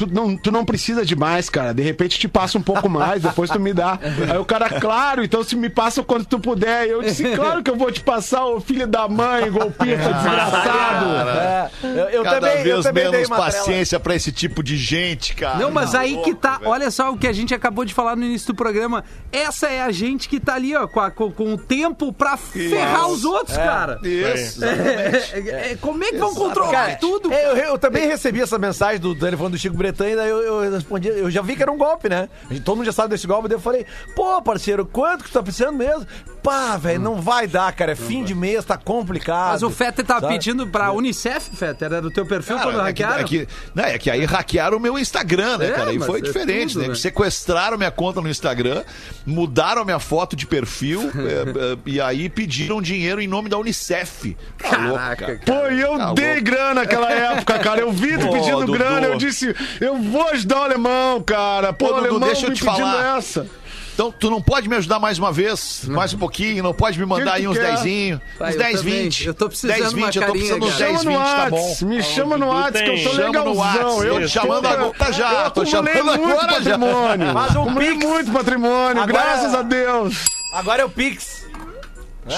Tu 0.08 0.14
não, 0.14 0.36
tu 0.38 0.52
não 0.52 0.66
precisa 0.66 1.06
de 1.06 1.16
mais, 1.16 1.50
cara. 1.50 1.74
De 1.74 1.82
repente 1.82 2.20
te 2.20 2.28
passa 2.28 2.58
um 2.58 2.62
pouco 2.62 2.90
mais, 2.90 3.22
depois 3.22 3.50
tu 3.50 3.60
me 3.60 3.74
dá. 3.74 4.00
Aí 4.32 4.38
o 4.38 4.46
cara, 4.46 4.70
claro, 4.80 5.24
então 5.24 5.44
se 5.44 5.56
me 5.56 5.70
passa 5.70 6.04
quando 6.04 6.26
tu 6.26 6.40
puder. 6.40 6.88
Eu 6.88 7.02
disse, 7.02 7.24
claro 7.36 7.64
que 7.64 7.70
eu 7.72 7.76
vou 7.76 7.92
te 7.92 8.02
passar, 8.02 8.46
ô 8.46 8.60
filho 8.60 8.86
da 8.88 9.08
mãe, 9.08 9.50
golpista 9.52 10.12
desgraçado. 10.14 11.06
É, 11.40 11.70
eu, 11.84 12.10
eu 12.10 12.24
Cada 12.24 12.40
também, 12.40 12.58
eu 12.58 12.64
vez 12.64 12.84
também 12.86 13.04
dei 13.04 13.12
menos 13.12 13.30
paciência 13.30 14.00
pra 14.00 14.16
esse 14.16 14.32
tipo 14.32 14.62
de 14.64 14.78
gente, 14.78 15.36
cara. 15.36 15.58
Não, 15.60 15.72
mas 15.72 15.96
aí 15.96 16.18
que 16.24 16.34
tá. 16.34 16.58
velho. 16.58 16.70
Olha 16.72 16.92
só 16.92 17.12
o 17.12 17.18
que 17.18 17.28
a 17.28 17.34
gente 17.34 17.54
acabou 17.54 17.86
de 17.86 17.94
falar 17.94 18.16
no 18.16 18.24
início 18.24 18.48
do 18.48 18.56
programa. 18.56 19.04
Essa 19.32 19.68
é 19.70 19.82
a 19.82 19.92
gente 19.92 20.28
que 20.30 20.40
tá 20.40 20.56
ali, 20.56 20.76
ó, 20.76 20.88
com, 20.88 21.00
a- 21.00 21.12
com- 21.12 21.32
com 21.32 21.54
o 21.54 21.58
tempo 21.58 22.12
pra 22.14 22.38
ferrar 22.38 23.08
os 23.08 23.24
outros, 23.24 23.56
cara. 23.58 24.00
Isso. 24.04 24.64
É, 24.64 25.72
é, 25.72 25.78
como 25.80 26.04
é 26.04 26.12
que 26.12 26.18
vão 26.18 26.34
controlar 26.34 26.72
Cara, 26.72 26.96
tudo? 26.96 27.32
é, 27.32 27.52
Eu, 27.52 27.56
eu 27.58 27.78
também 27.78 28.08
recebi 28.08 28.42
essa 28.42 28.58
mensagem 28.58 29.00
do 29.00 29.16
telefone 29.16 29.52
do 29.52 29.58
Chico 29.58 29.76
Bretanha, 29.94 30.16
daí 30.16 30.30
eu, 30.30 30.64
eu 30.64 30.72
respondi, 30.72 31.08
eu 31.08 31.30
já 31.30 31.42
vi 31.42 31.56
que 31.56 31.62
era 31.62 31.72
um 31.72 31.78
golpe, 31.78 32.10
né? 32.10 32.28
Todo 32.66 32.78
mundo 32.78 32.86
já 32.86 32.92
sabe 32.92 33.10
desse 33.10 33.28
golpe, 33.28 33.48
daí 33.48 33.56
eu 33.58 33.62
falei, 33.62 33.86
pô, 34.16 34.42
parceiro, 34.42 34.86
quanto 34.86 35.24
que 35.24 35.30
tu 35.30 35.34
tá 35.34 35.44
precisando 35.44 35.78
mesmo? 35.78 36.06
Pá, 36.42 36.76
velho, 36.76 37.00
não 37.00 37.22
vai 37.22 37.48
dar, 37.48 37.72
cara, 37.74 37.94
é 37.94 37.96
fim 37.96 38.24
de 38.24 38.36
mês, 38.36 38.66
tá 38.66 38.76
complicado. 38.76 39.52
Mas 39.54 39.64
o 39.64 39.70
Fetter 39.70 40.04
tava 40.06 40.22
sabe? 40.22 40.34
pedindo 40.34 40.68
pra 40.68 40.92
Unicef, 40.92 41.56
Fetter, 41.56 41.86
era 41.86 42.02
do 42.02 42.12
teu 42.12 42.26
perfil 42.26 42.58
Cara, 42.58 42.72
quando 42.72 42.88
é 42.88 42.92
que, 42.94 43.04
hackearam? 43.04 43.22
é, 43.22 43.24
que, 43.24 43.48
não, 43.74 43.84
é 43.86 43.98
que 43.98 44.10
aí 44.12 44.26
hackearam 44.26 44.78
o 44.78 44.80
meu 44.80 44.98
Instagram, 45.00 45.58
né, 45.60 45.68
É, 45.68 45.72
cara? 45.72 45.94
E 45.94 45.98
mas 46.00 46.08
foi 46.08 46.20
é 46.20 46.22
diferente, 46.24 46.74
tudo, 46.74 46.82
né? 46.82 46.88
né? 46.90 46.96
Sequestraram 46.96 47.78
minha 47.78 47.92
conta 47.92 48.20
no 48.20 48.28
Instagram, 48.28 48.84
mudaram 49.26 49.84
a 49.84 49.86
minha 49.86 50.00
foto 50.00 50.36
de 50.36 50.46
perfil 50.46 51.02
é, 51.16 51.74
é, 51.74 51.78
e 51.86 52.02
aí 52.02 52.28
pediram 52.30 52.82
dinheiro 52.82 53.22
em 53.22 53.28
nome 53.28 53.48
da 53.48 53.58
Unicef. 53.58 54.36
Tá 54.58 54.78
louco, 54.78 54.98
Caraca, 54.98 55.38
cara. 55.38 55.40
Pô, 55.46 55.72
e 55.72 55.80
eu 55.80 55.98
Tá 55.98 56.14
dei 56.14 56.28
louco. 56.34 56.44
grana 56.44 56.74
naquela 56.74 57.12
época, 57.12 57.60
cara. 57.60 57.80
Eu 57.82 57.92
vi 57.92 58.18
tu 58.18 58.28
Pô, 58.28 58.34
pedindo 58.34 58.60
Dudu. 58.66 58.74
grana, 58.74 59.08
eu 59.08 59.18
disse, 59.18 59.56
eu 59.82 59.98
vou 59.98 60.28
ajudar 60.30 60.60
o 60.60 60.64
alemão, 60.64 61.22
cara. 61.22 61.74
Pô, 61.74 61.86
Pô, 61.88 61.94
Dudu, 61.94 62.00
alemão 62.08 62.20
deixa 62.28 62.48
eu 62.48 62.54
te 62.54 62.64
falar. 62.64 63.18
essa. 63.18 63.46
Então, 63.94 64.12
tu 64.12 64.28
não 64.32 64.42
pode 64.42 64.68
me 64.68 64.76
ajudar 64.78 64.98
mais 64.98 65.20
uma 65.20 65.32
vez, 65.32 65.84
mais 65.86 66.16
um 66.16 66.18
pouquinho, 66.18 66.64
não 66.64 66.74
pode 66.74 66.98
me 66.98 67.06
mandar 67.06 67.26
Que 67.26 67.30
aí 67.38 67.42
que 67.44 67.48
uns 67.48 67.58
quer? 67.60 67.76
dezinho, 67.76 68.20
Vai, 68.40 68.50
uns 68.50 68.56
eu 68.56 68.60
10, 68.62 68.78
também. 68.80 69.04
20. 69.04 69.28
Eu 69.28 69.34
tô 69.36 69.48
precisando 69.48 69.78
10, 69.78 69.90
de 69.90 69.96
uma 69.96 70.06
20, 70.08 70.16
eu 70.16 70.22
tô 70.22 70.28
carinha, 70.28 70.56
precisando 70.60 70.64
uns 70.66 70.72
cara. 70.74 70.86
10, 70.90 70.98
Chama 71.04 71.04
no 71.04 71.20
20, 71.20 71.36
tá 71.36 71.50
bom. 71.52 71.76
Me 71.90 72.04
chama 72.04 72.38
no 72.40 72.46
Dudu 72.48 72.58
Whats 72.58 72.82
que 72.82 72.90
eu 72.90 72.94
tô 72.94 72.94
tem. 72.96 73.04
Chama 73.04 73.16
no 73.16 73.26
legalzão. 73.54 74.04
Eu 74.04 74.22
tô 74.22 74.28
chamando 74.28 74.66
agora 74.68 75.14
já, 75.14 75.44
eu 75.44 75.52
tô 75.52 75.66
chamando 75.68 76.04
muito 76.06 76.24
agora 76.24 76.48
já. 76.64 76.72
patrimônio. 76.72 77.34
Faz 77.34 77.56
um 77.56 77.62
acumulei 77.62 77.92
Pix. 77.94 78.06
muito 78.08 78.32
patrimônio, 78.32 79.04
Agora- 79.04 79.06
graças 79.24 79.54
a 79.54 79.62
Deus. 79.62 80.16
Agora 80.56 80.82
é 80.82 80.86
o 80.86 80.90
Pix. 80.90 81.46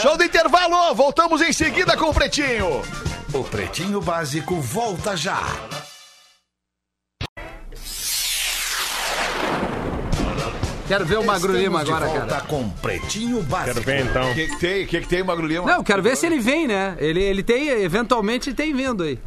Show 0.02 0.18
do 0.18 0.26
intervalo, 0.26 0.94
voltamos 0.94 1.42
em 1.42 1.54
seguida 1.54 1.96
com 1.96 2.10
o 2.10 2.14
Pretinho. 2.14 2.82
O 3.34 3.44
Pretinho 3.46 4.02
Básico 4.02 4.56
volta 4.60 5.16
já. 5.16 5.40
Quero 10.88 11.04
ver 11.04 11.18
o 11.18 11.26
Magro 11.26 11.52
Lima 11.52 11.82
Estamos 11.82 11.86
de 11.86 11.92
agora, 12.06 12.20
volta 12.20 12.36
cara. 12.36 12.48
com 12.48 12.70
Pretinho 12.70 13.42
Básico. 13.42 13.74
Quero 13.74 13.86
ver 13.86 14.06
então. 14.06 14.32
O 14.32 14.36
que, 14.36 14.48
que 14.48 14.60
tem? 14.60 14.84
O 14.84 14.88
que, 14.88 15.02
que 15.02 15.08
tem, 15.08 15.24
Magro 15.24 15.48
Lima? 15.48 15.66
Não, 15.66 15.84
quero 15.84 16.04
ver 16.04 16.16
se 16.16 16.28
ele 16.28 16.40
vem, 16.40 16.68
né? 16.68 16.96
Ele, 17.00 17.24
ele 17.24 17.42
tem, 17.42 17.70
eventualmente, 17.70 18.50
ele 18.50 18.56
tem 18.56 18.72
vindo 18.72 19.02
aí. 19.02 19.18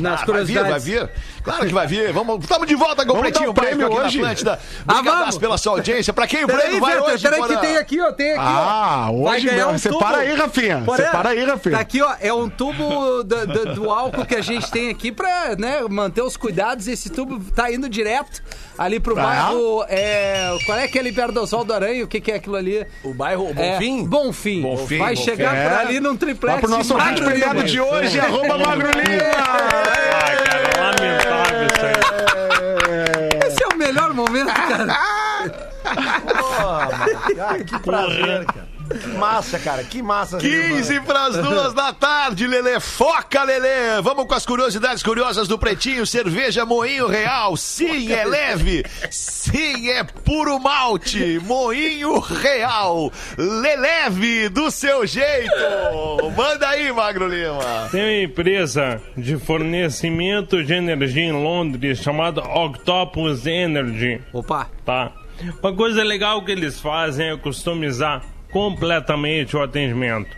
Nas 0.00 0.12
Ah, 0.22 0.24
vai 0.26 0.44
vir, 0.44 0.54
curiosidades. 0.54 0.70
vai 0.70 0.80
vir. 0.80 1.10
Claro 1.42 1.66
que 1.66 1.74
vai 1.74 1.86
vir. 1.86 2.12
Vamos, 2.12 2.40
estamos 2.40 2.66
de 2.66 2.74
volta 2.74 3.04
com 3.06 3.12
o 3.12 3.20
Pretinho 3.20 3.50
o 3.50 3.54
prêmio 3.54 3.86
aqui 3.86 3.96
hoje? 3.96 4.18
na 4.18 4.24
Atlântida. 4.24 4.58
Ah, 4.86 4.92
Obrigadaço 4.92 5.20
vamos. 5.24 5.38
pela 5.38 5.58
sua 5.58 5.72
audiência. 5.72 6.12
Pra 6.12 6.26
quem 6.26 6.44
o 6.44 6.46
prêmio 6.46 6.80
vai 6.80 6.94
Vitor, 6.96 7.10
hoje, 7.12 7.22
peraí 7.22 7.42
que 7.42 7.56
tem 7.58 7.76
aqui, 7.76 8.00
ó, 8.00 8.12
tem 8.12 8.30
aqui, 8.32 8.40
Ah, 8.40 9.08
ó. 9.10 9.22
Vai 9.24 9.36
hoje 9.38 9.46
mesmo. 9.52 9.70
um 9.72 9.78
Separa 9.78 10.16
aí, 10.18 10.34
Rafinha. 10.34 10.84
Separa 10.96 11.28
aí, 11.30 11.44
Rafinha. 11.44 11.74
Tá 11.76 11.80
aqui, 11.80 12.02
ó, 12.02 12.14
é 12.20 12.32
um 12.32 12.48
tubo 12.48 13.22
do, 13.22 13.46
do- 13.46 13.74
do 13.74 13.90
álcool 13.90 14.24
que 14.24 14.34
a 14.34 14.40
gente 14.40 14.70
tem 14.70 14.88
aqui 14.90 15.12
pra, 15.12 15.54
né, 15.58 15.82
manter 15.88 16.22
os 16.22 16.36
cuidados. 16.36 16.88
Esse 16.88 17.10
tubo 17.10 17.38
tá 17.52 17.70
indo 17.70 17.88
direto 17.88 18.42
ali 18.78 18.98
pro 18.98 19.18
Ah. 19.18 19.22
bairro, 19.22 19.84
é, 19.88 20.56
qual 20.66 20.78
é 20.78 20.84
aquele 20.84 21.12
perto 21.12 21.32
do 21.32 21.42
Oswaldo 21.42 21.72
Aranha? 21.72 22.04
O 22.04 22.08
que 22.08 22.20
que 22.20 22.32
é 22.32 22.36
aquilo 22.36 22.56
ali? 22.56 22.86
O 23.02 23.12
bairro 23.14 23.52
É, 23.56 23.72
Bonfim? 23.74 24.04
Bonfim. 24.06 24.62
Bonfim, 24.62 24.98
Vai 24.98 25.14
Bonfim. 25.14 25.24
chegar 25.24 25.54
É. 25.54 25.68
por 25.68 25.78
ali 25.78 26.00
num 26.00 26.16
triplex. 26.16 26.54
Lá 26.54 26.60
pro 26.60 26.70
nosso 26.70 26.94
ouvinte 26.94 27.20
Lima. 27.20 27.26
premiado 27.30 27.62
de 27.64 27.80
hoje, 27.80 28.18
arroba 28.18 28.58
Magro 28.58 28.88
Lima. 28.90 29.83
Ah, 29.86 30.30
cara, 30.44 30.68
lamentável 30.80 31.66
isso 31.66 31.84
aí. 31.86 33.46
Esse 33.46 33.62
é 33.62 33.66
o 33.68 33.76
melhor 33.76 34.14
momento, 34.14 34.52
cara. 34.52 34.86
Ah, 34.92 35.48
que 37.66 37.78
prazer, 37.80 38.44
cara. 38.46 38.73
Que 38.88 39.08
massa, 39.08 39.58
cara, 39.58 39.82
que 39.82 40.02
massa. 40.02 40.38
15 40.38 41.00
para 41.00 41.26
as 41.26 41.36
duas 41.36 41.72
da 41.72 41.92
tarde, 41.92 42.46
Lelê. 42.46 42.78
Foca, 42.80 43.42
Lelê. 43.42 44.00
Vamos 44.02 44.26
com 44.26 44.34
as 44.34 44.44
curiosidades 44.44 45.02
curiosas 45.02 45.48
do 45.48 45.58
Pretinho. 45.58 46.06
Cerveja 46.06 46.66
Moinho 46.66 47.06
Real. 47.06 47.56
Sim, 47.56 48.12
é 48.12 48.24
leve. 48.24 48.84
Sim, 49.10 49.88
é 49.90 50.04
puro 50.04 50.58
malte. 50.58 51.40
Moinho 51.44 52.18
Real. 52.18 53.10
Leleve 53.38 54.48
do 54.50 54.70
seu 54.70 55.06
jeito. 55.06 55.50
Manda 56.36 56.68
aí, 56.68 56.92
Magro 56.92 57.26
Lima. 57.26 57.88
Tem 57.90 58.02
uma 58.02 58.22
empresa 58.24 59.00
de 59.16 59.36
fornecimento 59.38 60.62
de 60.62 60.74
energia 60.74 61.24
em 61.24 61.32
Londres 61.32 61.98
chamada 61.98 62.42
Octopus 62.42 63.46
Energy. 63.46 64.20
Opa. 64.32 64.68
tá? 64.84 65.12
Uma 65.62 65.74
coisa 65.74 66.02
legal 66.04 66.44
que 66.44 66.52
eles 66.52 66.80
fazem 66.80 67.30
é 67.30 67.36
customizar 67.36 68.22
completamente 68.54 69.56
o 69.56 69.62
atendimento. 69.62 70.30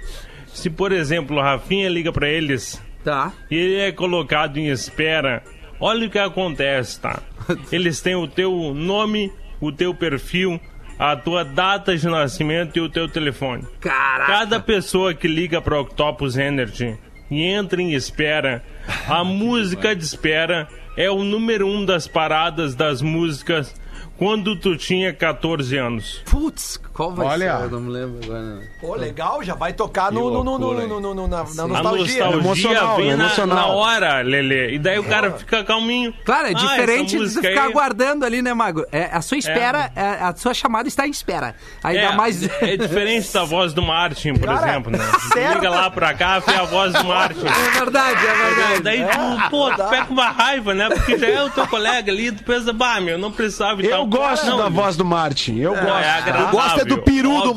Se, 0.47 0.71
por 0.71 0.91
exemplo, 0.91 1.37
o 1.37 1.41
Rafinha 1.41 1.87
liga 1.91 2.11
pra 2.11 2.27
eles 2.27 2.83
Tá. 3.05 3.31
e 3.51 3.55
ele 3.55 3.77
é 3.77 3.93
colocado 3.93 4.57
em 4.57 4.69
espera, 4.69 5.43
olha 5.79 6.07
o 6.07 6.11
que 6.11 6.19
acontece, 6.19 6.99
tá? 6.99 7.21
Eles 7.71 8.01
têm 8.01 8.17
o 8.17 8.27
teu 8.27 8.75
nome, 8.75 9.31
o 9.61 9.71
teu 9.71 9.95
perfil, 9.95 10.59
a 10.99 11.15
tua 11.15 11.45
data 11.45 11.97
de 11.97 12.05
nascimento 12.09 12.77
e 12.77 12.81
o 12.81 12.89
teu 12.89 13.07
telefone. 13.07 13.63
Caraca. 13.79 14.33
Cada 14.33 14.59
pessoa 14.59 15.15
que 15.15 15.29
liga 15.29 15.61
para 15.61 15.79
Octopus 15.79 16.37
Energy 16.37 16.99
e 17.31 17.43
entra 17.45 17.81
em 17.81 17.93
espera, 17.93 18.65
a 19.07 19.23
música 19.23 19.95
de 19.95 20.03
espera 20.03 20.67
é 20.97 21.09
o 21.09 21.23
número 21.23 21.69
um 21.69 21.85
das 21.85 22.09
paradas 22.09 22.75
das 22.75 23.03
músicas 23.03 23.73
quando 24.17 24.57
tu 24.57 24.77
tinha 24.77 25.13
14 25.13 25.77
anos. 25.77 26.23
Putz, 26.25 26.79
qual 26.93 27.13
vai 27.13 27.27
Olha. 27.27 27.57
ser? 27.59 27.65
Eu 27.65 27.71
não 27.71 27.81
me 27.81 27.91
lembro 27.93 28.21
agora. 28.25 28.41
não. 28.43 28.63
Pô, 28.81 28.95
legal, 28.95 29.43
já 29.43 29.55
vai 29.55 29.73
tocar 29.73 30.11
no, 30.13 30.31
no, 30.31 30.45
no, 30.45 30.59
no, 30.59 30.75
no, 30.89 31.01
no- 31.01 31.15
no- 31.15 31.29
na, 31.29 31.37
na 31.37 31.43
A 31.43 31.45
nostalgia. 31.45 31.83
nostalgia 31.83 32.25
Emocional, 32.41 32.97
vem 32.97 33.17
na, 33.17 33.25
emocional. 33.25 33.57
na 33.57 33.67
hora, 33.67 34.23
Lelê. 34.23 34.75
E 34.75 34.79
daí 34.79 34.99
o 34.99 35.05
cara 35.05 35.33
fica 35.33 35.63
calminho. 35.65 36.15
Claro, 36.25 36.47
é 36.49 36.51
Ah, 36.51 36.55
diferente 36.55 37.19
de 37.19 37.29
ficar 37.29 37.49
aí- 37.49 37.59
aguardando 37.59 38.25
ali, 38.25 38.41
né, 38.43 38.55
Mago? 38.55 38.85
É, 38.91 39.05
a 39.13 39.21
sua 39.21 39.37
espera, 39.39 39.91
é, 39.95 40.03
a 40.23 40.35
sua 40.37 40.55
chamada 40.55 40.89
está 40.89 41.07
em 41.07 41.11
espera. 41.11 41.55
Ainda 41.83 42.01
É, 42.01 42.17
mais. 42.17 42.43
é 42.63 42.77
diferente 42.77 43.33
da 43.33 43.45
voz 43.45 43.73
do 43.73 43.83
Martin, 43.83 44.35
por 44.35 44.47
Cara, 44.47 44.69
exemplo, 44.71 44.93
né? 44.93 44.99
Tu 44.99 45.21
certo. 45.35 45.55
Liga 45.57 45.71
lá 45.71 45.91
pra 45.91 46.15
cá, 46.15 46.41
foi 46.41 46.55
a 46.55 46.65
voz 46.65 46.93
do 46.93 47.05
Martin. 47.05 47.47
É 47.47 47.79
verdade, 47.79 48.27
é 48.27 48.35
verdade. 48.35 48.81
Daí 48.83 49.05
tu, 49.05 49.51
pô, 49.51 49.71
tu 49.71 49.85
pega 49.89 50.07
uma 50.11 50.29
raiva, 50.31 50.75
né? 50.75 50.89
Porque 50.89 51.19
já 51.19 51.27
é 51.29 51.43
o 51.43 51.51
teu 51.51 51.67
colega 51.67 52.11
ali, 52.11 52.33
tu 52.33 52.43
pensa, 52.45 52.73
bah, 52.73 53.01
meu, 53.01 53.19
não 53.19 53.31
precisava 53.33 53.83
e 53.83 53.89
tal. 53.89 54.06
Eu 54.07 54.11
gosto 54.21 54.47
Não, 54.47 54.59
da 54.59 54.69
voz 54.69 54.97
do 54.97 55.05
Martin. 55.05 55.59
Eu 55.59 55.75
É 55.77 55.81
gosto. 55.81 55.91
agradável, 55.97 56.41
Eu 56.47 56.51
gosto 56.53 56.81
é 56.81 56.85
do 56.85 56.99
peru 56.99 57.31
óbvio. 57.33 57.49
do 57.49 57.55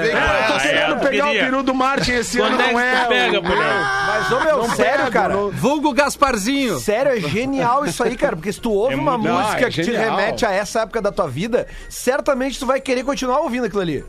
vem 0.00 0.10
com 0.12 0.16
É, 0.16 0.42
eu 0.42 0.46
tô 0.46 0.54
Ah, 0.54 0.60
querendo 0.60 0.92
é, 0.94 0.96
pegar 0.96 1.24
queria. 1.26 1.42
o 1.42 1.44
peru 1.44 1.62
do 1.62 1.74
Martin 1.74 2.12
esse 2.12 2.40
ano, 2.40 2.50
Quando 2.56 2.60
é 2.62 2.66
que 2.68 2.72
não 2.72 2.80
é. 2.80 3.04
pega? 3.06 3.40
Mas, 3.42 4.32
ô 4.32 4.40
meu, 4.40 4.56
Não 4.58 4.70
sério, 4.74 4.98
pego, 5.00 5.10
cara. 5.12 5.34
não- 5.34 5.50
Vulgo 5.50 5.92
Gasparzinho. 5.92 6.78
Sério, 6.78 7.12
é 7.12 7.20
genial 7.20 7.84
isso 7.84 8.02
aí, 8.02 8.16
cara. 8.16 8.34
Porque 8.34 8.52
se 8.52 8.60
tu 8.60 8.72
ouve 8.72 8.94
É 8.94 8.96
uma 8.96 9.18
música 9.18 9.66
é 9.66 9.70
que 9.70 9.82
te 9.82 9.90
remete 9.90 10.46
a 10.46 10.52
essa 10.52 10.80
época 10.80 11.02
da 11.02 11.12
tua 11.12 11.28
vida, 11.28 11.66
certamente 11.88 12.58
tu 12.58 12.64
vai 12.66 12.80
querer 12.80 13.04
continuar 13.04 13.40
ouvindo 13.40 13.66
aquilo 13.66 13.82
ali. 13.82 14.04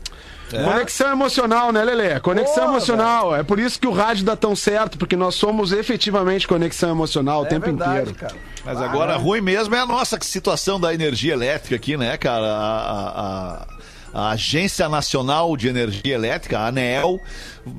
Conexão 0.58 1.12
emocional, 1.12 1.72
né, 1.72 1.84
Lelê? 1.84 2.18
Conexão 2.20 2.64
emocional. 2.70 3.34
É 3.36 3.42
por 3.42 3.58
isso 3.58 3.78
que 3.80 3.86
o 3.86 3.92
rádio 3.92 4.24
dá 4.24 4.34
tão 4.36 4.54
certo, 4.56 4.98
porque 4.98 5.16
nós 5.16 5.34
somos 5.34 5.72
efetivamente 5.72 6.46
conexão 6.48 6.90
emocional 6.90 7.42
o 7.42 7.46
É 7.46 7.48
tempo 7.48 7.66
verdade, 7.66 8.10
inteiro. 8.10 8.14
cara. 8.14 8.34
Mas 8.64 8.80
agora, 8.80 9.16
ruim 9.16 9.40
mesmo 9.40 9.74
é 9.74 9.80
a 9.80 9.86
nossa 9.86 10.18
situação 10.20 10.78
da 10.80 10.92
energia 10.92 11.32
elétrica 11.32 11.76
aqui, 11.76 11.96
né, 11.96 12.16
cara? 12.16 12.46
A, 12.46 12.80
a- 12.80 13.10
a- 13.62 13.66
a 14.12 14.30
Agência 14.30 14.88
Nacional 14.88 15.56
de 15.56 15.68
Energia 15.68 16.14
Elétrica, 16.14 16.58
a 16.58 16.66
ANEEL, 16.66 17.20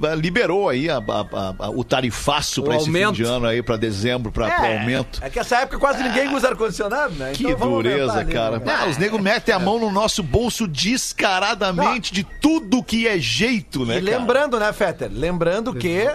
eh, 0.04 0.16
liberou 0.16 0.70
aí 0.70 0.90
a- 0.90 0.98
a- 0.98 1.66
a- 1.66 1.70
o 1.70 1.84
tarifaço 1.84 2.64
para 2.64 2.78
esse 2.78 2.92
fim 2.92 3.12
de 3.12 3.24
ano 3.24 3.46
aí, 3.48 3.62
para 3.62 3.76
dezembro, 3.78 4.32
para 4.32 4.56
aumento. 4.56 5.20
É 5.22 5.30
que 5.30 5.40
essa 5.40 5.58
época 5.58 5.78
quase 5.80 6.02
ninguém 6.04 6.34
usa 6.34 6.50
ar-condicionado, 6.50 7.14
né? 7.16 7.32
Que 7.34 7.44
Então 7.44 7.58
vamos 7.58 7.84
dureza, 7.84 8.20
ali, 8.20 8.32
cara. 8.34 8.60
né? 8.60 8.66
Ah, 8.74 8.88
os 8.90 8.98
negros 8.98 9.22
metem 9.22 9.54
a 9.54 9.60
mão 9.60 9.80
no 9.80 9.92
nosso 9.92 10.24
bolso 10.24 10.68
descaradamente 10.68 12.14
de 12.14 12.24
tudo 12.24 12.82
que 12.84 13.08
é 13.08 13.18
jeito, 13.20 13.86
né, 13.86 13.98
E 13.98 14.02
cara? 14.02 14.18
lembrando, 14.18 14.60
né, 14.60 14.72
Fetter? 14.74 15.10
Lembrando 15.12 15.74
que 15.74 16.10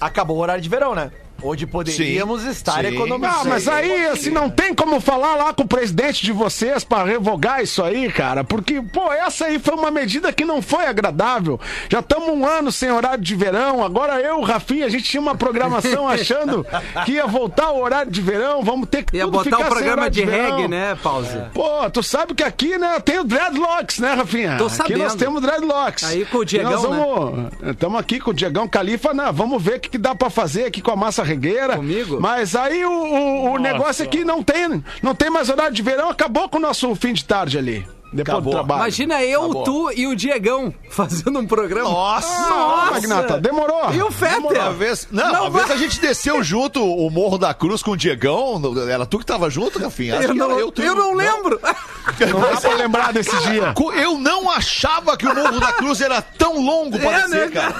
acabou 0.00 0.36
o 0.36 0.40
horário 0.40 0.62
de 0.62 0.68
verão, 0.68 0.94
né? 0.94 1.10
Onde 1.42 1.66
poderíamos 1.66 2.42
Sim, 2.42 2.50
estar 2.50 2.80
sim. 2.84 2.88
economizando. 2.94 3.40
Ah, 3.40 3.44
mas 3.44 3.66
aí, 3.68 4.06
assim, 4.06 4.30
não 4.30 4.48
tem 4.50 4.74
como 4.74 5.00
falar 5.00 5.36
lá 5.36 5.52
com 5.52 5.62
o 5.62 5.68
presidente 5.68 6.22
de 6.22 6.32
vocês 6.32 6.84
pra 6.84 7.04
revogar 7.04 7.62
isso 7.62 7.82
aí, 7.82 8.10
cara. 8.12 8.44
Porque, 8.44 8.80
pô, 8.82 9.12
essa 9.12 9.46
aí 9.46 9.58
foi 9.58 9.74
uma 9.74 9.90
medida 9.90 10.32
que 10.32 10.44
não 10.44 10.60
foi 10.62 10.86
agradável. 10.86 11.58
Já 11.88 12.00
estamos 12.00 12.28
um 12.30 12.46
ano 12.46 12.70
sem 12.72 12.90
horário 12.90 13.22
de 13.22 13.34
verão. 13.34 13.82
Agora 13.84 14.20
eu, 14.20 14.38
o 14.38 14.44
Rafinha, 14.44 14.86
a 14.86 14.88
gente 14.88 15.04
tinha 15.04 15.20
uma 15.20 15.34
programação 15.34 16.06
achando 16.08 16.66
que 17.04 17.12
ia 17.12 17.26
voltar 17.26 17.70
o 17.70 17.80
horário 17.80 18.10
de 18.10 18.20
verão. 18.20 18.62
Vamos 18.62 18.88
ter 18.88 19.02
que 19.04 19.16
Ia 19.16 19.24
tudo 19.24 19.32
botar 19.32 19.44
ficar 19.44 19.58
o 19.58 19.62
sem 19.62 19.70
programa 19.70 20.10
de 20.10 20.24
verão. 20.24 20.56
reggae, 20.56 20.68
né, 20.68 20.96
Pause? 21.02 21.38
Pô, 21.54 21.88
tu 21.90 22.02
sabe 22.02 22.34
que 22.34 22.42
aqui, 22.42 22.76
né, 22.78 22.98
tem 23.00 23.18
o 23.18 23.24
Dreadlocks, 23.24 23.98
né, 23.98 24.12
Rafinha? 24.14 24.56
Tô 24.58 24.66
Aqui 24.66 24.76
sabendo. 24.76 24.98
nós 24.98 25.14
temos 25.14 25.42
Dreadlocks. 25.42 26.04
Aí 26.04 26.24
com 26.24 26.38
o 26.38 26.44
Diegão, 26.44 26.70
Nós 26.72 26.82
vamos... 26.82 27.50
Estamos 27.62 27.98
aqui 28.00 28.18
com 28.20 28.30
o 28.30 28.34
Diegão 28.34 28.68
Califa, 28.68 29.12
né? 29.14 29.30
Vamos 29.32 29.62
ver 29.62 29.76
o 29.76 29.80
que, 29.80 29.88
que 29.90 29.98
dá 29.98 30.14
pra 30.14 30.30
fazer 30.30 30.64
aqui 30.66 30.80
com 30.80 30.90
a 30.90 30.96
massa 30.96 31.22
regueira. 31.30 31.76
Comigo? 31.76 32.18
Mas 32.20 32.54
aí 32.56 32.84
o, 32.84 32.90
o- 32.90 33.52
o 33.54 33.58
negócio 33.58 34.02
é 34.02 34.06
que 34.06 34.24
não 34.24 34.42
tem, 34.42 34.82
não 35.02 35.14
tem 35.14 35.30
mais 35.30 35.48
horário 35.48 35.74
de 35.74 35.82
verão, 35.82 36.10
acabou 36.10 36.48
com 36.48 36.58
o 36.58 36.60
nosso 36.60 36.94
fim 36.94 37.12
de 37.12 37.24
tarde 37.24 37.56
ali. 37.58 37.86
Depois 38.12 38.34
Acabou. 38.38 38.52
do 38.52 38.56
trabalho. 38.56 38.80
Imagina 38.80 39.22
eu, 39.22 39.44
Acabou. 39.44 39.64
tu 39.64 39.92
e 39.94 40.06
o 40.06 40.16
Diegão 40.16 40.74
fazendo 40.90 41.38
um 41.38 41.46
programa. 41.46 41.88
Nossa! 41.88 42.28
Nossa, 42.48 42.90
Magnata, 42.92 43.38
demorou. 43.40 43.92
E 43.92 44.02
o 44.02 44.06
Uma 44.06 44.10
Fetter? 44.12 44.72
vez, 44.72 45.08
não, 45.10 45.32
Não 45.32 45.40
uma 45.42 45.50
vez 45.50 45.70
a 45.70 45.76
gente 45.76 46.00
desceu 46.00 46.42
junto 46.44 46.84
o 46.84 47.08
Morro 47.10 47.38
da 47.38 47.54
Cruz 47.54 47.82
com 47.82 47.92
o 47.92 47.96
Diegão. 47.96 48.60
Era 48.90 49.06
tu 49.06 49.18
que 49.18 49.26
tava 49.26 49.48
junto, 49.48 49.78
Rafinha? 49.78 50.18
Acho 50.18 50.28
Eu 50.28 50.34
não, 50.34 50.58
eu, 50.58 50.72
tu. 50.72 50.82
não 50.82 51.14
lembro. 51.14 51.60
Não 51.62 52.40
dá 52.40 52.60
pra 52.60 52.74
lembrar 52.74 53.12
desse 53.12 53.36
dia. 53.42 53.72
Eu 53.96 54.18
não 54.18 54.50
achava 54.50 55.16
que 55.16 55.26
o 55.26 55.34
Morro 55.34 55.60
da 55.60 55.72
Cruz 55.74 56.00
era 56.00 56.20
tão 56.20 56.60
longo 56.60 56.98
pra 56.98 57.10
É, 57.12 57.22
descer, 57.22 57.46
né, 57.46 57.48
cara. 57.48 57.74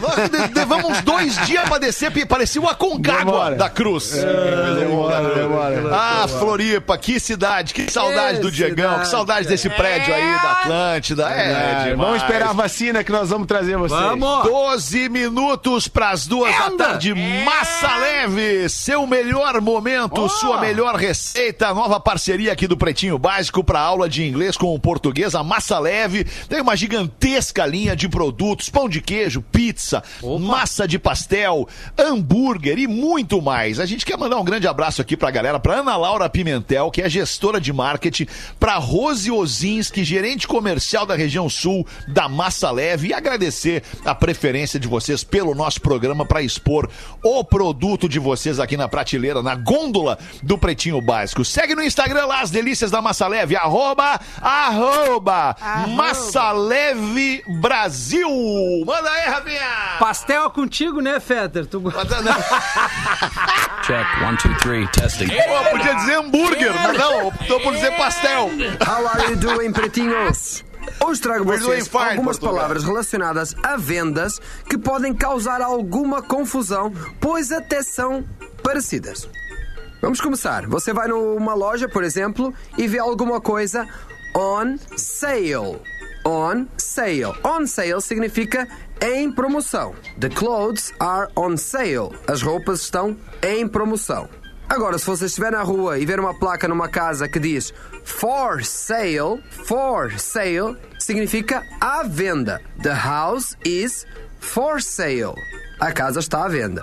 Nós 0.00 0.50
levamos 0.54 1.00
dois 1.02 1.36
dias 1.46 1.66
pra 1.68 1.78
descer, 1.78 2.26
parecia 2.26 2.60
uma 2.60 2.74
concagua 2.74 3.24
Demora. 3.24 3.54
da 3.56 3.70
Cruz. 3.70 4.10
demora, 4.12 5.34
demora. 5.34 5.90
Ah, 5.92 6.26
Floripa, 6.28 6.96
que 6.98 7.18
cidade, 7.18 7.72
que 7.74 7.90
saudade 7.90 8.36
Que 8.36 8.42
do 8.42 8.50
Diegão, 8.50 8.98
que 9.00 9.06
cidade. 9.06 9.37
Desse 9.46 9.68
prédio 9.70 10.14
aí 10.14 10.22
da 10.34 10.52
Atlântida. 10.52 11.28
É, 11.30 11.50
É, 11.50 11.90
demais. 11.90 11.96
vamos 11.96 12.16
esperar 12.22 12.50
a 12.50 12.52
vacina 12.52 13.04
que 13.04 13.12
nós 13.12 13.30
vamos 13.30 13.46
trazer 13.46 13.76
vocês. 13.76 14.00
Vamos. 14.00 14.44
12 14.44 15.08
minutos 15.08 15.88
pras 15.88 16.26
duas 16.26 16.54
da 16.56 16.66
Anda. 16.66 16.84
tarde. 16.88 17.14
Massa 17.14 17.96
Leve, 17.96 18.68
seu 18.68 19.06
melhor 19.06 19.60
momento, 19.60 20.28
sua 20.28 20.60
melhor 20.60 20.94
receita. 20.96 21.72
Nova 21.74 21.98
parceria 22.00 22.52
aqui 22.52 22.66
do 22.66 22.76
Pretinho 22.76 23.18
Básico 23.18 23.62
para 23.62 23.80
aula 23.80 24.08
de 24.08 24.24
inglês 24.26 24.56
com 24.56 24.74
o 24.74 24.78
português. 24.78 25.34
A 25.34 25.42
Massa 25.42 25.78
Leve 25.78 26.24
tem 26.48 26.60
uma 26.60 26.76
gigantesca 26.76 27.64
linha 27.66 27.94
de 27.96 28.08
produtos: 28.08 28.68
pão 28.68 28.88
de 28.88 29.00
queijo, 29.00 29.42
pizza, 29.42 30.02
massa 30.40 30.86
de 30.86 30.98
pastel, 30.98 31.68
hambúrguer 31.96 32.78
e 32.78 32.86
muito 32.86 33.40
mais. 33.42 33.78
A 33.80 33.86
gente 33.86 34.04
quer 34.06 34.16
mandar 34.16 34.38
um 34.38 34.44
grande 34.44 34.66
abraço 34.66 35.00
aqui 35.02 35.16
pra 35.16 35.30
galera, 35.30 35.58
pra 35.60 35.74
Ana 35.80 35.96
Laura 35.96 36.28
Pimentel, 36.28 36.90
que 36.90 37.02
é 37.02 37.08
gestora 37.08 37.60
de 37.60 37.72
marketing, 37.72 38.26
pra 38.58 38.76
Rose 38.76 39.27
Ozinski, 39.30 40.04
gerente 40.04 40.46
comercial 40.46 41.04
da 41.06 41.14
região 41.14 41.48
sul 41.48 41.86
da 42.06 42.28
Massa 42.28 42.70
Leve, 42.70 43.08
e 43.08 43.14
agradecer 43.14 43.82
a 44.04 44.14
preferência 44.14 44.78
de 44.78 44.86
vocês 44.88 45.24
pelo 45.24 45.54
nosso 45.54 45.80
programa 45.80 46.24
para 46.24 46.42
expor 46.42 46.88
o 47.22 47.44
produto 47.44 48.08
de 48.08 48.18
vocês 48.18 48.60
aqui 48.60 48.76
na 48.76 48.88
prateleira, 48.88 49.42
na 49.42 49.54
gôndola 49.54 50.18
do 50.42 50.58
Pretinho 50.58 51.00
Básico. 51.00 51.44
Segue 51.44 51.74
no 51.74 51.82
Instagram 51.82 52.26
lá 52.26 52.40
as 52.40 52.50
delícias 52.50 52.90
da 52.90 53.02
Massa 53.02 53.26
Leve, 53.26 53.56
arroba, 53.56 54.20
arroba, 54.40 55.56
Massa 55.88 56.52
Leve 56.52 57.42
Brasil. 57.60 58.28
Manda 58.86 59.10
aí, 59.10 59.28
Rafinha! 59.28 59.98
Pastel 59.98 60.46
é 60.46 60.50
contigo, 60.50 61.00
né, 61.00 61.18
Fetter? 61.20 61.66
Tu... 61.66 61.82
Check, 63.82 64.06
one, 64.22 64.36
two, 64.36 64.54
three, 64.58 64.86
testing. 64.88 65.28
Pô, 65.28 65.70
podia 65.70 65.94
dizer 65.94 66.18
hambúrguer, 66.18 66.74
mas 66.74 66.98
não, 66.98 67.28
optou 67.28 67.60
por 67.60 67.74
dizer 67.74 67.92
pastel. 67.96 68.50
You 69.26 69.36
doing, 69.36 69.72
pretinhos? 69.72 70.64
Hoje 71.04 71.20
trago 71.20 71.44
vocês 71.44 71.90
algumas 71.92 72.38
palavras 72.38 72.84
relacionadas 72.84 73.54
a 73.62 73.76
vendas 73.76 74.40
que 74.68 74.78
podem 74.78 75.12
causar 75.12 75.60
alguma 75.60 76.22
confusão, 76.22 76.92
pois 77.20 77.52
até 77.52 77.82
são 77.82 78.24
parecidas. 78.62 79.28
Vamos 80.00 80.20
começar. 80.20 80.66
Você 80.66 80.92
vai 80.92 81.08
numa 81.08 81.54
loja, 81.54 81.88
por 81.88 82.04
exemplo, 82.04 82.54
e 82.78 82.86
vê 82.86 82.98
alguma 82.98 83.40
coisa 83.40 83.86
on 84.34 84.76
sale. 84.96 85.78
On 86.24 86.66
sale. 86.76 87.34
On 87.44 87.66
sale 87.66 88.00
significa 88.00 88.68
em 89.02 89.30
promoção. 89.30 89.94
The 90.18 90.28
clothes 90.30 90.92
are 91.00 91.30
on 91.36 91.56
sale. 91.56 92.10
As 92.26 92.40
roupas 92.40 92.82
estão 92.82 93.16
em 93.42 93.66
promoção. 93.66 94.28
Agora, 94.68 94.98
se 94.98 95.06
você 95.06 95.24
estiver 95.24 95.50
na 95.52 95.62
rua 95.62 95.98
e 95.98 96.04
ver 96.04 96.20
uma 96.20 96.38
placa 96.38 96.68
numa 96.68 96.88
casa 96.88 97.26
que 97.26 97.38
diz 97.40 97.72
for 98.08 98.62
sale, 98.62 99.38
for 99.50 100.10
sale 100.18 100.76
significa 100.98 101.62
à 101.80 102.02
venda. 102.02 102.60
The 102.82 102.94
house 102.94 103.56
is 103.64 104.06
for 104.40 104.80
sale. 104.80 105.34
A 105.78 105.92
casa 105.92 106.18
está 106.18 106.44
à 106.44 106.48
venda. 106.48 106.82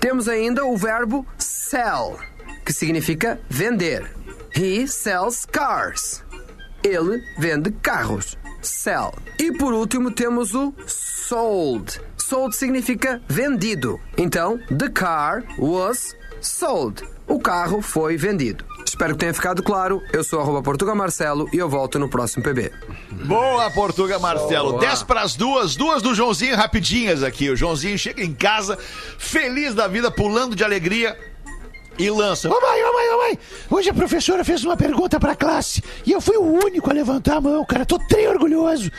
Temos 0.00 0.28
ainda 0.28 0.64
o 0.64 0.76
verbo 0.76 1.24
sell, 1.38 2.18
que 2.64 2.72
significa 2.72 3.38
vender. 3.48 4.10
He 4.56 4.88
sells 4.88 5.46
cars. 5.46 6.24
Ele 6.82 7.22
vende 7.38 7.70
carros. 7.70 8.36
Sell. 8.60 9.14
E 9.38 9.52
por 9.52 9.72
último 9.72 10.10
temos 10.10 10.54
o 10.54 10.74
sold. 10.86 12.00
Sold 12.16 12.56
significa 12.56 13.22
vendido. 13.28 14.00
Então, 14.16 14.58
the 14.76 14.88
car 14.88 15.44
was 15.58 16.16
sold. 16.40 17.02
O 17.28 17.38
carro 17.38 17.80
foi 17.80 18.16
vendido. 18.16 18.64
Espero 18.92 19.14
que 19.14 19.20
tenha 19.20 19.32
ficado 19.32 19.62
claro. 19.62 20.02
Eu 20.12 20.22
sou 20.22 20.38
arroba 20.38 20.60
Portugal 20.60 20.94
Marcelo 20.94 21.48
e 21.50 21.56
eu 21.56 21.66
volto 21.66 21.98
no 21.98 22.10
próximo 22.10 22.44
PB. 22.44 22.70
Boa, 23.24 23.70
Portuga 23.70 24.18
Marcelo. 24.18 24.78
10 24.78 25.04
pras 25.04 25.34
duas, 25.34 25.74
duas 25.74 26.02
do 26.02 26.14
Joãozinho 26.14 26.54
rapidinhas 26.54 27.22
aqui. 27.22 27.48
O 27.48 27.56
Joãozinho 27.56 27.98
chega 27.98 28.22
em 28.22 28.34
casa, 28.34 28.78
feliz 29.16 29.72
da 29.72 29.88
vida, 29.88 30.10
pulando 30.10 30.54
de 30.54 30.62
alegria. 30.62 31.18
E 31.98 32.10
lança. 32.10 32.48
Ô 32.48 32.60
mãe, 32.60 32.84
ô 32.84 32.92
mãe, 32.92 33.08
ô 33.08 33.18
mãe, 33.18 33.38
hoje 33.70 33.90
a 33.90 33.94
professora 33.94 34.44
fez 34.44 34.64
uma 34.64 34.76
pergunta 34.76 35.20
pra 35.20 35.36
classe 35.36 35.82
e 36.06 36.12
eu 36.12 36.20
fui 36.20 36.36
o 36.36 36.64
único 36.64 36.90
a 36.90 36.92
levantar 36.92 37.36
a 37.36 37.40
mão, 37.40 37.64
cara. 37.64 37.84
Tô 37.84 37.98
tri 37.98 38.26
orgulhoso. 38.26 38.90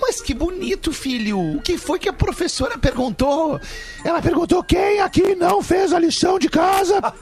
Mas 0.00 0.20
que 0.20 0.32
bonito, 0.32 0.92
filho. 0.92 1.56
O 1.56 1.60
que 1.60 1.76
foi 1.76 1.98
que 1.98 2.08
a 2.08 2.12
professora 2.12 2.78
perguntou? 2.78 3.60
Ela 4.04 4.22
perguntou 4.22 4.62
quem 4.62 5.00
aqui 5.00 5.34
não 5.34 5.62
fez 5.62 5.92
a 5.92 5.98
lição 5.98 6.38
de 6.38 6.48
casa. 6.48 7.00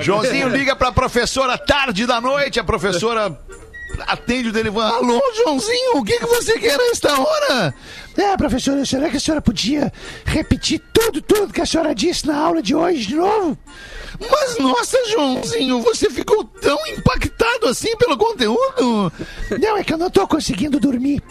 Joãozinho 0.00 0.48
liga 0.48 0.76
pra 0.76 0.92
professora 0.92 1.56
tarde 1.56 2.06
da 2.06 2.20
noite, 2.20 2.60
a 2.60 2.64
professora 2.64 3.38
atende 4.06 4.48
o 4.48 4.52
telefone. 4.52 4.90
Alô, 4.92 5.20
Joãozinho, 5.36 5.98
o 5.98 6.04
que, 6.04 6.18
que 6.18 6.26
você 6.26 6.58
quer 6.58 6.78
a 6.78 6.90
esta 6.90 7.18
hora? 7.18 7.74
É, 8.16 8.36
professora, 8.36 8.84
será 8.84 9.10
que 9.10 9.16
a 9.16 9.20
senhora 9.20 9.42
podia 9.42 9.92
repetir 10.24 10.80
tudo, 10.92 11.20
tudo 11.20 11.52
que 11.52 11.60
a 11.60 11.66
senhora 11.66 11.94
disse 11.94 12.26
na 12.26 12.36
aula 12.36 12.62
de 12.62 12.74
hoje 12.74 13.08
de 13.08 13.16
novo? 13.16 13.58
Mas, 14.20 14.58
nossa, 14.58 14.96
Joãozinho, 15.10 15.80
você 15.80 16.08
ficou 16.08 16.44
tão 16.44 16.78
impactado 16.86 17.66
assim 17.66 17.96
pelo 17.96 18.16
conteúdo? 18.16 19.12
Não, 19.60 19.76
é 19.76 19.82
que 19.82 19.92
eu 19.92 19.98
não 19.98 20.10
tô 20.10 20.26
conseguindo 20.28 20.78
dormir. 20.78 21.22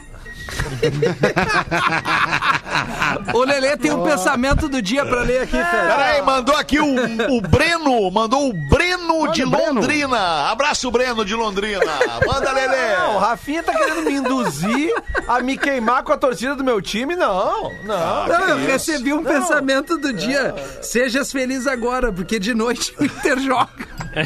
O 3.34 3.44
Lelê 3.44 3.78
tem 3.78 3.92
um 3.92 4.04
pensamento 4.04 4.68
do 4.68 4.82
dia 4.82 5.06
pra 5.06 5.22
ler 5.22 5.44
aqui, 5.44 5.58
Fetter. 5.58 5.88
Peraí, 5.88 6.22
mandou 6.22 6.56
aqui 6.56 6.80
o, 6.80 7.36
o 7.38 7.42
Breno, 7.42 8.10
mandou 8.12 8.50
o 8.50 8.54
Breno 8.54 9.32
de 9.32 9.46
Breno. 9.46 9.82
Londrina. 9.82 10.52
Abraço, 10.52 10.90
Breno 10.92 11.24
de 11.24 11.36
Londrina. 11.36 11.80
Manda, 12.26 12.52
Lelê. 12.52 12.96
Não, 12.98 13.16
o 13.16 13.20
Rafinha 13.20 13.64
tá 13.64 13.74
querendo 13.74 14.04
me 14.04 14.14
induzir 14.14 14.92
a 15.28 15.40
me 15.42 15.58
queimar 15.58 16.04
com 16.04 16.12
a 16.14 16.18
torcida 16.18 16.56
do 16.56 16.64
meu 16.64 16.82
time? 16.82 17.16
Não, 17.16 17.72
não. 17.84 18.28
Não, 18.28 18.50
eu 18.50 18.58
recebi 18.58 19.14
um 19.14 19.24
pensamento 19.24 19.98
do 19.98 20.14
dia. 20.14 20.54
Sejas 20.82 21.32
feliz 21.32 21.68
agora, 21.68 22.12
porque 22.12 22.40
de 22.40 22.54
noite 22.54 22.94
o 23.00 23.06
Inter 23.06 23.40
joga. 23.40 23.94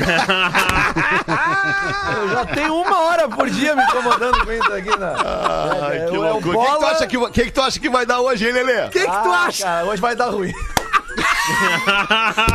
Eu 2.18 2.30
já 2.30 2.46
tenho 2.54 2.76
uma 2.76 3.00
hora 3.04 3.28
por 3.30 3.50
dia 3.50 3.76
me 3.76 3.84
incomodando 3.84 4.46
com 4.46 4.52
isso 4.52 4.74
aqui, 4.74 4.98
né? 4.98 5.14
Ai, 5.82 6.06
que 6.10 6.17
É 6.24 6.30
o 6.30 6.34
loucura. 6.34 6.58
O 6.58 6.62
que, 6.66 6.72
que 6.72 6.78
tu 6.80 6.86
acha 6.86 7.08
que, 7.08 7.30
que 7.32 7.46
que 7.46 7.52
tu 7.52 7.62
acha 7.62 7.80
que 7.80 7.90
vai 7.90 8.06
dar 8.06 8.20
hoje, 8.22 8.48
hein, 8.48 8.54
Lelê? 8.54 8.86
O 8.86 8.90
que, 8.90 9.00
que 9.00 9.06
tu 9.06 9.12
Ah, 9.12 9.46
acha? 9.48 9.64
cara, 9.64 9.86
hoje 9.86 10.02
vai 10.02 10.16
dar 10.16 10.30
ruim. 10.30 10.54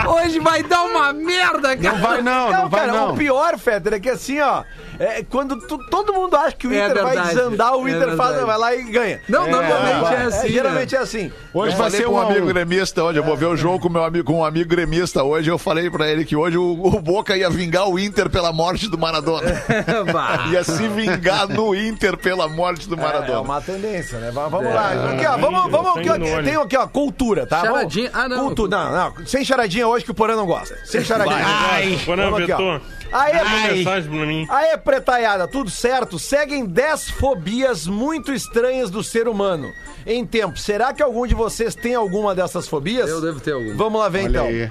Hoje 0.06 0.38
vai 0.38 0.62
dar 0.62 0.82
uma 0.84 1.12
merda, 1.12 1.76
cara. 1.76 1.96
Não 1.96 2.02
vai 2.02 2.22
não, 2.22 2.50
não, 2.50 2.68
vai 2.68 2.80
cara, 2.86 2.92
não. 2.92 3.12
o 3.12 3.16
pior, 3.16 3.58
Fetter, 3.58 3.94
é 3.94 4.00
que 4.00 4.10
assim, 4.10 4.40
ó, 4.40 4.64
é, 5.04 5.22
quando 5.28 5.56
tu- 5.56 5.78
todo 5.90 6.12
mundo 6.12 6.36
acha 6.36 6.52
que 6.56 6.66
o 6.66 6.72
É 6.72 6.84
Inter 6.88 7.02
vai 7.02 7.14
verdade, 7.14 7.34
desandar, 7.34 7.76
o 7.76 7.88
é 7.88 7.90
Inter 7.90 8.16
faz, 8.16 8.40
vai 8.40 8.58
lá 8.58 8.74
e 8.74 8.82
ganha. 8.84 9.20
Não, 9.28 9.46
normalmente 9.48 10.14
é, 10.14 10.16
É, 10.16 10.22
assim. 10.26 10.48
geralmente 10.48 10.92
né? 10.94 10.98
é 10.98 11.02
assim. 11.02 11.32
Hoje 11.52 11.72
É, 11.74 11.76
vai 11.76 11.84
falei 11.90 12.00
ser 12.00 12.06
com 12.06 12.12
um 12.12 12.16
um 12.16 12.20
amigo 12.20 12.46
gremista 12.46 13.02
hoje. 13.04 13.18
Eu 13.18 13.24
vou 13.24 13.36
ver 13.36 13.46
o 13.46 13.56
jogo 13.56 13.80
com, 13.80 13.88
meu 13.88 14.04
amigo, 14.04 14.24
com 14.24 14.38
um 14.40 14.44
amigo 14.44 14.68
gremista 14.68 15.22
hoje. 15.22 15.50
Eu 15.50 15.58
falei 15.58 15.90
pra 15.90 16.08
ele 16.08 16.24
que 16.24 16.36
hoje 16.36 16.56
o, 16.56 16.72
o 16.72 17.00
Boca 17.00 17.36
ia 17.36 17.50
vingar 17.50 17.88
o 17.88 17.98
Inter 17.98 18.28
pela 18.30 18.52
morte 18.52 18.88
do 18.88 18.96
Maradona. 18.98 19.50
Ia 20.50 20.64
se 20.64 20.88
vingar 20.88 21.48
no 21.48 21.74
Inter 21.74 22.16
pela 22.16 22.48
morte 22.48 22.88
do 22.88 22.94
É, 22.94 22.98
Maradona. 23.00 23.38
é 23.38 23.40
uma 23.40 23.60
tendência, 23.60 24.18
né? 24.18 24.30
Vamos, 24.32 24.50
vamos 24.50 24.74
lá. 24.74 24.90
Aqui, 25.12 25.26
ó, 25.26 25.36
vamos, 25.36 25.70
vamos 25.70 25.96
aqui, 25.98 26.10
ó, 26.10 26.42
tem 26.42 26.56
aqui, 26.56 26.76
ó, 26.76 26.86
cultura, 26.86 27.46
tá? 27.46 27.60
Charadinha. 27.60 28.10
Ah, 28.12 28.28
não. 28.28 28.44
Cultura. 28.44 28.70
Não, 28.70 28.92
não, 29.16 29.26
sem 29.26 29.44
charadinha 29.44 29.86
hoje 29.86 30.04
que 30.04 30.10
o 30.10 30.14
Porã 30.14 30.36
não 30.36 30.46
gosta. 30.46 30.76
Sem 30.84 31.02
charadinha. 31.04 31.38
Ai, 31.44 31.98
Porã 32.04 32.30
vetou. 32.32 32.80
Aê, 33.12 33.44
Manda 33.44 33.72
mensagem 33.74 34.10
pra 34.10 34.26
mim. 34.26 34.46
Aê, 34.48 34.76
pretaiada, 34.78 35.46
tudo 35.46 35.70
certo? 35.70 36.18
Seguem 36.18 36.64
10 36.66 37.10
fobias 37.10 37.86
muito 37.86 38.32
estranhas 38.32 38.90
do 38.90 39.04
ser 39.04 39.28
humano. 39.28 39.70
Em 40.06 40.24
tempo, 40.26 40.58
será 40.58 40.92
que 40.92 41.02
algum 41.02 41.26
de 41.26 41.34
vocês 41.34 41.74
tem 41.74 41.94
alguma 41.94 42.34
dessas 42.34 42.66
fobias? 42.66 43.08
Eu 43.10 43.20
devo 43.20 43.38
ter 43.40 43.52
alguma. 43.52 43.74
Vamos 43.74 44.00
lá 44.00 44.08
ver 44.08 44.24
Olha 44.24 44.28
então. 44.30 44.46
aí. 44.46 44.70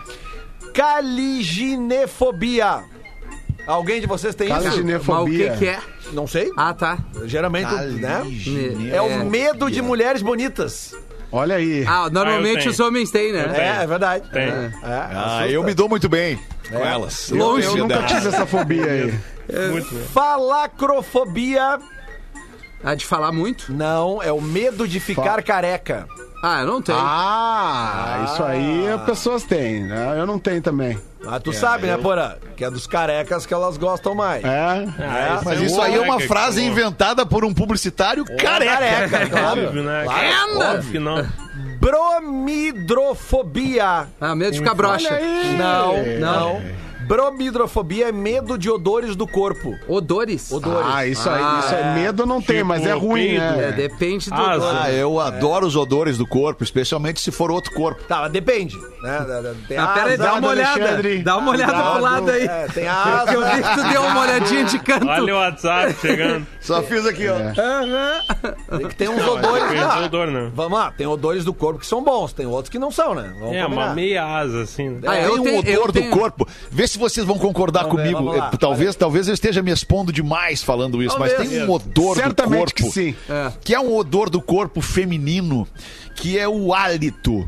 Caliginefobia. 0.74 2.84
Alguém 3.68 4.02
de 4.02 4.08
vocês 4.08 4.34
tem 4.34 4.50
Mas 4.50 4.62
o 4.62 4.64
Caliginefobia. 4.64 5.52
que 5.52 5.58
que 5.60 5.68
é? 5.68 5.78
isso? 5.78 6.14
Não 6.14 6.26
sei. 6.26 6.50
Ah, 6.58 6.74
tá. 6.74 6.98
Geralmente, 7.26 7.72
né? 7.72 8.24
Ne- 8.26 8.90
É 8.90 9.02
o 9.02 9.26
medo 9.26 9.70
de 9.70 9.82
mulheres 9.82 10.22
bonitas. 10.22 10.96
Olha 11.32 11.56
aí. 11.56 11.86
Ah, 11.88 12.10
normalmente 12.10 12.60
tenho. 12.60 12.72
os 12.72 12.80
homens 12.80 13.10
têm, 13.12 13.32
né? 13.32 13.52
É, 13.56 13.84
é 13.84 13.88
verdade. 13.88 14.30
Tem. 14.32 14.44
É, 14.44 14.72
Ah, 14.84 15.48
eu 15.48 15.64
me 15.64 15.74
dou 15.74 15.88
muito 15.88 16.10
bem 16.10 16.38
com 16.70 16.78
elas. 16.80 17.30
Longe. 17.30 17.68
Eu 17.68 17.78
nunca 17.78 18.04
tive 18.04 18.28
essa 18.28 18.46
fobia 18.46 18.86
aí. 18.86 19.14
Muito 19.72 19.94
bem. 19.94 20.04
Falacrofobia. 20.06 21.78
Ah, 22.84 22.96
de 22.96 23.06
falar 23.06 23.32
muito? 23.34 23.74
Não, 23.74 24.24
é 24.24 24.32
o 24.32 24.40
medo 24.42 24.88
de 24.88 25.00
ficar 25.00 25.44
careca. 25.44 26.08
Ah, 26.42 26.62
eu 26.62 26.68
não 26.68 26.82
tenho. 26.82 26.98
Ah, 27.00 28.24
isso 28.26 28.44
aí 28.44 28.90
as 28.90 29.02
pessoas 29.04 29.44
têm, 29.44 29.84
né? 29.84 30.20
Eu 30.20 30.26
não 30.26 30.40
tenho 30.40 30.60
também. 30.62 30.98
Ah, 31.28 31.40
tu 31.40 31.54
sabe, 31.54 31.86
né, 31.86 31.96
Porã? 31.98 32.34
Que 32.58 32.66
é 32.66 32.72
dos 32.72 32.88
carecas 32.88 33.46
que 33.46 33.54
elas 33.54 33.78
gostam 33.78 34.16
mais. 34.16 34.44
É? 34.44 34.88
Ah, 35.00 35.36
esse 35.36 35.46
Mas 35.46 35.62
é 35.62 35.66
isso 35.66 35.80
aí 35.80 35.94
é 35.96 36.00
uma 36.00 36.20
frase 36.20 36.64
inventada 36.64 37.24
por 37.28 37.46
um 37.46 37.54
publicitário 37.54 38.26
careca. 38.26 38.78
Careca, 38.78 39.30
claro. 39.30 39.68
Óbvio, 39.68 39.84
né? 39.84 40.04
Claro, 40.04 40.60
Óbvio 40.78 40.92
que 40.92 40.98
não. 41.00 41.24
Bromidrofobia. 41.80 44.08
Ah, 44.20 44.36
medo 44.36 44.52
de 44.52 44.58
ficar 44.60 44.74
broxa. 44.74 45.18
Não, 45.58 45.94
Não. 46.20 46.62
Não. 47.02 47.08
Bromidrofobia 47.08 48.10
é 48.10 48.12
medo 48.12 48.58
de 48.58 48.70
odores 48.70 49.16
do 49.16 49.28
corpo. 49.28 49.76
Odores? 49.88 50.52
Odores. 50.52 50.88
Ah, 50.92 51.06
isso 51.06 51.30
aí, 51.30 51.42
Ah, 51.44 51.60
isso 51.66 51.76
é 51.76 51.94
medo 51.96 52.26
não 52.26 52.42
tem, 52.42 52.58
Tipo 52.58 52.68
mas 52.68 52.86
é 52.86 52.94
ruim, 52.94 53.28
peido. 53.30 53.44
É, 53.44 53.56
né? 53.58 53.72
depende 53.72 54.30
do 54.30 54.36
Ah, 54.36 54.56
odor. 54.56 54.76
Ah, 54.82 54.92
eu 54.92 55.20
adoro 55.20 55.66
os 55.66 55.76
odores 55.76 56.18
do 56.18 56.26
corpo, 56.28 56.64
especialmente 56.64 57.20
se 57.22 57.32
for 57.32 57.52
outro 57.52 57.74
corpo. 57.74 58.04
Tá, 58.04 58.22
mas 58.22 58.32
depende. 58.32 58.78
Né? 59.02 59.26
Tem 59.68 59.78
Ah, 59.78 59.88
pera 59.88 60.10
aí, 60.12 60.18
dá 60.18 60.34
uma 60.36 60.48
olhada. 60.50 60.72
Alexandre. 60.82 61.24
Dá 61.24 61.38
uma 61.38 61.52
olhada 61.52 61.74
pro 61.92 62.02
lado 62.02 62.32
aí. 62.32 62.46
É, 62.46 62.68
tem 62.74 62.84
eu 62.86 62.92
asa. 62.92 63.56
vi 63.56 63.64
que 63.64 63.76
tu 63.76 63.90
deu 63.90 64.02
uma 64.04 64.22
olhadinha 64.22 64.64
de 64.66 64.80
canto. 64.80 65.08
Olha 65.08 65.36
o 65.36 65.38
WhatsApp 65.38 65.94
chegando. 66.00 66.48
Só 66.62 66.82
fiz 66.84 67.06
aqui, 67.06 67.26
ó. 67.28 68.78
Tem 68.78 68.88
que 68.88 68.96
ter 68.96 69.10
uns 69.10 69.26
odores. 69.28 69.70
Fez 69.70 69.82
Ah, 69.84 70.02
odor, 70.06 70.28
não. 70.28 70.50
Vamos 70.52 70.78
lá, 70.78 70.92
tem 70.92 71.08
odores 71.08 71.44
do 71.44 71.54
corpo 71.54 71.80
que 71.80 71.86
são 71.88 72.04
bons, 72.04 72.34
tem 72.34 72.46
outros 72.46 72.70
que 72.70 72.78
não 72.80 72.92
são, 72.92 73.16
né? 73.16 73.34
Vamos 73.40 73.56
É, 73.56 73.64
combinar. 73.64 73.86
uma 73.88 73.94
meia 73.96 74.24
asa, 74.26 74.62
assim. 74.64 74.90
né? 74.90 75.02
Ah, 75.08 75.18
eu 75.20 75.32
Tem 75.32 75.40
um 75.40 75.44
tenho- 75.44 75.66
eu 75.76 75.80
odor 75.82 75.92
tenho- 75.92 76.10
do 76.12 76.18
corpo. 76.18 76.48
Vê 76.70 76.88
se 76.92 77.00
vocês 77.00 77.26
vão 77.26 77.38
concordar 77.38 77.84
Vamos 77.86 78.04
ver, 78.04 78.14
comigo. 78.14 78.36
lá. 78.36 78.52
Eh, 78.54 78.58
talvez, 78.58 78.96
talvez 78.96 79.28
eu 79.28 79.34
esteja 79.34 79.62
me 79.62 79.72
expondo 79.72 80.12
demais 80.12 80.62
falando 80.62 81.02
isso, 81.02 81.18
mas 81.20 81.34
tem 81.34 81.64
um 81.64 81.72
odor 81.72 82.16
Certamente 82.16 82.52
do 82.52 82.58
corpo. 82.58 82.76
que 82.76 82.84
sim. 82.92 83.16
É. 83.30 83.52
Que 83.64 83.74
é 83.74 83.80
um 83.80 83.96
odor 83.96 84.30
do 84.30 84.42
corpo 84.42 84.82
feminino, 84.82 85.68
que 86.16 86.38
é 86.38 86.48
o 86.48 86.74
hálito. 86.74 87.48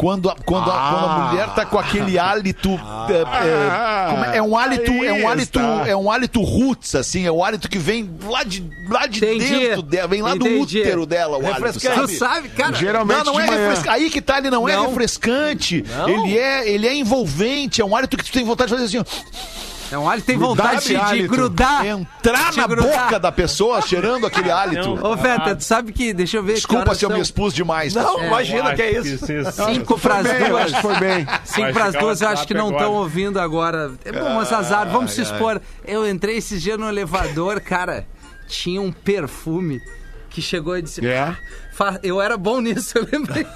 Quando 0.00 0.30
a, 0.30 0.34
quando, 0.34 0.70
a, 0.70 0.90
quando 0.90 1.04
a 1.04 1.28
mulher 1.28 1.48
tá 1.50 1.66
com 1.66 1.78
aquele 1.78 2.18
hálito. 2.18 2.70
é, 3.10 4.30
é, 4.30 4.34
é, 4.34 4.36
é 4.38 4.42
um 4.42 4.56
hálito. 4.56 4.90
É 4.90 5.12
um 5.12 5.28
hálito. 5.28 5.58
É 5.58 5.94
um 5.94 6.10
hálito 6.10 6.40
roots, 6.42 6.94
assim. 6.94 7.26
É 7.26 7.30
um 7.30 7.44
hálito 7.44 7.68
que 7.68 7.76
vem 7.76 8.10
lá 8.24 8.42
de, 8.42 8.64
lá 8.88 9.06
de 9.06 9.18
Entendi. 9.18 9.58
dentro 9.58 9.82
dela. 9.82 10.08
Vem 10.08 10.22
lá 10.22 10.34
Entendi. 10.34 10.54
do 10.54 10.62
útero 10.62 11.04
dela, 11.04 11.36
o 11.36 11.46
hálito. 11.46 11.78
Tu 11.78 11.80
Sabe? 11.80 12.16
sabe, 12.16 12.48
cara? 12.48 12.72
Geralmente 12.72 13.26
Não, 13.26 13.34
não 13.34 13.40
é 13.40 13.44
refrescante. 13.44 13.88
Aí 13.90 14.08
que 14.08 14.22
tá, 14.22 14.38
ele 14.38 14.48
não, 14.48 14.66
é 14.66 14.74
Não. 14.74 14.86
refrescante. 14.88 15.84
Não? 15.86 16.08
Ele 16.08 16.38
é, 16.38 16.66
ele 16.66 16.88
é 16.88 16.94
envolvente. 16.94 17.82
É 17.82 17.84
um 17.84 17.94
hálito 17.94 18.16
que 18.16 18.24
tu 18.24 18.32
tem 18.32 18.42
vontade 18.42 18.70
de 18.70 18.78
fazer 18.78 18.86
assim, 18.86 18.98
ó, 18.98 19.69
É 19.90 19.98
um 19.98 20.08
alho 20.08 20.20
que 20.20 20.26
tem 20.28 20.38
Grudar 20.38 20.66
vontade 20.66 20.84
de, 20.86 20.94
de 20.94 20.96
hálito. 20.96 21.28
grudar. 21.28 21.84
entrar 21.86 22.54
na 22.54 22.66
grudar. 22.66 23.04
boca 23.06 23.18
da 23.18 23.32
pessoa 23.32 23.82
cheirando 23.82 24.24
aquele 24.26 24.50
hálito. 24.50 24.94
Não. 24.96 25.10
Ô, 25.12 25.16
Feta, 25.16 25.56
tu 25.56 25.64
sabe 25.64 25.92
que. 25.92 26.12
Deixa 26.14 26.36
eu 26.36 26.42
ver. 26.42 26.52
que 26.52 26.58
Desculpa 26.58 26.94
se 26.94 27.04
eu 27.04 27.08
são. 27.08 27.16
me 27.16 27.22
expus 27.22 27.52
demais. 27.52 27.94
Não, 27.94 28.04
pessoal. 28.04 28.24
imagina 28.26 28.74
que 28.74 28.82
é 28.82 28.92
isso. 28.98 29.26
se- 29.26 29.52
Cinco 29.52 29.96
Foi 29.98 30.10
pras 30.12 30.26
bem, 30.26 30.48
duas. 30.48 30.64
acho 30.64 30.74
que 30.76 30.82
foi 30.82 30.98
bem. 31.00 31.26
Cinco 31.44 31.72
pras 31.72 31.94
duas, 31.94 32.20
eu 32.20 32.28
acho 32.28 32.46
que 32.46 32.54
não 32.54 32.70
estão 32.70 32.92
ouvindo 32.92 33.40
agora. 33.40 33.90
É 34.04 34.12
bom, 34.12 34.34
mas 34.34 34.52
azar. 34.52 34.88
Vamos 34.88 35.12
se 35.12 35.22
expor. 35.22 35.60
Eu 35.84 36.08
entrei 36.08 36.36
esses 36.36 36.62
dias 36.62 36.78
no 36.78 36.88
elevador, 36.88 37.60
cara. 37.60 38.06
Tinha 38.46 38.80
um 38.80 38.92
perfume 38.92 39.80
que 40.28 40.40
chegou 40.40 40.76
e 40.78 40.82
disse. 40.82 41.04
É. 41.06 41.36
"Fa- 41.72 41.98
Eu 42.02 42.20
era 42.22 42.36
bom 42.36 42.60
nisso, 42.60 42.96
eu 42.96 43.08
lembrei. 43.12 43.46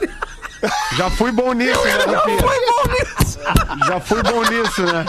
Já 0.96 1.10
fui 1.10 1.30
bom 1.30 1.52
nisso, 1.52 1.84
né, 1.84 1.92
Rafinha? 2.14 2.38
Já 3.86 4.00
fui 4.00 4.22
bom 4.22 4.42
nisso, 4.44 4.82
né? 4.82 5.04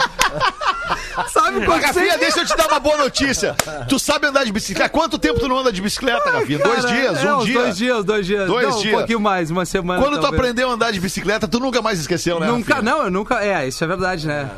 Sabe 1.28 1.64
quando 1.64 1.82
Rafinha, 1.82 2.12
você... 2.12 2.18
deixa 2.18 2.40
eu 2.40 2.44
te 2.46 2.56
dar 2.56 2.66
uma 2.68 2.78
boa 2.80 2.96
notícia. 2.96 3.54
Tu 3.88 3.98
sabe 3.98 4.26
andar 4.26 4.44
de 4.44 4.52
bicicleta? 4.52 4.88
Quanto 4.88 5.18
tempo 5.18 5.40
tu 5.40 5.48
não 5.48 5.58
anda 5.58 5.72
de 5.72 5.80
bicicleta, 5.80 6.30
Rafinha? 6.30 6.58
Dois 6.58 6.84
dias, 6.86 7.24
é, 7.24 7.34
um 7.34 7.44
dia. 7.44 7.58
Dois 7.60 7.76
dias, 7.76 8.04
dois 8.04 8.26
dias. 8.26 8.46
Dois 8.46 8.68
Não, 8.68 8.78
dias. 8.82 8.94
Um 8.94 8.98
pouquinho 8.98 9.20
mais, 9.20 9.50
uma 9.50 9.64
semana. 9.64 10.00
Quando 10.02 10.14
tu 10.16 10.20
talvez. 10.22 10.40
aprendeu 10.40 10.70
a 10.70 10.72
andar 10.74 10.90
de 10.92 11.00
bicicleta, 11.00 11.48
tu 11.48 11.58
nunca 11.60 11.80
mais 11.80 11.98
esqueceu, 11.98 12.38
né? 12.40 12.46
Nunca, 12.46 12.74
Rafinha? 12.76 12.92
não, 12.94 13.04
eu 13.04 13.10
nunca. 13.10 13.42
É, 13.44 13.66
isso 13.66 13.82
é 13.82 13.86
verdade, 13.86 14.26
né? 14.26 14.50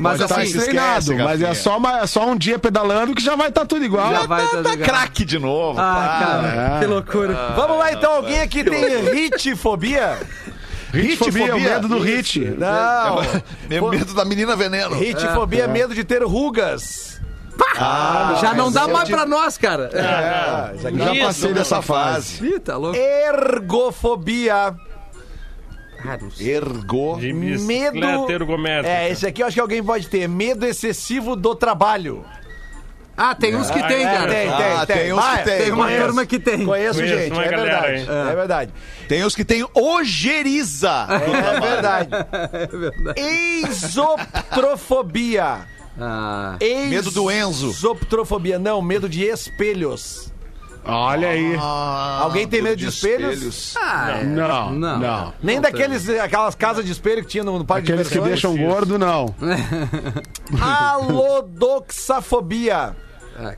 Mas 0.00 0.18
Mas 0.18 0.28
tá 0.28 0.36
assim, 0.36 0.46
se 0.46 0.58
Treinado, 0.58 0.98
esquece, 1.12 1.22
mas 1.22 1.42
é 1.42 1.54
só, 1.54 1.76
uma- 1.78 2.00
é 2.00 2.06
só 2.06 2.26
um 2.26 2.36
dia 2.36 2.58
pedalando 2.58 3.14
que 3.14 3.22
já 3.22 3.36
vai 3.36 3.48
estar 3.48 3.64
tudo 3.64 3.84
igual. 3.84 4.10
já 4.10 4.26
vai 4.26 4.44
tá 4.46 4.62
Tá 4.62 4.70
ligado. 4.70 4.88
craque 4.88 5.24
de 5.24 5.38
novo. 5.38 5.78
Ah, 5.80 5.94
para. 6.40 6.50
cara, 6.52 6.78
que 6.80 6.86
loucura. 6.86 7.52
Vamos 7.54 7.78
lá 7.78 7.92
então, 7.92 8.12
alguém 8.14 8.40
aqui 8.40 8.64
tem 8.64 9.26
hitifobia? 9.26 10.18
Hitfobia, 10.94 11.54
o 11.54 11.58
Hitfobia. 11.58 11.74
medo 11.74 11.88
do 11.88 11.98
hit. 11.98 12.40
Não. 12.58 13.22
Meu 13.68 13.88
medo 13.88 14.14
da 14.14 14.24
menina 14.24 14.56
veneno. 14.56 15.02
Hitifobia 15.02 15.64
é 15.64 15.68
medo 15.68 15.94
de 15.94 16.04
ter 16.04 16.22
rugas. 16.22 17.20
já 18.40 18.54
não 18.54 18.70
dá 18.72 18.88
mais 18.88 19.08
pra 19.08 19.26
nós, 19.26 19.58
cara. 19.58 19.90
Ah, 19.94 20.72
já 20.76 20.90
Já 20.90 21.12
Isso, 21.12 21.24
passei 21.24 21.52
dessa 21.52 21.82
fase. 21.82 22.44
Ih, 22.44 22.58
tá 22.58 22.76
louco. 22.76 22.96
Ergofobia. 22.98 24.74
Ergo. 26.40 27.18
De 27.20 27.32
Medo. 27.32 28.86
É, 28.86 29.10
esse 29.10 29.26
aqui 29.26 29.42
eu 29.42 29.46
acho 29.46 29.54
que 29.54 29.60
alguém 29.60 29.82
pode 29.82 30.08
ter. 30.08 30.26
Medo 30.28 30.64
excessivo 30.66 31.36
do 31.36 31.54
trabalho. 31.54 32.24
Ah, 33.22 33.34
tem 33.34 33.54
uns 33.54 33.70
que 33.70 33.82
tem, 33.86 34.02
É, 34.06 34.14
cara. 34.16 34.32
tem, 34.32 34.50
tem, 34.50 34.72
Ah, 34.72 34.86
tem. 34.86 34.96
tem 34.96 35.12
uns 35.12 35.22
que 35.26 35.42
tem. 35.44 35.58
Tem 35.58 35.72
uma 35.72 35.84
conheço. 35.84 36.04
turma 36.06 36.24
que 36.26 36.38
tem. 36.38 36.64
Conheço, 36.64 37.00
Conheço 37.00 37.18
gente, 37.18 37.38
é 37.38 37.48
galera 37.50 37.82
verdade. 37.82 38.10
aí. 38.10 38.30
É 38.30 38.34
verdade. 38.34 38.72
Tem 39.08 39.22
os 39.24 39.36
que 39.36 39.44
tem 39.44 39.66
ojeriza. 39.74 41.06
É 41.10 41.60
verdade. 41.60 42.08
É 42.52 42.66
verdade. 42.66 43.20
Exoptrofobia. 43.20 45.58
Ah, 46.00 46.56
Medo 46.88 47.10
do 47.10 47.30
Enzo. 47.30 47.68
Exoptrofobia, 47.68 48.58
não, 48.58 48.80
medo 48.80 49.06
de 49.06 49.22
espelhos. 49.24 50.30
Olha 50.82 51.28
aí. 51.28 51.56
Alguém 51.60 52.48
tem 52.48 52.62
medo 52.62 52.76
de 52.76 52.86
espelhos? 52.86 53.74
ah, 53.76 54.20
é. 54.20 54.24
Não, 54.24 54.70
Não. 54.72 54.98
não. 54.98 55.34
Nem 55.42 55.56
Não 55.56 55.62
daqueles, 55.62 56.08
aquelas 56.08 56.54
casas 56.54 56.86
de 56.86 56.92
espelho 56.92 57.20
que 57.22 57.28
tinha 57.28 57.44
no, 57.44 57.58
no 57.58 57.66
parque 57.66 57.92
Aqueles 57.92 58.08
de 58.08 58.14
que 58.14 58.18
diversões. 58.22 58.54
deixam 58.56 58.72
gordo, 58.72 58.98
não. 58.98 59.34
Alodoxafobia. 60.58 62.96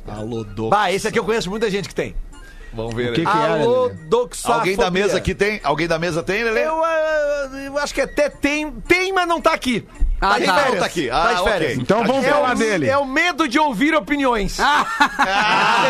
Alô, 0.07 0.45
do... 0.45 0.69
Bah, 0.69 0.93
esse 0.93 1.09
aqui 1.09 1.19
eu 1.19 1.25
conheço 1.25 1.51
muita 1.51 1.71
gente 1.71 1.89
que 1.89 1.95
tem. 1.95 2.15
Vamos 2.73 2.95
ver 2.95 3.11
O 3.11 3.15
que 3.15 3.21
aí. 3.21 3.27
que 3.27 3.33
é, 3.33 3.49
Lelê? 3.49 3.65
Alodoxafobia. 3.65 4.61
Alguém 4.61 4.77
da 4.77 4.91
mesa 4.91 5.19
aqui 5.19 5.35
tem? 5.35 5.61
Alguém 5.63 5.87
da 5.87 5.99
mesa 5.99 6.23
tem, 6.23 6.43
Lelê? 6.43 6.65
Eu, 6.65 6.83
ah, 6.83 7.51
eu 7.67 7.79
acho 7.79 7.93
que 7.93 8.01
até 8.01 8.31
tem, 8.31 8.71
tem, 8.71 9.13
mas 9.13 9.29
não 9.29 9.41
tá 9.41 9.53
aqui. 9.53 9.87
Ah, 10.23 10.29
tá 10.35 10.39
de 10.39 10.45
tá. 10.47 10.55
tá 10.79 10.87
aqui. 10.87 11.09
Tá 11.09 11.17
Ah, 11.17 11.43
férias. 11.45 11.73
ok. 11.73 11.83
Então 11.83 12.05
vamos 12.05 12.25
É 12.25 12.31
falar 12.31 12.55
o, 12.55 12.59
dele. 12.59 12.89
é 12.89 12.97
o 12.97 13.05
medo 13.05 13.49
de 13.49 13.59
ouvir 13.59 13.93
opiniões. 13.95 14.59
Ah, 14.61 14.87
Ah, 15.19 15.85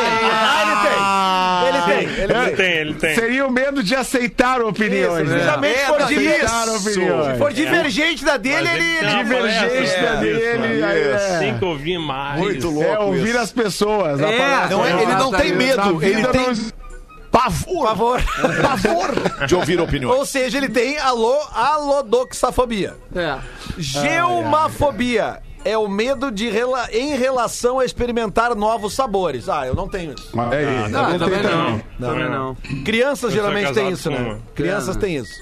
ele 0.63 0.77
tem. 0.89 1.69
Ele 1.69 1.83
tem. 2.09 2.23
Ele 2.23 2.33
Ele 2.33 2.45
tem. 2.47 2.57
tem, 2.57 2.73
ele 2.79 2.95
tem. 2.95 3.15
Seria 3.15 3.47
o 3.47 3.51
medo 3.51 3.83
de 3.83 3.95
aceitar 3.95 4.61
opiniões, 4.63 5.25
Isso, 5.29 5.33
né? 5.33 5.39
justamente 5.39 5.75
É, 5.75 5.79
se 5.81 5.87
for 5.87 6.01
não, 6.01 6.07
diver- 6.07 6.45
Aceitar 6.45 6.69
opiniões. 6.69 7.33
Se 7.33 7.39
for 7.39 7.53
divergente 7.53 8.25
da 8.25 8.37
dele, 8.37 8.69
Mas 8.69 8.75
ele. 8.75 8.85
ele 8.85 8.97
ele- 8.99 9.07
uma 9.13 9.25
Divergência 9.25 9.69
palestra 10.03 10.17
dele, 10.19 10.83
é. 10.83 11.37
Tem 11.39 11.59
que 11.59 11.65
ouvir 11.65 11.99
mais. 11.99 12.39
Muito 12.41 12.71
louco 12.71 12.91
É 12.91 12.99
ouvir 12.99 13.29
isso. 13.29 13.39
as 13.39 13.53
pessoas. 13.53 14.21
É, 14.21 14.69
Não 14.71 14.85
é, 14.87 15.03
ele 15.03 15.15
não 15.15 15.31
tem 15.33 15.51
Exatamente. 15.51 15.57
medo, 15.57 16.03
ele 16.03 16.27
tem 16.29 16.53
não- 17.45 17.85
pavor, 17.87 17.87
Favor. 17.89 18.23
pavor 18.63 19.11
de 19.47 19.55
ouvir 19.55 19.81
opiniões. 19.81 20.17
Ou 20.19 20.25
seja, 20.27 20.59
ele 20.59 20.69
tem 20.69 20.99
alo, 20.99 21.39
alodoxafobia. 21.53 22.95
É. 23.15 23.39
Geomafobia. 23.79 25.41
É 25.65 25.79
o 25.79 25.87
medo 25.87 26.33
de 26.33 26.51
rela- 26.51 26.89
em 26.93 27.15
relação 27.17 27.79
a 27.79 27.85
experimentar 27.85 28.53
novos 28.57 28.95
sabores. 28.95 29.49
Ah, 29.49 29.65
eu 29.65 29.77
não 29.77 29.89
tenho 29.89 30.13
isso. 30.13 30.33
É 30.51 30.63
isso. 30.81 30.89
Não, 30.91 31.11
Eu 31.13 31.19
também 31.21 31.39
tenho 31.41 31.53
não. 31.57 31.65
também. 31.67 31.85
Também 32.01 32.29
não. 32.31 32.55
Crianças 32.85 33.33
geralmente 33.33 33.73
têm 33.73 33.91
isso, 33.91 34.11
né? 34.11 34.17
uma. 34.19 34.41
Crianças 34.57 34.97
têm 34.97 35.15
isso. 35.19 35.33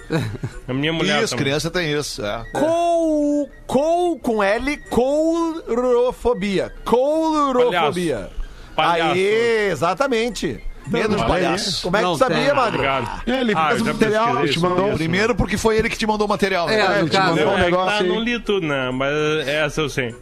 A 0.69 0.75
minha 0.75 0.93
mulher 0.93 1.23
Isso, 1.23 1.31
também. 1.31 1.45
criança 1.47 1.71
tem 1.71 1.91
isso. 1.91 2.23
É. 2.23 2.45
Cou, 2.53 3.49
cou 3.67 4.19
com 4.19 4.43
L, 4.43 4.77
courofobia. 4.91 6.71
Courofobia. 6.85 8.29
Palhaço. 8.77 9.13
Aí, 9.15 9.71
exatamente. 9.71 10.63
Medo 10.87 11.17
de 11.17 11.25
palhaço. 11.25 11.83
Como 11.83 11.97
é 11.97 12.01
que 12.01 12.05
Não 12.07 12.13
tu 12.15 12.19
sabia. 12.19 12.55
Magro? 12.55 12.75
Obrigado. 12.75 13.23
Ele 13.27 13.53
Ah, 13.57 13.69
fez 13.69 13.81
o 13.81 13.85
material, 13.85 14.47
te 14.47 14.61
mandou. 14.61 14.93
Primeiro 14.95 15.35
porque 15.35 15.57
foi 15.57 15.77
ele 15.79 15.89
que 15.89 15.97
te 15.97 16.07
mandou 16.07 16.27
o 16.27 16.31
material. 16.31 16.67
né? 16.67 16.75
É, 16.81 16.99
É, 16.99 17.03
no 17.03 17.09
te 17.09 17.19
mandou 17.19 17.45
Não, 17.47 17.53
um 17.53 17.55
é 17.55 17.59
que 17.59 17.65
negócio 17.71 17.99
tá, 17.99 18.03
aí. 18.05 18.09
não 18.09 18.21
li 18.21 18.41
tudo, 18.41 18.67
né? 18.67 18.91
Mas 18.91 19.13
essa 19.47 19.81
eu 19.81 19.89
sei. 19.89 20.15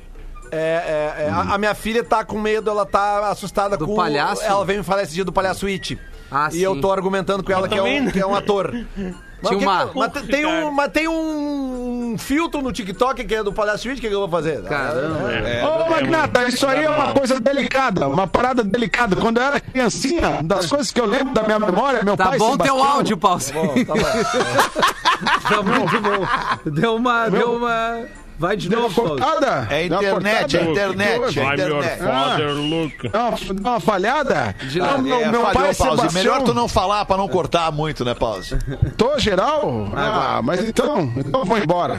É, 0.50 1.14
é, 1.18 1.24
é, 1.24 1.30
a, 1.30 1.54
a 1.54 1.58
minha 1.58 1.74
filha 1.74 2.02
tá 2.02 2.24
com 2.24 2.38
medo, 2.40 2.70
ela 2.70 2.86
tá 2.86 3.28
assustada 3.30 3.76
Do 3.76 3.86
com. 3.86 3.94
palhaço? 3.94 4.42
Ela 4.42 4.64
veio 4.64 4.78
me 4.78 4.84
falar 4.84 5.02
esse 5.02 5.12
dia 5.14 5.24
do 5.24 5.32
palhaço 5.32 5.66
It. 5.66 5.98
Ah, 6.30 6.48
e 6.50 6.56
sim. 6.56 6.60
eu 6.60 6.80
tô 6.80 6.90
argumentando 6.92 7.42
com 7.42 7.52
ela 7.52 7.68
que 7.68 7.74
é, 7.78 7.82
um, 7.82 8.04
né? 8.04 8.12
que 8.12 8.18
é 8.20 8.26
um 8.26 8.34
ator. 8.34 8.74
Mas, 9.40 9.48
que 9.50 9.54
uma- 9.64 9.86
que- 9.86 9.98
mas 9.98 10.12
tem- 10.26 10.46
um, 10.46 10.70
mas 10.72 10.92
tem 10.92 11.08
um 11.08 12.16
filtro 12.18 12.60
no 12.60 12.72
TikTok 12.72 13.24
que 13.24 13.34
é 13.34 13.42
do 13.42 13.52
palhaço 13.52 13.88
It, 13.88 13.98
o 13.98 14.00
que, 14.00 14.08
que 14.08 14.14
eu 14.14 14.20
vou 14.20 14.28
fazer? 14.28 14.62
Caramba. 14.64 15.32
É, 15.32 15.64
Ô, 15.64 15.88
Magnata, 15.90 16.44
isso 16.48 16.66
aí 16.66 16.84
é 16.84 16.90
uma 16.90 17.12
coisa 17.12 17.38
delicada, 17.38 18.08
uma 18.08 18.26
parada 18.26 18.64
delicada. 18.64 19.14
Quando 19.16 19.38
eu 19.38 19.44
era 19.44 19.60
criancinha, 19.60 20.40
das 20.42 20.66
coisas 20.66 20.90
que 20.90 21.00
eu 21.00 21.06
lembro 21.06 21.32
da 21.34 21.42
minha 21.44 21.58
memória, 21.60 22.02
meu 22.02 22.16
Tá 22.16 22.24
pai 22.30 22.38
bom 22.38 22.56
teu 22.56 22.66
Sebastião- 22.74 22.84
áudio, 22.92 23.16
Paulo. 23.16 23.40
Bom, 23.52 23.84
tá 23.84 23.94
bom. 23.94 23.98
Tá 25.48 25.62
muito 25.62 26.00
bom. 26.00 26.70
Deu 26.70 26.96
uma. 26.96 27.28
Deu 27.28 27.52
uma. 27.56 28.06
Vai 28.38 28.56
de 28.56 28.70
novo, 28.70 28.94
cortada? 28.94 29.66
É 29.70 29.86
internet, 29.86 30.56
é 30.56 30.62
internet, 30.62 31.40
é 31.40 31.44
internet. 31.44 32.36
Deu 32.36 33.52
uma, 33.60 33.80
falhada? 33.80 34.54
Não, 34.76 34.98
meu, 35.02 35.20
É, 35.20 35.30
meu 35.30 35.40
falhou, 35.40 35.52
pai 35.52 35.74
Pause. 35.74 35.76
Sebastião... 35.76 36.12
Melhor 36.12 36.42
tu 36.42 36.54
não 36.54 36.68
falar 36.68 37.04
pra 37.04 37.16
não 37.16 37.26
cortar 37.28 37.72
muito, 37.72 38.04
né, 38.04 38.14
Pause? 38.14 38.56
Tô 38.96 39.18
geral? 39.18 39.88
Ah, 39.94 40.40
mas 40.42 40.62
então, 40.64 41.12
então 41.16 41.40
eu 41.40 41.46
vou 41.46 41.58
embora. 41.58 41.98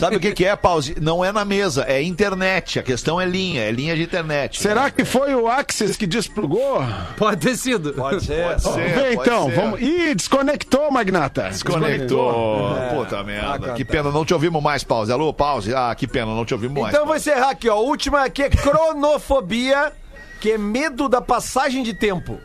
Sabe 0.00 0.16
o 0.16 0.20
que, 0.20 0.32
que 0.32 0.44
é, 0.44 0.56
Pause? 0.56 0.96
Não 1.00 1.24
é 1.24 1.32
na 1.32 1.44
mesa, 1.44 1.84
é 1.86 2.02
internet. 2.02 2.78
A 2.78 2.82
questão 2.82 3.20
é 3.20 3.26
linha, 3.26 3.62
é 3.62 3.70
linha 3.70 3.94
de 3.94 4.02
internet. 4.02 4.60
Será 4.62 4.90
que 4.90 5.04
foi 5.04 5.34
o 5.34 5.46
Axis 5.48 5.96
que 5.96 6.06
desplugou? 6.06 6.82
Pode 7.18 7.40
ter 7.40 7.56
sido. 7.56 7.92
Pode 7.92 8.24
ser. 8.24 8.44
Pode 8.44 8.62
Vamos 8.62 8.78
ser, 8.78 8.94
ver 8.94 9.16
pode 9.16 9.28
então, 9.28 9.44
ser. 9.50 9.54
vamos. 9.56 9.80
Ih, 9.82 10.14
desconectou, 10.14 10.90
Magnata. 10.90 11.48
Desconectou. 11.50 12.74
Puta 12.94 13.22
merda. 13.22 13.74
Que 13.74 13.84
pena, 13.84 14.10
não 14.10 14.24
te 14.24 14.32
ouvimos 14.32 14.62
mais, 14.62 14.82
Pause. 14.82 15.12
Alô, 15.12 15.32
Pause. 15.32 15.73
Ah, 15.74 15.94
que 15.94 16.06
pena, 16.06 16.26
não 16.26 16.44
te 16.44 16.54
ouvimos 16.54 16.80
mais. 16.80 16.94
Então 16.94 17.06
vou 17.06 17.16
encerrar 17.16 17.50
aqui, 17.50 17.68
ó. 17.68 17.74
A 17.74 17.80
última 17.80 18.24
aqui 18.24 18.42
é 18.42 18.48
cronofobia, 18.50 19.92
que 20.40 20.52
é 20.52 20.58
medo 20.58 21.08
da 21.08 21.20
passagem 21.20 21.82
de 21.82 21.94
tempo. 21.94 22.38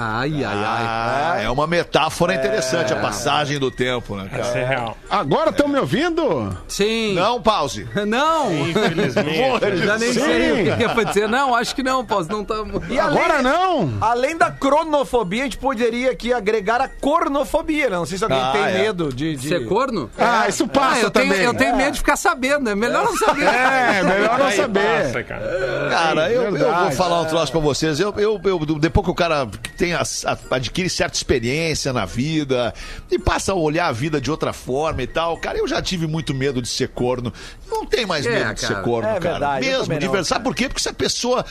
Ai, 0.00 0.44
ai, 0.44 0.64
ai. 0.64 0.84
Ah, 0.86 1.36
é 1.42 1.50
uma 1.50 1.66
metáfora 1.66 2.32
interessante, 2.34 2.92
a 2.92 2.96
passagem 2.96 3.58
do 3.58 3.68
tempo, 3.70 4.14
né, 4.14 4.28
Isso 4.32 4.42
cara? 4.52 4.58
é 4.60 4.64
real. 4.64 4.96
Agora 5.10 5.50
estão 5.50 5.66
me 5.66 5.76
ouvindo? 5.78 6.56
Sim. 6.68 7.14
Não, 7.14 7.42
pause. 7.42 7.88
Não. 8.06 8.52
Infelizmente. 8.52 9.62
Eu 9.64 9.76
já 9.78 9.98
nem 9.98 10.12
Sim. 10.12 10.20
sei 10.20 10.52
o 10.52 10.54
que 10.54 10.76
que 10.76 10.98
ia 10.98 11.04
dizer. 11.04 11.28
Não, 11.28 11.54
acho 11.54 11.74
que 11.74 11.82
não, 11.82 12.04
Paulo. 12.04 12.26
Não 12.30 12.44
tá. 12.44 12.54
E 12.88 12.98
além, 12.98 13.18
Agora 13.18 13.42
não? 13.42 13.92
além 14.00 14.36
da 14.36 14.50
cronofobia, 14.50 15.42
a 15.42 15.44
gente 15.44 15.58
poderia 15.58 16.10
aqui 16.12 16.32
agregar 16.32 16.80
a 16.80 16.88
cornofobia, 16.88 17.90
né? 17.90 17.96
Não 17.96 18.06
sei 18.06 18.18
se 18.18 18.24
alguém 18.24 18.38
Ah, 18.40 18.50
tem 18.52 18.62
é. 18.62 18.72
medo 18.82 19.12
de... 19.12 19.34
de... 19.36 19.48
Ser 19.48 19.66
corno? 19.66 20.10
Ah, 20.18 20.46
isso 20.48 20.66
passa 20.68 20.94
Ah, 20.96 21.00
eu 21.02 21.10
tenho, 21.10 21.28
também. 21.30 21.44
eu 21.44 21.54
tenho 21.54 21.76
medo 21.76 21.92
de 21.92 21.98
ficar 21.98 22.16
sabendo. 22.16 22.70
É 22.70 22.74
melhor 22.74 23.04
não 23.04 23.16
saber. 23.16 23.44
É, 23.46 24.02
melhor 24.02 24.38
não 24.38 24.50
saber. 24.52 25.02
passa, 25.04 25.22
cara. 25.24 25.88
Cara, 25.90 26.30
eu, 26.32 26.42
eu 26.56 26.72
vou 26.82 26.90
falar 26.92 27.20
um 27.22 27.24
troço 27.24 27.50
pra 27.50 27.60
vocês. 27.60 27.98
Eu, 27.98 28.14
eu, 28.16 28.40
eu- 28.44 28.58
depois 28.78 29.04
que 29.04 29.10
o 29.10 29.14
cara 29.14 29.48
tem 29.76 29.87
as- 29.94 30.24
a- 30.24 30.38
adquire 30.50 30.88
certa 30.88 31.16
experiência 31.16 31.92
na 31.92 32.04
vida 32.04 32.72
e 33.10 33.18
passa 33.18 33.52
a 33.52 33.54
olhar 33.54 33.86
a 33.88 33.92
vida 33.92 34.20
de 34.20 34.30
outra 34.30 34.52
forma 34.52 35.02
e 35.02 35.06
tal, 35.06 35.36
cara, 35.38 35.58
eu 35.58 35.66
já 35.68 35.80
tive 35.82 36.06
muito 36.06 36.34
medo 36.34 36.60
de 36.62 36.68
ser 36.68 36.88
corno. 36.88 37.32
Não 37.70 37.84
tem 37.86 38.06
mais 38.06 38.24
É, 38.26 38.30
medo 38.30 38.54
de 38.54 38.60
cara. 38.62 38.74
ser 38.76 38.82
corno, 38.82 39.08
É 39.08 39.12
cara. 39.18 39.30
verdade, 39.30 39.66
Mesmo, 39.66 39.98
de. 39.98 40.24
Sabe 40.26 40.44
por 40.44 40.54
quê? 40.54 40.68
Porque 40.68 40.82
se 40.82 40.88
a 40.88 40.94
pessoa 40.94 41.44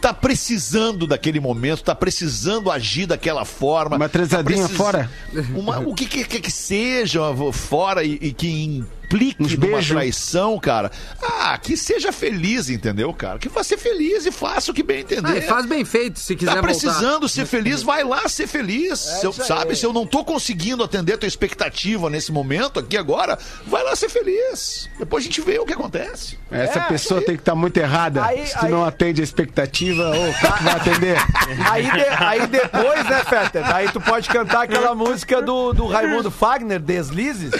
tá 0.00 0.12
precisando 0.12 1.06
daquele 1.06 1.40
momento, 1.40 1.82
tá 1.82 1.94
precisando 1.94 2.70
agir 2.70 3.06
daquela 3.06 3.44
forma. 3.44 3.96
Uma 3.96 4.08
transadinha 4.08 4.68
tá 4.68 4.74
fora. 4.74 5.10
Uma, 5.54 5.78
o 5.78 5.94
que 5.94 6.04
quer 6.06 6.26
que, 6.26 6.40
que 6.40 6.50
seja 6.50 7.20
fora 7.52 8.04
e, 8.04 8.18
e 8.20 8.32
que 8.32 8.84
implique 9.14 9.42
Uns 9.42 9.52
numa 9.56 9.66
beijos. 9.76 9.90
traição, 9.90 10.58
cara. 10.58 10.90
Ah, 11.22 11.56
que 11.58 11.76
seja 11.76 12.10
feliz, 12.12 12.68
entendeu, 12.68 13.12
cara? 13.14 13.38
Que 13.38 13.48
vá 13.48 13.62
ser 13.62 13.78
feliz 13.78 14.26
e 14.26 14.32
faça 14.32 14.70
o 14.70 14.74
que 14.74 14.82
bem 14.82 15.00
entender. 15.00 15.32
Ah, 15.32 15.36
e 15.38 15.42
faz 15.42 15.66
bem 15.66 15.84
feito, 15.84 16.18
se 16.18 16.34
quiser 16.34 16.54
Tá 16.54 16.60
voltar. 16.60 16.68
precisando 16.68 17.28
ser 17.28 17.46
feliz, 17.46 17.82
vai 17.82 18.02
lá 18.02 18.28
ser 18.28 18.46
feliz. 18.46 18.98
Se 18.98 19.24
eu- 19.26 19.32
sabe? 19.32 19.76
Se 19.76 19.86
eu 19.86 19.92
não 19.92 20.06
tô 20.06 20.24
conseguindo 20.24 20.82
atender 20.82 21.14
a 21.14 21.18
tua 21.18 21.28
expectativa 21.28 22.10
nesse 22.10 22.32
momento, 22.32 22.80
aqui 22.80 22.96
agora, 22.96 23.38
vai 23.66 23.82
lá 23.84 23.94
ser 23.94 24.08
feliz. 24.08 24.88
Depois 24.98 25.22
a 25.22 25.26
gente 25.26 25.40
vê 25.40 25.58
o 25.58 25.64
que 25.64 25.72
acontece. 25.72 26.38
Essa 26.50 26.80
É, 26.80 26.82
pessoa 26.82 27.20
tem 27.20 27.36
que 27.36 27.42
estar 27.42 27.54
muito 27.54 27.76
errada. 27.76 28.24
Aí- 28.24 28.46
Se 28.46 28.58
tu 28.58 28.64
aí- 28.66 28.70
não 28.70 28.84
atende 28.84 29.20
a 29.20 29.24
expectativa, 29.24 30.10
ô, 30.10 30.30
o 30.30 30.34
cara 30.40 30.56
vai 30.62 30.74
atender. 30.74 31.16
Aí, 31.70 31.84
de- 31.84 32.24
aí 32.24 32.46
depois, 32.46 33.04
né, 33.04 33.24
Fetter? 33.24 33.74
Aí 33.74 33.88
tu 33.90 34.00
pode 34.00 34.28
cantar 34.28 34.62
aquela 34.64 34.94
música 34.94 35.40
do, 35.42 35.72
do 35.72 35.86
Raimundo 35.86 36.30
Fagner, 36.30 36.78
Deslizes. 36.80 37.50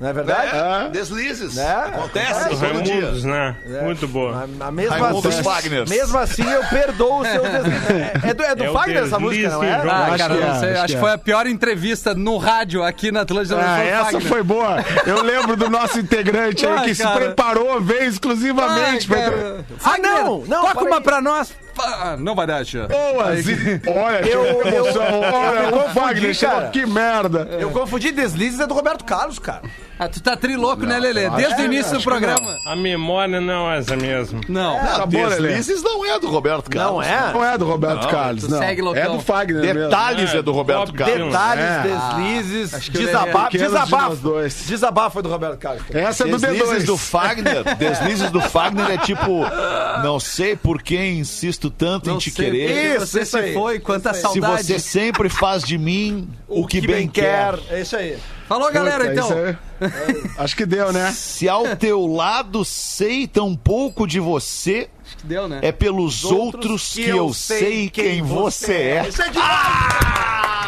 Não 0.00 0.08
é 0.08 0.12
verdade? 0.14 0.50
É, 0.56 0.88
Deslizes. 0.88 1.54
Né? 1.56 1.74
Acontece 1.86 2.48
Os 2.54 2.58
todo 2.58 2.82
dia. 2.82 2.94
Raimundos, 2.94 3.24
né? 3.24 3.56
Muito 3.82 4.08
boa. 4.08 4.48
A, 4.60 4.68
a 4.68 4.70
mesma 4.70 4.96
Raimundos 4.96 5.34
assim, 5.34 5.42
Fagner. 5.42 5.86
mesmo 5.88 6.16
assim, 6.18 6.42
eu 6.50 6.64
perdoo 6.68 7.20
os 7.20 7.28
seus 7.28 7.42
deslizes. 7.48 7.80
É, 8.24 8.30
é 8.30 8.34
do, 8.34 8.42
é 8.42 8.54
do 8.54 8.64
É 8.64 8.70
o 8.70 8.72
Fagner 8.72 9.02
essa 9.04 9.18
música, 9.18 9.50
não 9.50 9.62
é? 9.62 9.72
Ah, 9.74 10.06
Acho 10.06 10.16
cara, 10.18 10.34
que 10.34 10.40
não 10.40 10.54
é, 10.54 10.58
sei. 10.58 10.70
acho 10.70 10.78
Acho 10.78 10.86
que 10.86 10.92
que 10.92 10.96
é. 10.96 11.00
foi 11.00 11.12
a 11.12 11.18
pior 11.18 11.46
entrevista 11.46 12.14
no 12.14 12.38
rádio 12.38 12.82
aqui 12.82 13.12
na 13.12 13.20
Atlântida. 13.20 13.56
Ah, 13.60 13.76
foi 13.76 13.84
o 13.84 13.88
essa 13.88 14.04
Fagner. 14.04 14.22
foi 14.28 14.42
boa. 14.42 14.76
Eu 15.06 15.22
lembro 15.22 15.54
do 15.56 15.68
nosso 15.68 15.98
integrante 16.00 16.66
aí 16.66 16.72
Ai, 16.78 16.84
que 16.86 16.94
se 16.94 17.02
cara. 17.02 17.16
preparou, 17.20 17.78
veio 17.82 18.04
exclusivamente. 18.04 19.06
Ai, 19.12 19.30
pra-. 19.30 19.38
Ah, 19.60 19.62
Fagner, 19.78 20.10
não, 20.24 20.38
não, 20.46 20.62
toca 20.62 20.80
uma 20.84 20.96
aí. 20.96 21.02
pra 21.02 21.20
nós. 21.20 21.52
Ah, 21.78 22.16
não 22.18 22.34
vai 22.34 22.46
dar, 22.46 22.64
Xê. 22.64 22.78
Boas. 22.86 23.44
Olha, 23.86 24.26
Eu- 24.26 24.44
eu, 24.44 24.62
eu-. 24.66 24.84
Olha, 24.94 25.58
eu 25.60 25.68
o 25.68 25.72
confundi, 25.82 25.94
Fagner 25.94 26.40
cara. 26.40 26.68
que 26.68 26.86
merda. 26.86 27.48
Eu 27.58 27.70
confundi 27.70 28.12
Deslizes 28.12 28.60
é 28.60 28.66
do 28.66 28.74
Roberto 28.74 29.04
Carlos, 29.04 29.38
cara. 29.38 29.62
Ah, 30.02 30.08
tu 30.08 30.18
tá 30.22 30.34
triloco, 30.34 30.86
né, 30.86 30.98
Lelê? 30.98 31.28
Desde 31.28 31.60
o 31.60 31.64
início 31.66 31.98
do 31.98 32.02
programa. 32.02 32.56
A 32.64 32.74
memória 32.74 33.38
não 33.38 33.70
é 33.70 33.78
essa 33.80 33.94
mesmo. 33.96 34.40
Não. 34.48 34.78
Bom, 35.06 35.26
Lelê. 35.26 35.48
Deslizes 35.48 35.82
não 35.82 36.06
é 36.06 36.18
do 36.18 36.26
Roberto 36.30 36.70
Carlos. 36.70 36.92
Não 36.94 37.02
é? 37.02 37.32
Não 37.34 37.44
é 37.44 37.58
do 37.58 37.66
Roberto 37.66 38.08
Carlos, 38.08 38.44
tu 38.44 38.50
não. 38.50 38.58
segue, 38.60 38.80
loucão. 38.80 39.02
é 39.02 39.08
do 39.10 39.20
Fagner 39.20 39.60
mesmo. 39.62 39.80
Detalhes 39.90 40.34
é 40.34 40.40
do 40.42 40.52
Roberto 40.52 40.86
Top 40.86 40.98
Carlos. 40.98 41.26
Detalhes, 41.26 41.64
É. 41.64 41.82
deslizes, 41.82 42.88
que 42.88 42.96
o 42.96 43.00
Lelê 43.00 43.10
é 43.10 43.12
desabafo. 43.12 43.50
pequeno 43.50 43.68
de 43.68 43.74
nós 43.74 43.84
Desabafo. 43.84 44.16
dois. 44.16 44.64
Desabafo 44.66 45.10
foi 45.10 45.22
do 45.22 45.28
Roberto 45.28 45.58
Carlos. 45.58 45.82
Essa 45.90 46.24
é 46.24 46.26
do 46.30 46.38
Deslizes 46.38 46.82
D2. 46.82 46.86
do 46.86 46.96
Fagner. 46.96 47.64
Deslizes 47.76 48.30
do 48.30 48.40
Fagner 48.40 48.90
é 48.92 48.96
tipo, 48.98 49.44
não 50.02 50.18
sei 50.18 50.56
por 50.56 50.80
que 50.82 50.96
insisto 50.96 51.68
tanto 51.70 52.08
em 52.10 52.16
te 52.16 52.30
querer. 52.30 52.96
Isso, 52.96 53.06
você 53.06 53.20
isso 53.20 53.30
se 53.32 53.36
aí. 53.44 53.52
foi, 53.52 53.78
quanta 53.78 54.14
Se 54.14 54.22
saudade. 54.22 54.64
você 54.64 54.78
sempre 54.78 55.28
faz 55.28 55.62
de 55.62 55.76
mim 55.76 56.26
o, 56.48 56.66
que, 56.66 56.80
bem, 56.80 57.06
quer. 57.06 57.58
É 57.68 57.82
isso 57.82 57.96
aí. 57.96 58.16
Falou, 58.50 58.72
galera, 58.72 59.04
Puta, 59.04 59.12
então. 59.12 59.30
aí- 59.32 60.30
Acho 60.36 60.56
que 60.56 60.66
deu, 60.66 60.92
né? 60.92 61.12
Se 61.12 61.48
ao 61.48 61.76
teu 61.76 62.04
lado 62.04 62.64
sei 62.64 63.28
tão 63.28 63.54
pouco 63.54 64.08
de 64.08 64.18
você, 64.18 64.88
Deu, 65.22 65.46
né? 65.46 65.60
é 65.62 65.70
pelos 65.70 66.24
outros 66.24 66.92
que, 66.94 67.08
eu 67.08 67.32
sei 67.32 67.88
quem 67.88 68.20
você 68.22 68.74
é. 68.74 69.06
Isso 69.08 69.22
é 69.22 69.28
demais. 69.28 70.10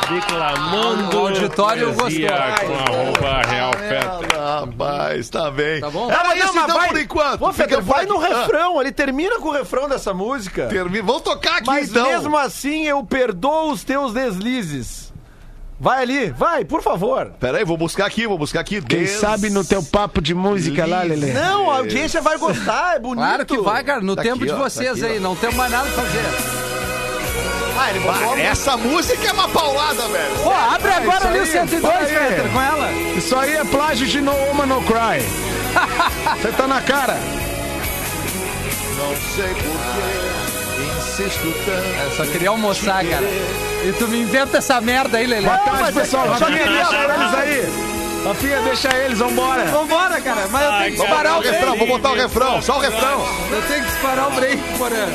Declamando 0.08 1.16
O 1.16 1.26
auditório 1.26 1.92
gostou. 1.94 2.20
com 2.28 2.74
arroba 2.92 3.42
Real 3.50 3.72
Feta. 3.72 4.36
Rapaz, 4.60 5.28
tá 5.28 5.50
bem. 5.50 5.80
Tá 5.80 5.90
bom? 5.90 6.10
Era 6.10 6.24
Mas 6.28 6.38
isso 6.44 6.46
não, 6.48 6.54
mas 6.54 6.64
então 6.64 6.76
vai- 6.78 6.88
por 6.88 7.00
enquanto. 7.00 7.38
Pô, 7.38 7.52
Fica 7.52 7.64
Fetter, 7.68 7.78
por 7.78 7.84
vai 7.84 8.04
aqui. 8.04 8.12
no 8.12 8.20
Ah, 8.20 8.28
refrão. 8.28 8.80
Ele 8.80 8.92
termina 8.92 9.38
com 9.40 9.48
o 9.48 9.52
refrão 9.52 9.88
dessa 9.88 10.12
música. 10.14 10.66
termina. 10.66 11.04
Vamos 11.04 11.22
tocar 11.22 11.56
aqui 11.56 11.66
Mas 11.66 11.88
então. 11.90 12.04
mesmo 12.04 12.36
assim, 12.36 12.84
eu 12.86 13.02
perdoo 13.04 13.72
os 13.72 13.82
teus 13.84 14.12
deslizes. 14.12 15.11
Vai 15.82 16.00
ali, 16.02 16.30
vai, 16.30 16.64
por 16.64 16.80
favor. 16.80 17.32
Pera 17.40 17.58
aí, 17.58 17.64
vou 17.64 17.76
buscar 17.76 18.06
aqui, 18.06 18.24
vou 18.24 18.38
buscar 18.38 18.60
aqui. 18.60 18.80
Quem 18.80 19.00
Des- 19.00 19.10
sabe 19.18 19.50
no 19.50 19.64
teu 19.64 19.82
papo 19.82 20.22
de 20.22 20.32
música 20.32 20.86
lá, 20.86 21.02
Lelê. 21.02 21.32
Não, 21.32 21.68
a 21.68 21.78
audiência 21.78 22.20
vai 22.20 22.38
gostar, 22.38 22.94
é 22.94 22.98
bonito. 23.00 23.24
Claro 23.26 23.44
que 23.44 23.58
vai, 23.58 23.82
cara. 23.82 24.00
No 24.00 24.14
Tá 24.14 24.22
tempo 24.22 24.36
aqui, 24.36 24.46
de 24.46 24.52
ó, 24.52 24.58
tá 24.58 24.62
vocês 24.70 25.02
aqui, 25.02 25.12
aí. 25.14 25.18
ó. 25.18 25.20
Não 25.20 25.34
temos 25.34 25.56
mais 25.56 25.72
nada 25.72 25.88
pra 25.90 26.04
fazer. 26.04 26.22
Ah, 27.80 27.90
ele 27.90 27.98
botou 27.98 28.38
essa 28.38 28.76
música 28.76 29.26
é 29.28 29.32
uma 29.32 29.48
paulada, 29.48 30.06
velho. 30.06 30.34
Pô, 30.44 30.50
abre 30.52 30.92
agora 30.92 31.16
isso 31.16 31.26
ali 31.26 31.38
o 31.38 31.42
aí, 31.42 31.48
102, 31.48 31.82
vai 31.82 32.04
aí. 32.04 32.28
Fetter, 32.28 32.52
com 32.52 32.60
ela. 32.62 32.92
Isso 33.16 33.36
aí 33.36 33.56
é 33.56 33.64
plágio 33.64 34.06
de 34.06 34.20
No 34.20 34.32
Woman 34.32 34.66
No 34.66 34.82
Cry. 34.82 35.20
Você 36.40 36.52
tá 36.52 36.68
na 36.68 36.80
cara. 36.80 37.14
Não 38.98 39.16
sei 39.34 39.48
porquê 39.48 41.00
se 41.16 41.22
escutando. 41.24 42.04
Eu 42.04 42.10
só 42.12 42.24
queria 42.30 42.50
almoçar, 42.50 43.04
cara. 43.04 43.26
E 43.84 43.92
tu 43.94 44.06
me 44.06 44.20
inventa 44.20 44.58
essa 44.58 44.80
merda 44.80 45.18
aí, 45.18 45.26
Lelê. 45.26 45.46
Boa 45.46 45.58
tarde, 45.58 45.92
pessoal. 45.92 46.26
eu 46.26 46.34
só 46.38 46.44
Rafinha, 46.44 46.62
queria... 46.62 46.82
deixa 46.82 47.04
eles 47.04 47.34
aí. 47.34 47.92
Rafinha, 48.24 48.60
deixa 48.60 48.96
eles, 48.96 49.18
vambora. 49.18 49.64
Vambora, 49.64 50.20
cara. 50.20 50.46
Mas 50.48 50.62
eu 50.64 50.70
tenho 50.70 50.84
que 50.84 50.90
disparar 51.02 51.34
o 51.34 51.38
o 51.38 51.42
refrão, 51.42 51.76
vou 51.76 51.86
botar 51.88 52.10
o 52.10 52.14
refrão, 52.14 52.62
só 52.62 52.76
o 52.76 52.80
refrão. 52.80 53.26
Eu 53.50 53.62
tenho 53.62 53.84
que 53.84 53.90
disparar 53.90 54.28
o 54.28 54.30
break, 54.32 54.62
porra. 54.78 55.08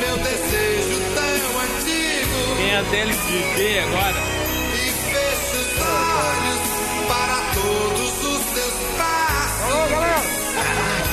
Quem 2.58 2.76
é 2.76 2.84
dele 2.84 3.14
de 3.14 3.38
ver 3.56 3.80
agora? 3.80 4.38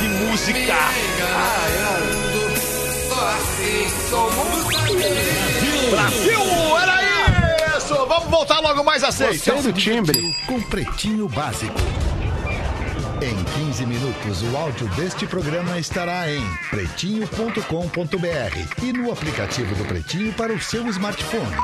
Que 0.00 0.08
música! 0.08 0.74
Brasil, 5.90 6.78
era 6.82 6.93
Vamos 8.06 8.28
voltar 8.28 8.60
logo 8.60 8.84
mais 8.84 9.02
a 9.02 9.10
seis. 9.10 9.44
Gostei 9.44 9.62
do 9.62 9.72
timbre. 9.72 10.36
Com 10.46 10.60
Pretinho 10.62 11.28
Básico. 11.28 11.74
Em 13.22 13.64
15 13.66 13.86
minutos, 13.86 14.42
o 14.42 14.56
áudio 14.56 14.86
deste 14.96 15.26
programa 15.26 15.78
estará 15.78 16.30
em 16.30 16.42
pretinho.com.br 16.68 18.82
e 18.82 18.92
no 18.92 19.10
aplicativo 19.10 19.74
do 19.76 19.84
Pretinho 19.86 20.32
para 20.34 20.52
o 20.52 20.60
seu 20.60 20.86
smartphone. 20.88 21.56